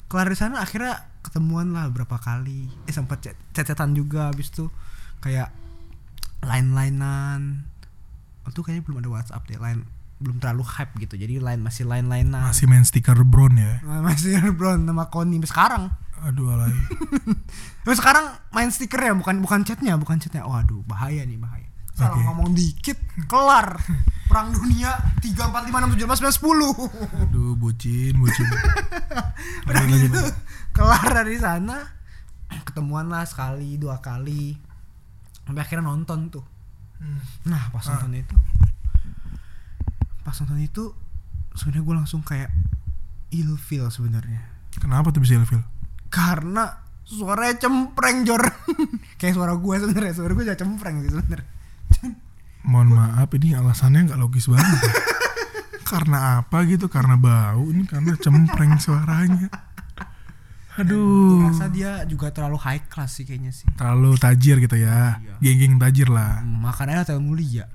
kelar 0.08 0.26
di 0.26 0.34
sana 0.34 0.64
akhirnya 0.64 0.98
ketemuan 1.20 1.70
lah 1.70 1.86
berapa 1.90 2.16
kali. 2.18 2.66
Eh 2.88 2.94
sempat 2.94 3.22
chat 3.22 3.36
chat-chatan 3.52 3.92
juga 3.92 4.32
habis 4.32 4.48
itu 4.50 4.66
kayak 5.20 5.52
line-linean. 6.42 7.66
Itu 8.48 8.64
kayaknya 8.64 8.82
belum 8.86 8.98
ada 9.04 9.10
WhatsApp 9.12 9.44
deh, 9.46 9.58
line 9.60 9.84
belum 10.18 10.42
terlalu 10.42 10.66
hype 10.66 10.92
gitu. 10.98 11.14
Jadi 11.14 11.38
line 11.38 11.62
masih 11.62 11.86
line-linean. 11.86 12.50
masih 12.50 12.66
main 12.66 12.82
stiker 12.82 13.14
brown 13.22 13.54
ya 13.54 13.78
masih 14.02 14.34
bro 14.54 14.74
nama 14.74 15.06
Koni 15.06 15.38
sekarang. 15.46 15.94
aduh 16.18 16.50
alay 16.50 16.74
Tapi 17.86 17.94
sekarang 17.94 18.34
main 18.50 18.74
stiker 18.74 18.98
ya, 18.98 19.14
bukan 19.14 19.38
bukan 19.38 19.62
chatnya, 19.62 19.94
bukan 19.94 20.18
chatnya. 20.18 20.42
Waduh, 20.42 20.82
bahaya 20.82 21.22
nih, 21.22 21.38
bahaya. 21.38 21.70
Salah 21.94 22.18
Oke. 22.18 22.26
ngomong 22.26 22.50
dikit, 22.54 22.98
kelar. 23.30 23.78
Perang 24.26 24.50
dunia 24.50 24.98
3 25.22 25.34
4 25.34 25.70
5 25.70 25.94
6 25.94 25.94
7 25.94 26.04
8 26.04 26.30
9 26.30 27.22
10. 27.22 27.22
aduh 27.26 27.54
bucin 27.56 28.14
bucin 28.18 28.46
Udah 29.70 29.82
gitu, 29.86 30.20
kelar 30.74 31.06
dari 31.10 31.38
sana. 31.38 31.86
Ketemuan 32.66 33.06
lah 33.08 33.22
sekali, 33.24 33.78
dua 33.78 34.02
kali. 34.02 34.58
Sampai 35.48 35.64
akhirnya 35.64 35.88
nonton 35.88 36.28
tuh. 36.28 36.44
Hmm. 37.00 37.24
Nah, 37.48 37.72
pas 37.72 37.88
nonton 37.88 38.12
itu. 38.20 38.36
Pas 40.20 40.36
nonton 40.44 40.60
itu 40.60 40.92
sebenarnya 41.56 41.84
gue 41.88 41.96
langsung 42.04 42.20
kayak 42.20 42.52
ilfeel 43.32 43.88
sebenarnya. 43.88 44.60
kenapa 44.78 45.10
tuh 45.10 45.18
bisa 45.18 45.34
ilfil 45.34 45.58
karena 46.08 46.64
suaranya 47.04 47.56
cempreng 47.68 48.24
jor. 48.24 48.42
Kayak 49.20 49.34
suara 49.36 49.54
gue 49.56 49.74
sebenarnya. 49.80 50.12
Suara 50.16 50.32
gue 50.32 50.44
jadi 50.44 50.60
cempreng 50.60 51.04
sih 51.04 51.12
sebenarnya. 51.12 51.48
Mohon 52.68 52.88
maaf 53.00 53.30
ini 53.36 53.56
alasannya 53.56 54.12
nggak 54.12 54.20
logis 54.20 54.48
banget. 54.48 54.80
Karena 55.90 56.44
apa 56.44 56.68
gitu? 56.68 56.92
Karena 56.92 57.16
bau 57.16 57.64
ini 57.72 57.88
karena 57.88 58.12
cempreng 58.20 58.76
suaranya 58.76 59.48
aduh. 60.78 61.42
Gue 61.42 61.50
rasa 61.50 61.66
dia 61.68 62.06
juga 62.06 62.30
terlalu 62.30 62.58
high 62.62 62.86
class 62.86 63.18
sih 63.18 63.24
kayaknya 63.26 63.50
sih. 63.50 63.66
Terlalu 63.74 64.14
tajir 64.16 64.62
gitu 64.62 64.78
ya. 64.78 65.18
Iya. 65.18 65.34
geng-geng 65.42 65.76
tajir 65.82 66.08
lah. 66.08 66.40
Hmm, 66.42 66.62
makannya 66.62 67.02
hotel 67.02 67.18
mulia. 67.18 67.66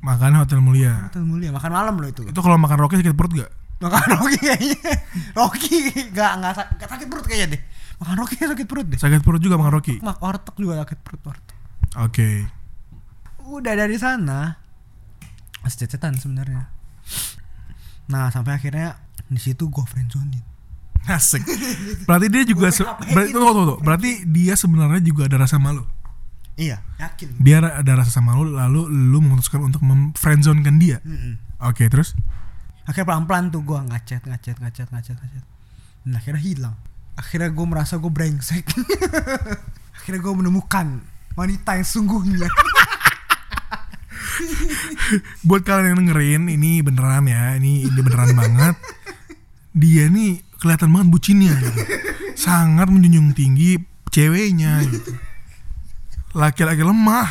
Makannya 0.00 0.38
hotel 0.42 0.60
mulia. 0.64 1.12
Hotel 1.12 1.24
mulia 1.24 1.50
makan 1.52 1.70
malam 1.72 1.94
loh 2.00 2.08
itu. 2.08 2.24
Itu 2.24 2.40
kalau 2.40 2.56
makan 2.56 2.76
roti 2.80 3.00
sakit 3.00 3.16
perut 3.16 3.32
gak 3.36 3.52
makan 3.76 4.08
Rocky 4.16 4.40
kayaknya. 4.40 4.92
Rocky 5.36 5.76
sa- 6.16 6.36
nggak 6.40 6.88
sakit 6.88 7.06
perut 7.12 7.24
kayaknya 7.28 7.46
deh. 7.56 7.62
Makan 8.00 8.14
Rocky 8.24 8.34
sakit 8.40 8.66
perut 8.68 8.86
deh. 8.88 8.98
Sakit 9.00 9.20
perut 9.20 9.40
juga 9.40 9.60
makan 9.60 9.72
roti 9.76 9.94
mak 10.00 10.16
warteg 10.20 10.56
juga 10.56 10.80
sakit 10.84 10.98
perut 11.04 11.22
warteg. 11.28 11.56
Oke. 12.00 12.28
Udah 13.44 13.76
dari 13.76 14.00
sana 14.00 14.56
masih 15.60 15.84
cecetan 15.84 16.16
sebenarnya. 16.16 16.72
Nah 18.08 18.32
sampai 18.32 18.56
akhirnya 18.56 18.96
di 19.26 19.40
situ 19.42 19.66
gue 19.68 19.84
friendzonin 19.84 20.55
asik. 21.04 21.44
Berarti 22.04 22.26
dia 22.26 22.42
juga 22.42 22.72
se- 22.72 22.82
berarti, 22.82 23.30
tunggu, 23.30 23.50
tunggu, 23.52 23.64
tunggu. 23.76 23.84
berarti 23.84 24.10
dia 24.24 24.54
sebenarnya 24.56 25.00
juga 25.00 25.28
ada 25.28 25.36
rasa 25.38 25.60
malu? 25.60 25.84
Iya 26.56 26.80
yakin. 26.96 27.36
Dia 27.36 27.60
ada 27.60 27.92
rasa 27.94 28.18
malu 28.18 28.48
lalu 28.48 28.88
lu 28.88 29.20
memutuskan 29.20 29.60
untuk 29.60 29.84
memfriendzonekan 29.84 30.80
dia? 30.80 31.04
Mm-mm. 31.04 31.36
oke 31.60 31.84
terus? 31.86 32.16
Akhirnya 32.88 33.12
pelan 33.12 33.24
pelan 33.28 33.44
tuh 33.50 33.60
gue 33.60 33.76
ngacet 33.76 34.24
ngacet 34.24 34.56
ngacet 34.56 34.88
ngacet 34.88 35.16
ngacet 35.20 35.44
dan 36.06 36.12
akhirnya 36.16 36.40
hilang. 36.40 36.76
Akhirnya 37.12 37.50
gue 37.50 37.66
merasa 37.66 37.98
gue 37.98 38.08
brengsek. 38.08 38.62
Akhirnya 40.00 40.20
gue 40.22 40.34
menemukan 40.38 41.02
wanita 41.34 41.76
yang 41.76 41.88
sungguhnya. 41.88 42.46
Buat 45.46 45.62
kalian 45.64 45.92
yang 45.92 45.98
dengerin 46.04 46.42
ini 46.46 46.78
beneran 46.80 47.26
ya. 47.26 47.58
Ini 47.58 47.90
ini 47.90 48.00
beneran 48.00 48.32
banget. 48.32 48.76
Dia 49.74 50.06
nih 50.06 50.45
kelihatan 50.60 50.92
banget 50.92 51.08
bucinnya 51.12 51.54
gitu. 51.60 51.80
sangat 52.46 52.88
menjunjung 52.88 53.32
tinggi 53.32 53.80
ceweknya 54.12 54.84
gitu. 54.88 55.12
Laki-laki 56.36 56.84
lemah. 56.84 57.28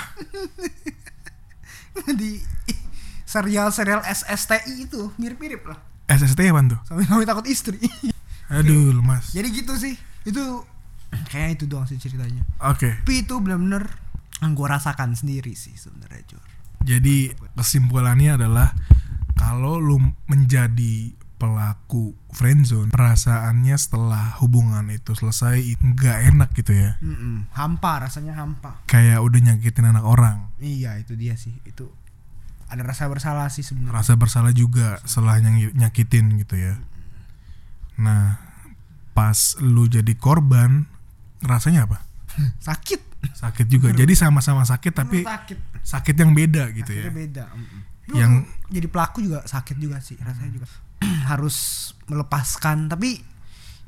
Di 2.19 2.43
serial-serial 3.25 4.03
SSTI 4.05 4.89
itu 4.89 5.13
mirip-mirip 5.17 5.65
lah. 5.65 5.79
SST 6.05 6.37
apa 6.49 6.61
tuh? 6.69 6.79
Sampai 6.85 7.25
takut 7.25 7.45
istri. 7.49 7.81
Aduh 8.55 8.93
lemas. 8.93 9.33
Jadi 9.33 9.47
gitu 9.49 9.73
sih. 9.77 9.97
Itu 10.25 10.65
kayak 11.33 11.61
itu 11.61 11.65
doang 11.65 11.89
sih 11.89 11.97
ceritanya. 11.97 12.45
Oke. 12.61 13.01
Tapi 13.01 13.25
itu 13.25 13.37
benar-benar 13.41 13.89
yang 14.43 14.51
gue 14.53 14.67
rasakan 14.67 15.15
sendiri 15.15 15.55
sih 15.55 15.73
sebenarnya 15.79 16.05
jadi 16.85 17.33
kesimpulannya 17.57 18.37
adalah 18.37 18.69
kalau 19.33 19.81
lu 19.81 19.97
menjadi 20.29 21.17
pelaku 21.35 22.15
friendzone 22.31 22.87
perasaannya 22.87 23.75
setelah 23.75 24.39
hubungan 24.39 24.87
itu 24.87 25.11
selesai 25.11 25.59
nggak 25.77 26.17
enak 26.31 26.49
gitu 26.55 26.71
ya. 26.71 26.95
Mm-mm. 27.03 27.51
hampa 27.51 28.07
rasanya 28.07 28.39
hampa. 28.39 28.79
Kayak 28.87 29.19
udah 29.19 29.39
nyakitin 29.51 29.91
anak 29.91 30.07
orang. 30.07 30.49
Iya 30.63 30.95
itu 30.95 31.19
dia 31.19 31.35
sih. 31.35 31.59
Itu 31.67 31.91
ada 32.71 32.81
rasa 32.81 33.11
bersalah 33.11 33.51
sih 33.51 33.61
sebenarnya. 33.61 33.99
Rasa 33.99 34.15
bersalah 34.15 34.55
juga 34.55 34.97
setelah 35.03 35.37
nyakitin 35.75 36.39
gitu 36.39 36.55
ya. 36.55 36.79
Nah 37.99 38.39
pas 39.11 39.55
lu 39.59 39.87
jadi 39.87 40.11
korban 40.15 40.87
rasanya 41.43 41.87
apa? 41.87 42.03
Sakit. 42.67 43.01
Sakit 43.35 43.67
juga. 43.67 43.89
Jadi 43.91 44.13
sama-sama 44.15 44.63
sakit 44.63 44.93
tapi 44.93 45.25
sakit. 45.25 45.57
sakit 45.83 46.15
yang 46.15 46.31
beda 46.31 46.69
gitu 46.71 46.91
ya. 46.93 47.09
Akhirnya 47.09 47.15
beda 47.15 47.45
Mm-mm. 47.51 47.79
Yang- 48.13 48.45
jadi 48.69 48.87
pelaku 48.87 49.17
juga 49.19 49.41
sakit 49.45 49.77
juga 49.81 49.97
sih 49.97 50.13
rasanya 50.21 50.61
juga 50.61 50.69
harus 51.25 51.91
melepaskan 52.05 52.87
tapi 52.87 53.19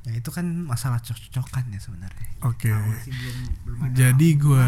ya 0.07 0.13
itu 0.15 0.29
kan 0.31 0.45
masalah 0.63 1.03
cocok-cocokan 1.03 1.67
ya 1.75 1.79
sebenarnya. 1.83 2.27
Oke. 2.47 2.71
Belum 2.71 3.37
belum 3.67 3.79
ada 3.83 3.93
jadi 3.93 4.27
gua 4.39 4.67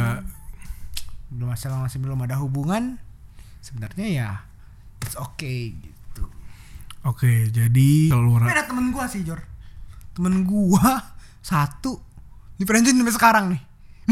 belum 1.30 1.48
masalah 1.54 1.86
masih 1.86 2.02
belum 2.02 2.20
ada 2.26 2.42
hubungan 2.42 2.98
sebenarnya 3.62 4.08
ya 4.10 4.30
it's 5.00 5.16
okay 5.16 5.74
gitu. 5.80 6.26
Oke 7.08 7.48
jadi 7.50 8.12
kalau 8.12 8.36
ada 8.42 8.68
temen 8.68 8.92
gua 8.92 9.08
sih 9.08 9.24
Jor. 9.24 9.40
Temen 10.14 10.44
gua 10.44 11.16
satu 11.50 11.98
di 12.60 12.68
friendzone 12.68 13.00
sampai 13.00 13.16
sekarang 13.16 13.46
nih. 13.56 13.62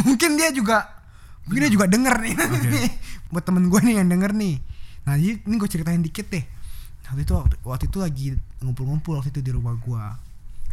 Mungkin 0.07 0.39
dia 0.39 0.49
juga 0.55 0.87
mungkin 1.43 1.67
dia 1.67 1.71
juga 1.71 1.85
denger 1.91 2.15
nih. 2.23 2.35
Buat 3.35 3.43
temen 3.43 3.67
gua 3.67 3.83
nih 3.83 3.99
yang 3.99 4.07
denger 4.07 4.31
nih. 4.31 4.55
Nah 5.07 5.15
jadi 5.15 5.39
ini 5.39 5.55
gue 5.55 5.69
ceritain 5.71 6.03
dikit 6.03 6.27
deh 6.27 6.56
waktu 7.07 7.23
itu 7.23 7.33
waktu 7.63 7.85
itu 7.87 7.97
lagi 8.03 8.25
ngumpul-ngumpul 8.63 9.19
waktu 9.19 9.31
itu 9.31 9.41
di 9.43 9.51
rumah 9.55 9.75
gua. 9.79 10.15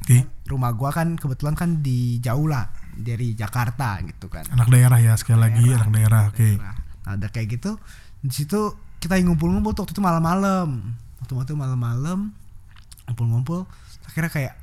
Oke. 0.03 0.27
Rumah 0.51 0.71
gua 0.75 0.91
kan 0.91 1.15
kebetulan 1.15 1.55
kan 1.55 1.81
di 1.81 2.19
jauh 2.19 2.51
lah 2.51 2.69
dari 2.95 3.33
Jakarta 3.39 4.03
gitu 4.03 4.27
kan. 4.27 4.45
Anak 4.51 4.69
daerah 4.71 4.99
ya 4.99 5.15
sekali 5.15 5.39
lagi 5.41 5.65
Daerah. 5.65 5.79
anak 5.87 5.91
daerah 5.95 6.23
oke. 6.29 6.49
Nah, 6.59 6.77
ada 7.07 7.27
kayak 7.31 7.61
gitu 7.61 7.79
di 8.25 8.33
situ 8.35 8.61
kita 8.99 9.21
ngumpul-ngumpul 9.21 9.77
waktu 9.77 9.95
itu 9.95 10.03
malam-malam. 10.03 10.97
Waktu 11.23 11.33
itu 11.47 11.55
malam-malam 11.57 12.35
ngumpul-ngumpul 13.09 13.69
akhirnya 14.09 14.33
kayak 14.33 14.55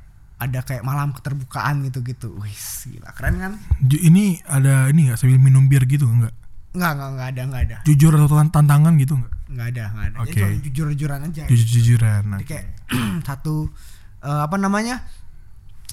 ada 0.42 0.58
kayak 0.66 0.82
malam 0.82 1.14
keterbukaan 1.14 1.86
gitu-gitu. 1.86 2.34
Wis 2.42 2.90
gila 2.90 3.14
keren 3.14 3.38
kan? 3.38 3.52
Ini 3.86 4.42
ada 4.46 4.90
ini 4.90 5.06
nggak 5.10 5.18
sambil 5.18 5.38
minum 5.38 5.70
bir 5.70 5.86
gitu 5.86 6.04
nggak 6.10 6.34
nggak 6.72 6.92
nggak 6.96 7.10
nggak 7.16 7.28
ada 7.36 7.42
nggak 7.52 7.62
ada. 7.68 7.76
Jujur 7.84 8.12
atau 8.16 8.28
tan- 8.32 8.52
tantangan 8.52 8.92
gitu 8.96 9.14
nggak? 9.20 9.32
Nggak 9.52 9.66
ada 9.76 9.84
nggak 9.92 10.06
ada. 10.08 10.16
Oke. 10.24 10.32
Jadi 10.32 10.40
cuma 10.40 10.50
jujur-jujuran 10.64 11.18
aja. 11.28 11.42
Jujur 11.48 11.68
jujuran 11.68 12.22
Jadi 12.40 12.46
kayak 12.48 12.66
satu 13.28 13.54
eh, 14.24 14.40
apa 14.40 14.56
namanya? 14.56 15.04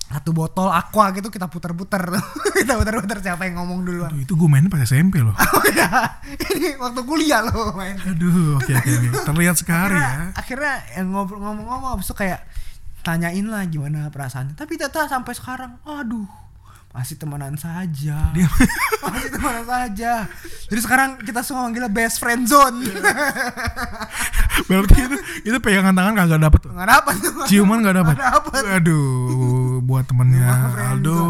Satu 0.09 0.33
botol 0.33 0.73
aqua 0.73 1.13
gitu 1.13 1.29
kita 1.29 1.45
puter-puter 1.45 2.01
kita 2.65 2.73
puter-puter 2.81 3.19
siapa 3.21 3.45
yang 3.45 3.61
ngomong 3.61 3.85
duluan? 3.85 4.11
Itu 4.17 4.33
gue 4.39 4.49
mainnya 4.49 4.71
pas 4.71 4.81
SMP 4.81 5.21
loh. 5.21 5.35
Oh 5.59 5.65
ya 5.69 5.85
ini 6.55 6.73
waktu 6.81 7.01
kuliah 7.05 7.45
loh 7.45 7.75
main. 7.77 7.93
Aduh 7.99 8.57
oke 8.57 8.71
oke 8.73 8.89
oke. 8.89 9.07
terlihat 9.29 9.55
sekali 9.59 9.93
akhirnya, 9.93 10.33
ya. 10.33 10.33
akhirnya 10.33 10.73
yang 10.97 11.07
ngomong-ngomong 11.13 11.99
abis 11.99 12.09
itu 12.09 12.15
kayak 12.17 12.41
tanyain 13.05 13.45
lah 13.45 13.61
gimana 13.69 14.09
perasaannya. 14.09 14.57
Tapi 14.57 14.79
ternyata 14.79 15.05
sampai 15.05 15.33
sekarang 15.37 15.77
aduh 15.85 16.48
masih 16.89 17.15
temenan 17.15 17.53
saja 17.53 18.33
Dia- 18.33 18.49
masih 19.05 19.29
temenan 19.29 19.63
saja 19.63 20.25
jadi 20.65 20.79
sekarang 20.79 21.09
kita 21.19 21.39
semua 21.39 21.63
manggilnya 21.63 21.87
best 21.87 22.17
friend 22.17 22.45
zone 22.45 22.81
berarti 24.67 24.97
itu 24.99 25.15
itu 25.45 25.57
pegangan 25.59 25.93
tangan 25.93 26.13
kagak 26.15 26.41
dapet 26.41 26.59
tuh 26.59 26.71
nggak 26.71 26.89
dapat 26.91 27.13
tuh 27.15 27.31
ciuman 27.45 27.77
nggak 27.79 27.95
dapat 27.95 28.15
Nggak 28.15 28.31
dapet. 28.31 28.61
aduh 28.73 29.79
buat 29.79 30.03
temennya. 30.03 30.49
Aldo 30.91 31.21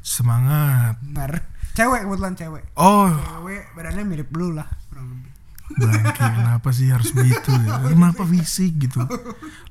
semangat 0.00 0.98
benar 1.02 1.44
cewek 1.72 2.02
kebetulan 2.02 2.34
cewek 2.34 2.62
oh 2.74 3.10
cewek 3.10 3.62
badannya 3.72 4.04
mirip 4.04 4.30
lu 4.30 4.52
lah 4.52 4.66
kurang 4.86 5.10
lebih 5.10 5.32
Bangke, 5.64 6.20
kenapa 6.20 6.68
sih 6.70 6.92
harus 6.92 7.08
begitu 7.10 7.48
ya? 7.50 7.80
Kenapa 7.88 8.20
fisik 8.22 8.76
gitu? 8.78 9.00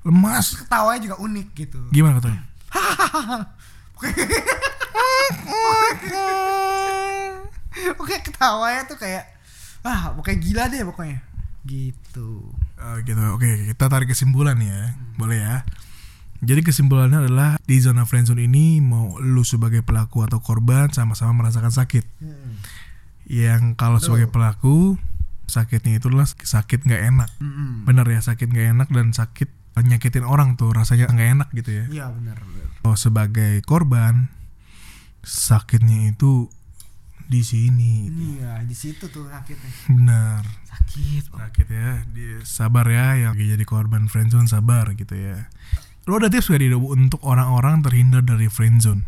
Lemas. 0.02 0.58
ketawanya 0.58 1.06
juga 1.06 1.16
unik 1.22 1.48
gitu 1.54 1.80
Gimana 1.88 2.18
katanya? 2.18 2.42
oke 8.02 8.16
ketawanya 8.24 8.88
tuh 8.88 8.98
kayak 9.00 9.28
ah 9.84 10.16
pokoknya 10.16 10.40
gila 10.40 10.64
deh 10.72 10.84
pokoknya 10.88 11.20
gitu 11.64 12.56
Oh, 12.84 13.00
gitu. 13.00 13.24
Oke, 13.40 13.72
kita 13.72 13.88
tarik 13.88 14.12
kesimpulan 14.12 14.60
ya. 14.60 14.92
Boleh 15.16 15.40
ya. 15.40 15.64
Jadi 16.44 16.68
kesimpulannya 16.68 17.24
adalah 17.24 17.56
di 17.64 17.80
zona 17.80 18.04
friendzone 18.04 18.44
ini 18.44 18.84
mau 18.84 19.16
lu 19.24 19.48
sebagai 19.48 19.80
pelaku 19.80 20.28
atau 20.28 20.44
korban 20.44 20.92
sama-sama 20.92 21.32
merasakan 21.32 21.72
sakit. 21.72 22.04
Yang 23.32 23.80
kalau 23.80 24.04
sebagai 24.04 24.28
pelaku 24.28 25.00
sakitnya 25.48 26.04
itu 26.04 26.12
adalah 26.12 26.28
sakit 26.28 26.84
nggak 26.84 27.04
enak. 27.16 27.30
Mm-mm. 27.40 27.88
Bener 27.88 28.04
ya 28.12 28.20
sakit 28.20 28.52
nggak 28.52 28.68
enak 28.76 28.88
dan 28.92 29.16
sakit 29.16 29.48
nyakitin 29.76 30.22
orang 30.22 30.54
tuh 30.54 30.70
rasanya 30.70 31.08
nggak 31.08 31.30
enak 31.34 31.50
gitu 31.52 31.72
ya. 31.74 31.86
iya 31.90 32.06
benar 32.08 32.38
Oh 32.84 32.94
sebagai 32.94 33.64
korban 33.64 34.30
sakitnya 35.20 36.12
itu 36.12 36.52
di 37.24 37.40
sini. 37.40 38.12
iya 38.36 38.60
di 38.62 38.76
situ 38.76 39.08
tuh 39.08 39.26
sakitnya. 39.26 39.72
Benar. 39.90 40.44
sakit 40.68 41.24
sakit 41.32 41.68
ya 41.70 41.90
Di- 42.06 42.44
sabar 42.44 42.86
ya 42.86 43.16
yang 43.18 43.34
jadi 43.34 43.64
korban 43.64 44.06
friendzone 44.06 44.46
sabar 44.46 44.92
gitu 44.92 45.16
ya. 45.16 45.48
Lo 46.04 46.20
ada 46.20 46.28
tips 46.28 46.52
gak 46.52 46.60
di 46.60 46.68
untuk 46.70 47.24
orang-orang 47.24 47.80
terhindar 47.80 48.22
dari 48.22 48.46
friendzone? 48.46 49.08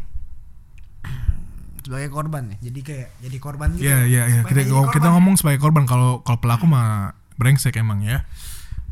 Sebagai 1.84 2.10
korban 2.10 2.50
ya 2.50 2.58
jadi 2.64 2.80
kayak 2.82 3.10
jadi 3.22 3.38
korban 3.38 3.70
gitu 3.76 3.86
ya. 3.86 4.08
ya 4.08 4.24
ya 4.26 4.42
kita 4.42 4.50
nggak 4.50 4.56
jadi 4.58 4.72
ngomong- 4.72 4.90
kita 4.90 5.00
korban. 5.04 5.14
ngomong 5.14 5.34
sebagai 5.38 5.60
korban. 5.60 5.84
Kalau 5.86 6.24
kalau 6.24 6.40
pelaku 6.40 6.66
mah 6.66 7.14
brengsek 7.36 7.76
emang 7.76 8.02
ya 8.02 8.24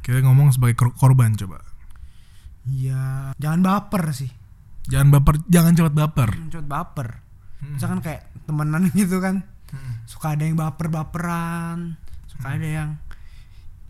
kita 0.04 0.20
ngomong 0.20 0.52
sebagai 0.52 0.76
kor- 0.76 0.94
korban 0.94 1.34
coba. 1.34 1.64
Iya 2.68 3.32
jangan 3.40 3.60
baper 3.64 4.12
sih. 4.12 4.32
Jangan 4.88 5.16
baper 5.16 5.40
jangan 5.48 5.74
cepat 5.74 5.94
baper. 5.96 6.30
Cepet 6.52 6.68
baper. 6.68 7.08
Misalkan 7.64 8.04
kayak 8.04 8.28
temenan 8.44 8.92
gitu 9.00 9.24
kan. 9.24 9.48
Hmm. 9.74 10.06
suka 10.06 10.38
ada 10.38 10.46
yang 10.46 10.54
baper-baperan. 10.54 11.98
Suka 12.30 12.54
ada 12.54 12.68
yang 12.68 12.90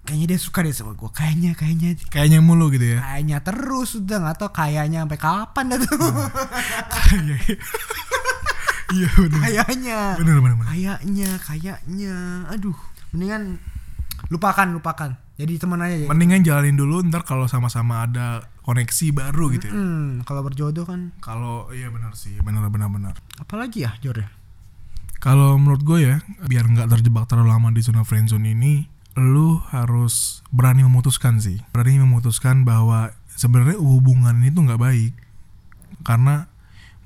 kayaknya 0.08 0.36
dia 0.36 0.40
suka 0.40 0.64
deh 0.64 0.72
sama 0.72 0.96
gue 0.96 1.10
kayaknya 1.12 1.52
kayaknya. 1.58 1.98
Kayaknya 2.08 2.40
mulu 2.40 2.72
gitu 2.72 2.96
ya? 2.96 3.00
Kayaknya 3.04 3.38
terus 3.44 3.90
udah 4.00 4.18
nggak 4.24 4.38
tau 4.40 4.50
kayaknya 4.54 5.04
sampai 5.04 5.20
kapan 5.20 5.66
dah 5.74 5.80
tuh. 5.82 5.98
Iya, 7.14 7.36
iya. 7.36 7.56
iya 8.94 9.08
bener. 9.18 9.40
Kayaknya. 9.42 10.00
Bener 10.22 10.36
bener. 10.40 10.66
kayaknya 10.70 11.30
kayaknya. 11.42 12.16
Aduh 12.54 12.78
mendingan 13.12 13.58
lupakan 14.32 14.68
lupakan 14.72 15.12
jadi 15.34 15.54
teman 15.58 15.82
aja 15.82 15.98
ya 15.98 16.08
mendingan 16.10 16.46
jalanin 16.46 16.78
dulu 16.78 17.02
ntar 17.10 17.26
kalau 17.26 17.50
sama-sama 17.50 18.06
ada 18.06 18.46
koneksi 18.62 19.12
baru 19.12 19.50
gitu 19.58 19.66
ya 19.70 19.74
hmm, 19.74 20.26
kalau 20.30 20.46
berjodoh 20.46 20.86
kan 20.86 21.10
kalau 21.20 21.70
iya 21.74 21.90
benar 21.90 22.14
sih 22.14 22.38
benar 22.46 22.70
benar 22.70 22.90
benar 22.90 23.14
apalagi 23.42 23.86
ya 23.86 23.98
Jor 24.00 24.22
ya 24.22 24.30
Kalau 25.24 25.56
menurut 25.56 25.88
gue 25.88 26.04
ya, 26.04 26.20
biar 26.52 26.68
nggak 26.68 26.92
terjebak 26.92 27.32
terlalu 27.32 27.56
lama 27.56 27.72
di 27.72 27.80
zona 27.80 28.04
friendzone 28.04 28.44
ini, 28.44 28.92
lu 29.16 29.56
harus 29.72 30.44
berani 30.52 30.84
memutuskan 30.84 31.40
sih. 31.40 31.64
Berani 31.72 32.04
memutuskan 32.04 32.68
bahwa 32.68 33.16
sebenarnya 33.32 33.80
hubungan 33.80 34.44
ini 34.44 34.52
tuh 34.52 34.68
nggak 34.68 34.84
baik. 34.84 35.16
Karena 36.04 36.52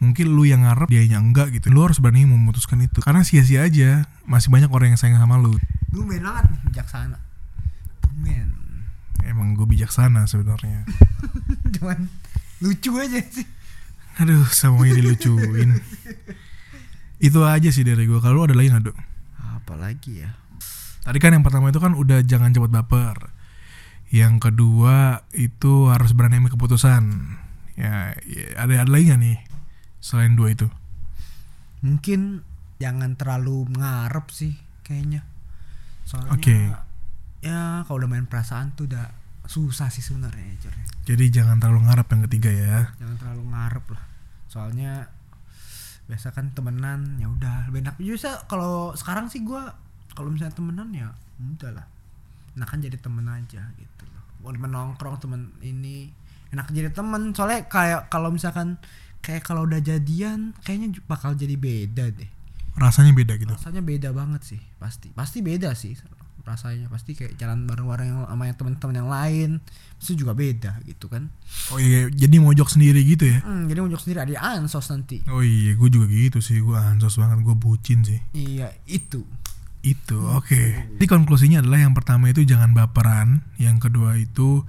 mungkin 0.01 0.33
lu 0.33 0.49
yang 0.49 0.65
ngarep 0.65 0.89
dia 0.89 1.05
yang 1.05 1.29
enggak 1.29 1.53
gitu. 1.53 1.69
Lu 1.69 1.85
harus 1.85 2.01
berani 2.01 2.25
memutuskan 2.25 2.81
itu. 2.81 3.05
Karena 3.05 3.21
sia-sia 3.21 3.69
aja, 3.69 4.09
masih 4.25 4.49
banyak 4.49 4.73
orang 4.73 4.97
yang 4.97 4.99
sayang 4.99 5.21
sama 5.21 5.37
lu. 5.37 5.53
Tumben 5.93 6.17
banget 6.17 6.49
nih 6.49 6.59
bijaksana 6.73 7.26
Tumben 8.17 8.49
Emang 9.21 9.53
gue 9.53 9.69
bijaksana 9.69 10.25
sebenarnya. 10.25 10.81
Cuman 11.77 12.09
lucu 12.57 12.89
aja 12.97 13.21
sih 13.21 13.45
Aduh, 14.17 14.49
semuanya 14.49 14.97
dilucuin. 14.97 15.77
itu 17.21 17.39
aja 17.45 17.69
sih 17.69 17.85
dari 17.85 18.09
gue. 18.09 18.17
Kalau 18.17 18.49
ada 18.49 18.57
lagi 18.57 18.73
nggak, 18.73 18.89
Dok? 18.89 18.97
Apalagi 19.61 20.25
ya 20.25 20.33
Tadi 21.05 21.17
kan 21.21 21.37
yang 21.37 21.45
pertama 21.45 21.69
itu 21.69 21.77
kan 21.77 21.93
udah 21.93 22.25
jangan 22.25 22.49
cepat 22.49 22.73
baper. 22.73 23.29
Yang 24.09 24.49
kedua 24.49 25.21
itu 25.37 25.93
harus 25.93 26.17
berani 26.17 26.41
ambil 26.41 26.57
keputusan. 26.57 27.37
Ya, 27.77 28.17
ya, 28.25 28.45
ada 28.57 28.81
ada 28.81 28.89
lagi 28.89 29.13
gak 29.13 29.21
nih 29.21 29.37
selain 30.01 30.33
dua 30.33 30.57
itu? 30.57 30.65
Mungkin 31.85 32.41
jangan 32.81 33.13
terlalu 33.13 33.69
ngarep 33.77 34.33
sih 34.33 34.57
kayaknya 34.81 35.21
Soalnya 36.09 36.33
Oke. 36.33 36.57
Ya 37.41 37.85
kalau 37.85 38.01
udah 38.01 38.09
main 38.09 38.25
perasaan 38.25 38.73
tuh 38.73 38.89
udah 38.89 39.13
susah 39.47 39.87
sih 39.87 40.03
sebenarnya 40.03 40.59
Jor. 40.59 40.75
Jadi 41.07 41.25
jangan 41.31 41.57
terlalu 41.57 41.87
ngarap 41.87 42.07
yang 42.11 42.21
ketiga 42.27 42.51
ya. 42.51 42.77
Jangan 42.99 43.15
terlalu 43.15 43.43
ngarep 43.55 43.85
lah. 43.95 44.03
Soalnya 44.51 44.91
biasa 46.07 46.35
kan 46.35 46.51
temenan 46.51 47.19
ya 47.21 47.31
udah. 47.31 47.71
Lebih 47.71 47.87
enak. 47.87 47.95
Biasa 47.95 48.49
kalau 48.51 48.91
sekarang 48.93 49.31
sih 49.31 49.41
gua 49.45 49.71
kalau 50.13 50.33
misalnya 50.33 50.55
temenan 50.57 50.89
ya 50.91 51.07
udah 51.39 51.71
lah. 51.79 51.85
Enakan 52.59 52.79
jadi 52.83 52.97
temen 52.99 53.25
aja 53.29 53.63
gitu 53.79 54.03
loh. 54.11 54.23
Mau 54.43 54.51
temen 54.51 54.71
nongkrong 54.73 55.15
temen 55.23 55.41
ini 55.63 56.11
enak 56.51 56.67
jadi 56.73 56.91
temen. 56.91 57.31
Soalnya 57.31 57.69
kayak 57.71 58.11
kalau 58.11 58.33
misalkan 58.33 58.81
kayak 59.23 59.47
kalau 59.47 59.63
udah 59.63 59.79
jadian 59.79 60.51
kayaknya 60.65 60.99
bakal 61.07 61.37
jadi 61.37 61.55
beda 61.55 62.11
deh. 62.11 62.29
Rasanya 62.77 63.09
beda 63.09 63.41
gitu. 63.41 63.49
rasanya 63.49 63.81
beda 63.81 64.09
banget 64.13 64.41
sih 64.43 64.61
pasti. 64.77 65.09
Pasti 65.15 65.39
beda 65.39 65.71
sih 65.73 65.97
rasanya 66.47 66.87
pasti 66.87 67.11
kayak 67.11 67.35
jalan 67.35 67.63
bareng-bareng 67.63 68.07
yang- 68.07 68.25
sama 68.25 68.43
yang 68.45 68.55
teman-teman 68.55 68.95
yang 68.95 69.09
lain 69.09 69.49
itu 69.97 70.15
juga 70.15 70.31
beda 70.31 70.79
gitu 70.83 71.05
kan 71.05 71.27
Oh 71.69 71.77
iya, 71.77 72.07
jadi 72.07 72.39
mojok 72.39 72.69
sendiri 72.69 73.03
gitu 73.03 73.27
ya? 73.27 73.39
hmm, 73.41 73.67
jadi 73.67 73.79
unjuk 73.81 73.99
sendiri 73.99 74.19
ada 74.23 74.33
ansos 74.55 74.87
nanti 74.87 75.19
Oh 75.27 75.39
iya, 75.39 75.73
gue 75.73 75.89
juga 75.89 76.07
gitu 76.07 76.39
sih. 76.39 76.57
Gue 76.57 76.75
ansos 76.75 77.15
banget, 77.15 77.41
gue 77.41 77.53
bucin 77.53 78.01
sih. 78.01 78.19
iya 78.31 78.71
itu 78.85 79.27
Itu, 79.79 80.19
oke. 80.19 80.97
Jadi 80.97 81.05
konklusinya 81.05 81.61
adalah 81.61 81.79
yang 81.79 81.93
pertama 81.93 82.27
itu 82.27 82.43
jangan 82.43 82.71
baperan, 82.71 83.45
yang 83.55 83.77
kedua 83.77 84.15
itu 84.15 84.67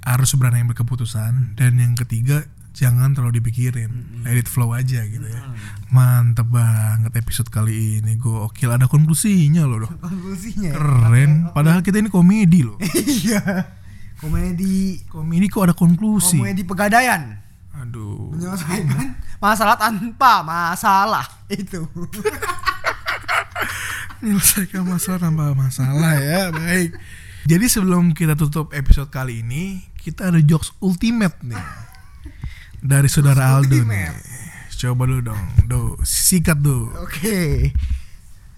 harus 0.00 0.32
berani 0.34 0.60
ambil 0.62 0.76
keputusan, 0.76 1.56
dan 1.56 1.76
yang 1.76 1.94
ketiga 1.94 2.44
jangan 2.80 3.12
terlalu 3.12 3.44
dipikirin, 3.44 4.24
let 4.24 4.34
it 4.34 4.48
flow 4.48 4.72
aja 4.72 5.04
gitu 5.04 5.22
ya. 5.22 5.52
Mantep 5.92 6.48
banget 6.48 7.12
episode 7.12 7.52
kali 7.52 8.00
ini, 8.00 8.16
gue 8.16 8.32
oke 8.32 8.64
ada 8.64 8.88
konklusinya 8.88 9.68
loh, 9.68 9.84
dong. 9.84 9.92
konklusinya 10.00 10.72
ya. 10.72 10.80
keren. 10.80 11.30
Padahal 11.52 11.84
kita 11.84 12.00
ini 12.00 12.08
komedi 12.08 12.64
loh. 12.64 12.80
iya 13.20 13.68
komedi 14.16 15.00
Komedi 15.08 15.48
kok 15.48 15.64
ada 15.64 15.72
konklusi. 15.72 16.36
komedi 16.36 16.60
pegadaian 16.60 17.40
Aduh. 17.72 18.36
menyelesaikan 18.36 19.16
masalah 19.40 19.80
tanpa 19.80 20.44
masalah 20.44 21.24
itu 21.48 21.80
menyelesaikan 24.20 24.84
masalah 24.84 25.16
tanpa 25.16 25.56
masalah 25.56 26.20
ya 26.20 26.52
baik 26.52 26.92
jadi 27.48 27.64
sebelum 27.64 28.12
kita 28.12 28.36
tutup 28.36 28.76
episode 28.76 29.08
kali 29.08 29.40
ini 29.40 29.80
kita 29.96 30.28
ada 30.28 30.40
jokes 30.44 30.76
ultimate 30.84 31.40
nih 31.40 31.56
dari 32.80 33.08
saudara 33.12 33.56
Aldo 33.56 33.84
nih. 33.84 34.08
Coba 34.80 35.04
dulu 35.04 35.20
dong. 35.20 35.44
Do 35.68 36.00
sikat 36.00 36.64
do 36.64 36.88
oke. 37.04 37.68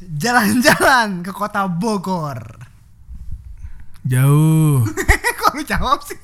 Jalan-jalan 0.03 1.27
ke 1.27 1.35
kota 1.35 1.67
Bogor. 1.67 2.39
Jauh. 4.07 4.87
Kok 5.39 5.53
lu 5.59 5.63
jawab 5.67 5.99
sih? 6.03 6.19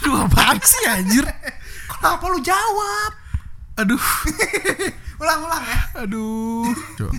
Aduh 0.00 0.24
apaan 0.24 0.60
sih 0.60 0.84
anjir? 0.88 1.24
Kenapa 1.88 2.24
lu 2.28 2.40
jawab? 2.40 3.12
Aduh. 3.80 4.00
Ulang-ulang 5.20 5.64
ya. 5.64 5.80
Aduh. 6.04 6.68
Coba. 6.96 7.12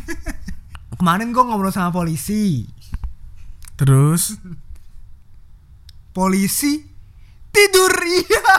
Kemarin 0.97 1.29
gue 1.29 1.43
ngobrol 1.45 1.69
sama 1.69 1.93
polisi. 1.93 2.65
Terus? 3.77 4.33
Polisi 6.09 6.96
tidur. 7.57 7.93
Iya. 8.07 8.53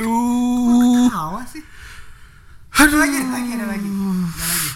Aduh. 0.00 1.06
Tawa 1.12 1.42
sih. 1.46 1.62
Aduh 2.80 2.98
lagi 2.98 3.20
ada 3.20 3.30
lagi 3.36 3.50
ada 3.54 3.66
lagi. 3.68 3.86
Ada 3.86 4.44
lagi. 4.48 4.70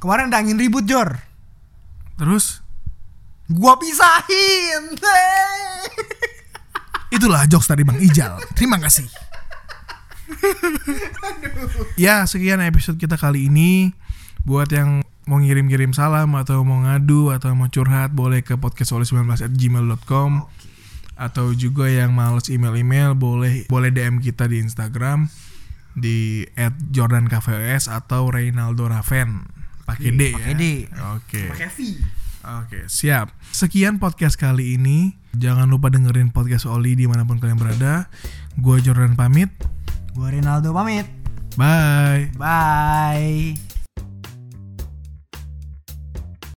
Kemarin 0.00 0.32
ada 0.32 0.38
angin 0.42 0.58
ribut 0.58 0.88
Jor. 0.88 1.12
Terus? 2.18 2.64
Gua 3.48 3.78
pisahin. 3.78 4.92
Itulah 7.16 7.48
jokes 7.48 7.70
dari 7.70 7.86
Bang 7.86 7.96
Ijal. 7.96 8.36
Terima 8.52 8.76
kasih. 8.76 9.08
ya, 11.96 12.28
sekian 12.28 12.60
episode 12.60 13.00
kita 13.00 13.16
kali 13.16 13.48
ini. 13.48 13.96
Buat 14.44 14.68
yang 14.76 15.00
mau 15.28 15.36
ngirim-ngirim 15.36 15.92
salam 15.92 16.32
atau 16.40 16.64
mau 16.64 16.80
ngadu 16.88 17.28
atau 17.36 17.52
mau 17.52 17.68
curhat 17.68 18.16
boleh 18.16 18.40
ke 18.40 18.56
podcastoli19@gmail.com 18.56 20.30
atau 21.18 21.46
juga 21.52 21.90
yang 21.92 22.16
males 22.16 22.48
email-email 22.48 23.12
boleh 23.12 23.68
boleh 23.68 23.92
DM 23.92 24.24
kita 24.24 24.48
di 24.48 24.64
Instagram 24.64 25.28
di 25.92 26.48
@jordankvs 26.94 27.92
atau 27.92 28.32
Reynaldo 28.32 28.88
Raven 28.88 29.44
pakai 29.84 30.16
D 30.16 30.22
ya. 30.32 30.56
D. 30.56 30.64
Oke. 31.12 31.52
pakai 31.52 31.68
V 31.68 31.78
Oke, 32.48 32.88
siap. 32.88 33.34
Sekian 33.52 34.00
podcast 34.00 34.40
kali 34.40 34.80
ini. 34.80 35.20
Jangan 35.36 35.68
lupa 35.68 35.92
dengerin 35.92 36.32
podcast 36.32 36.64
Oli 36.64 36.96
di 36.96 37.04
mana 37.04 37.28
pun 37.28 37.36
kalian 37.36 37.60
berada. 37.60 38.08
Gue 38.56 38.80
Jordan 38.80 39.20
pamit. 39.20 39.52
gua 40.18 40.34
Rinaldo 40.34 40.74
pamit 40.74 41.06
Bye. 41.54 42.34
bye 42.34 43.67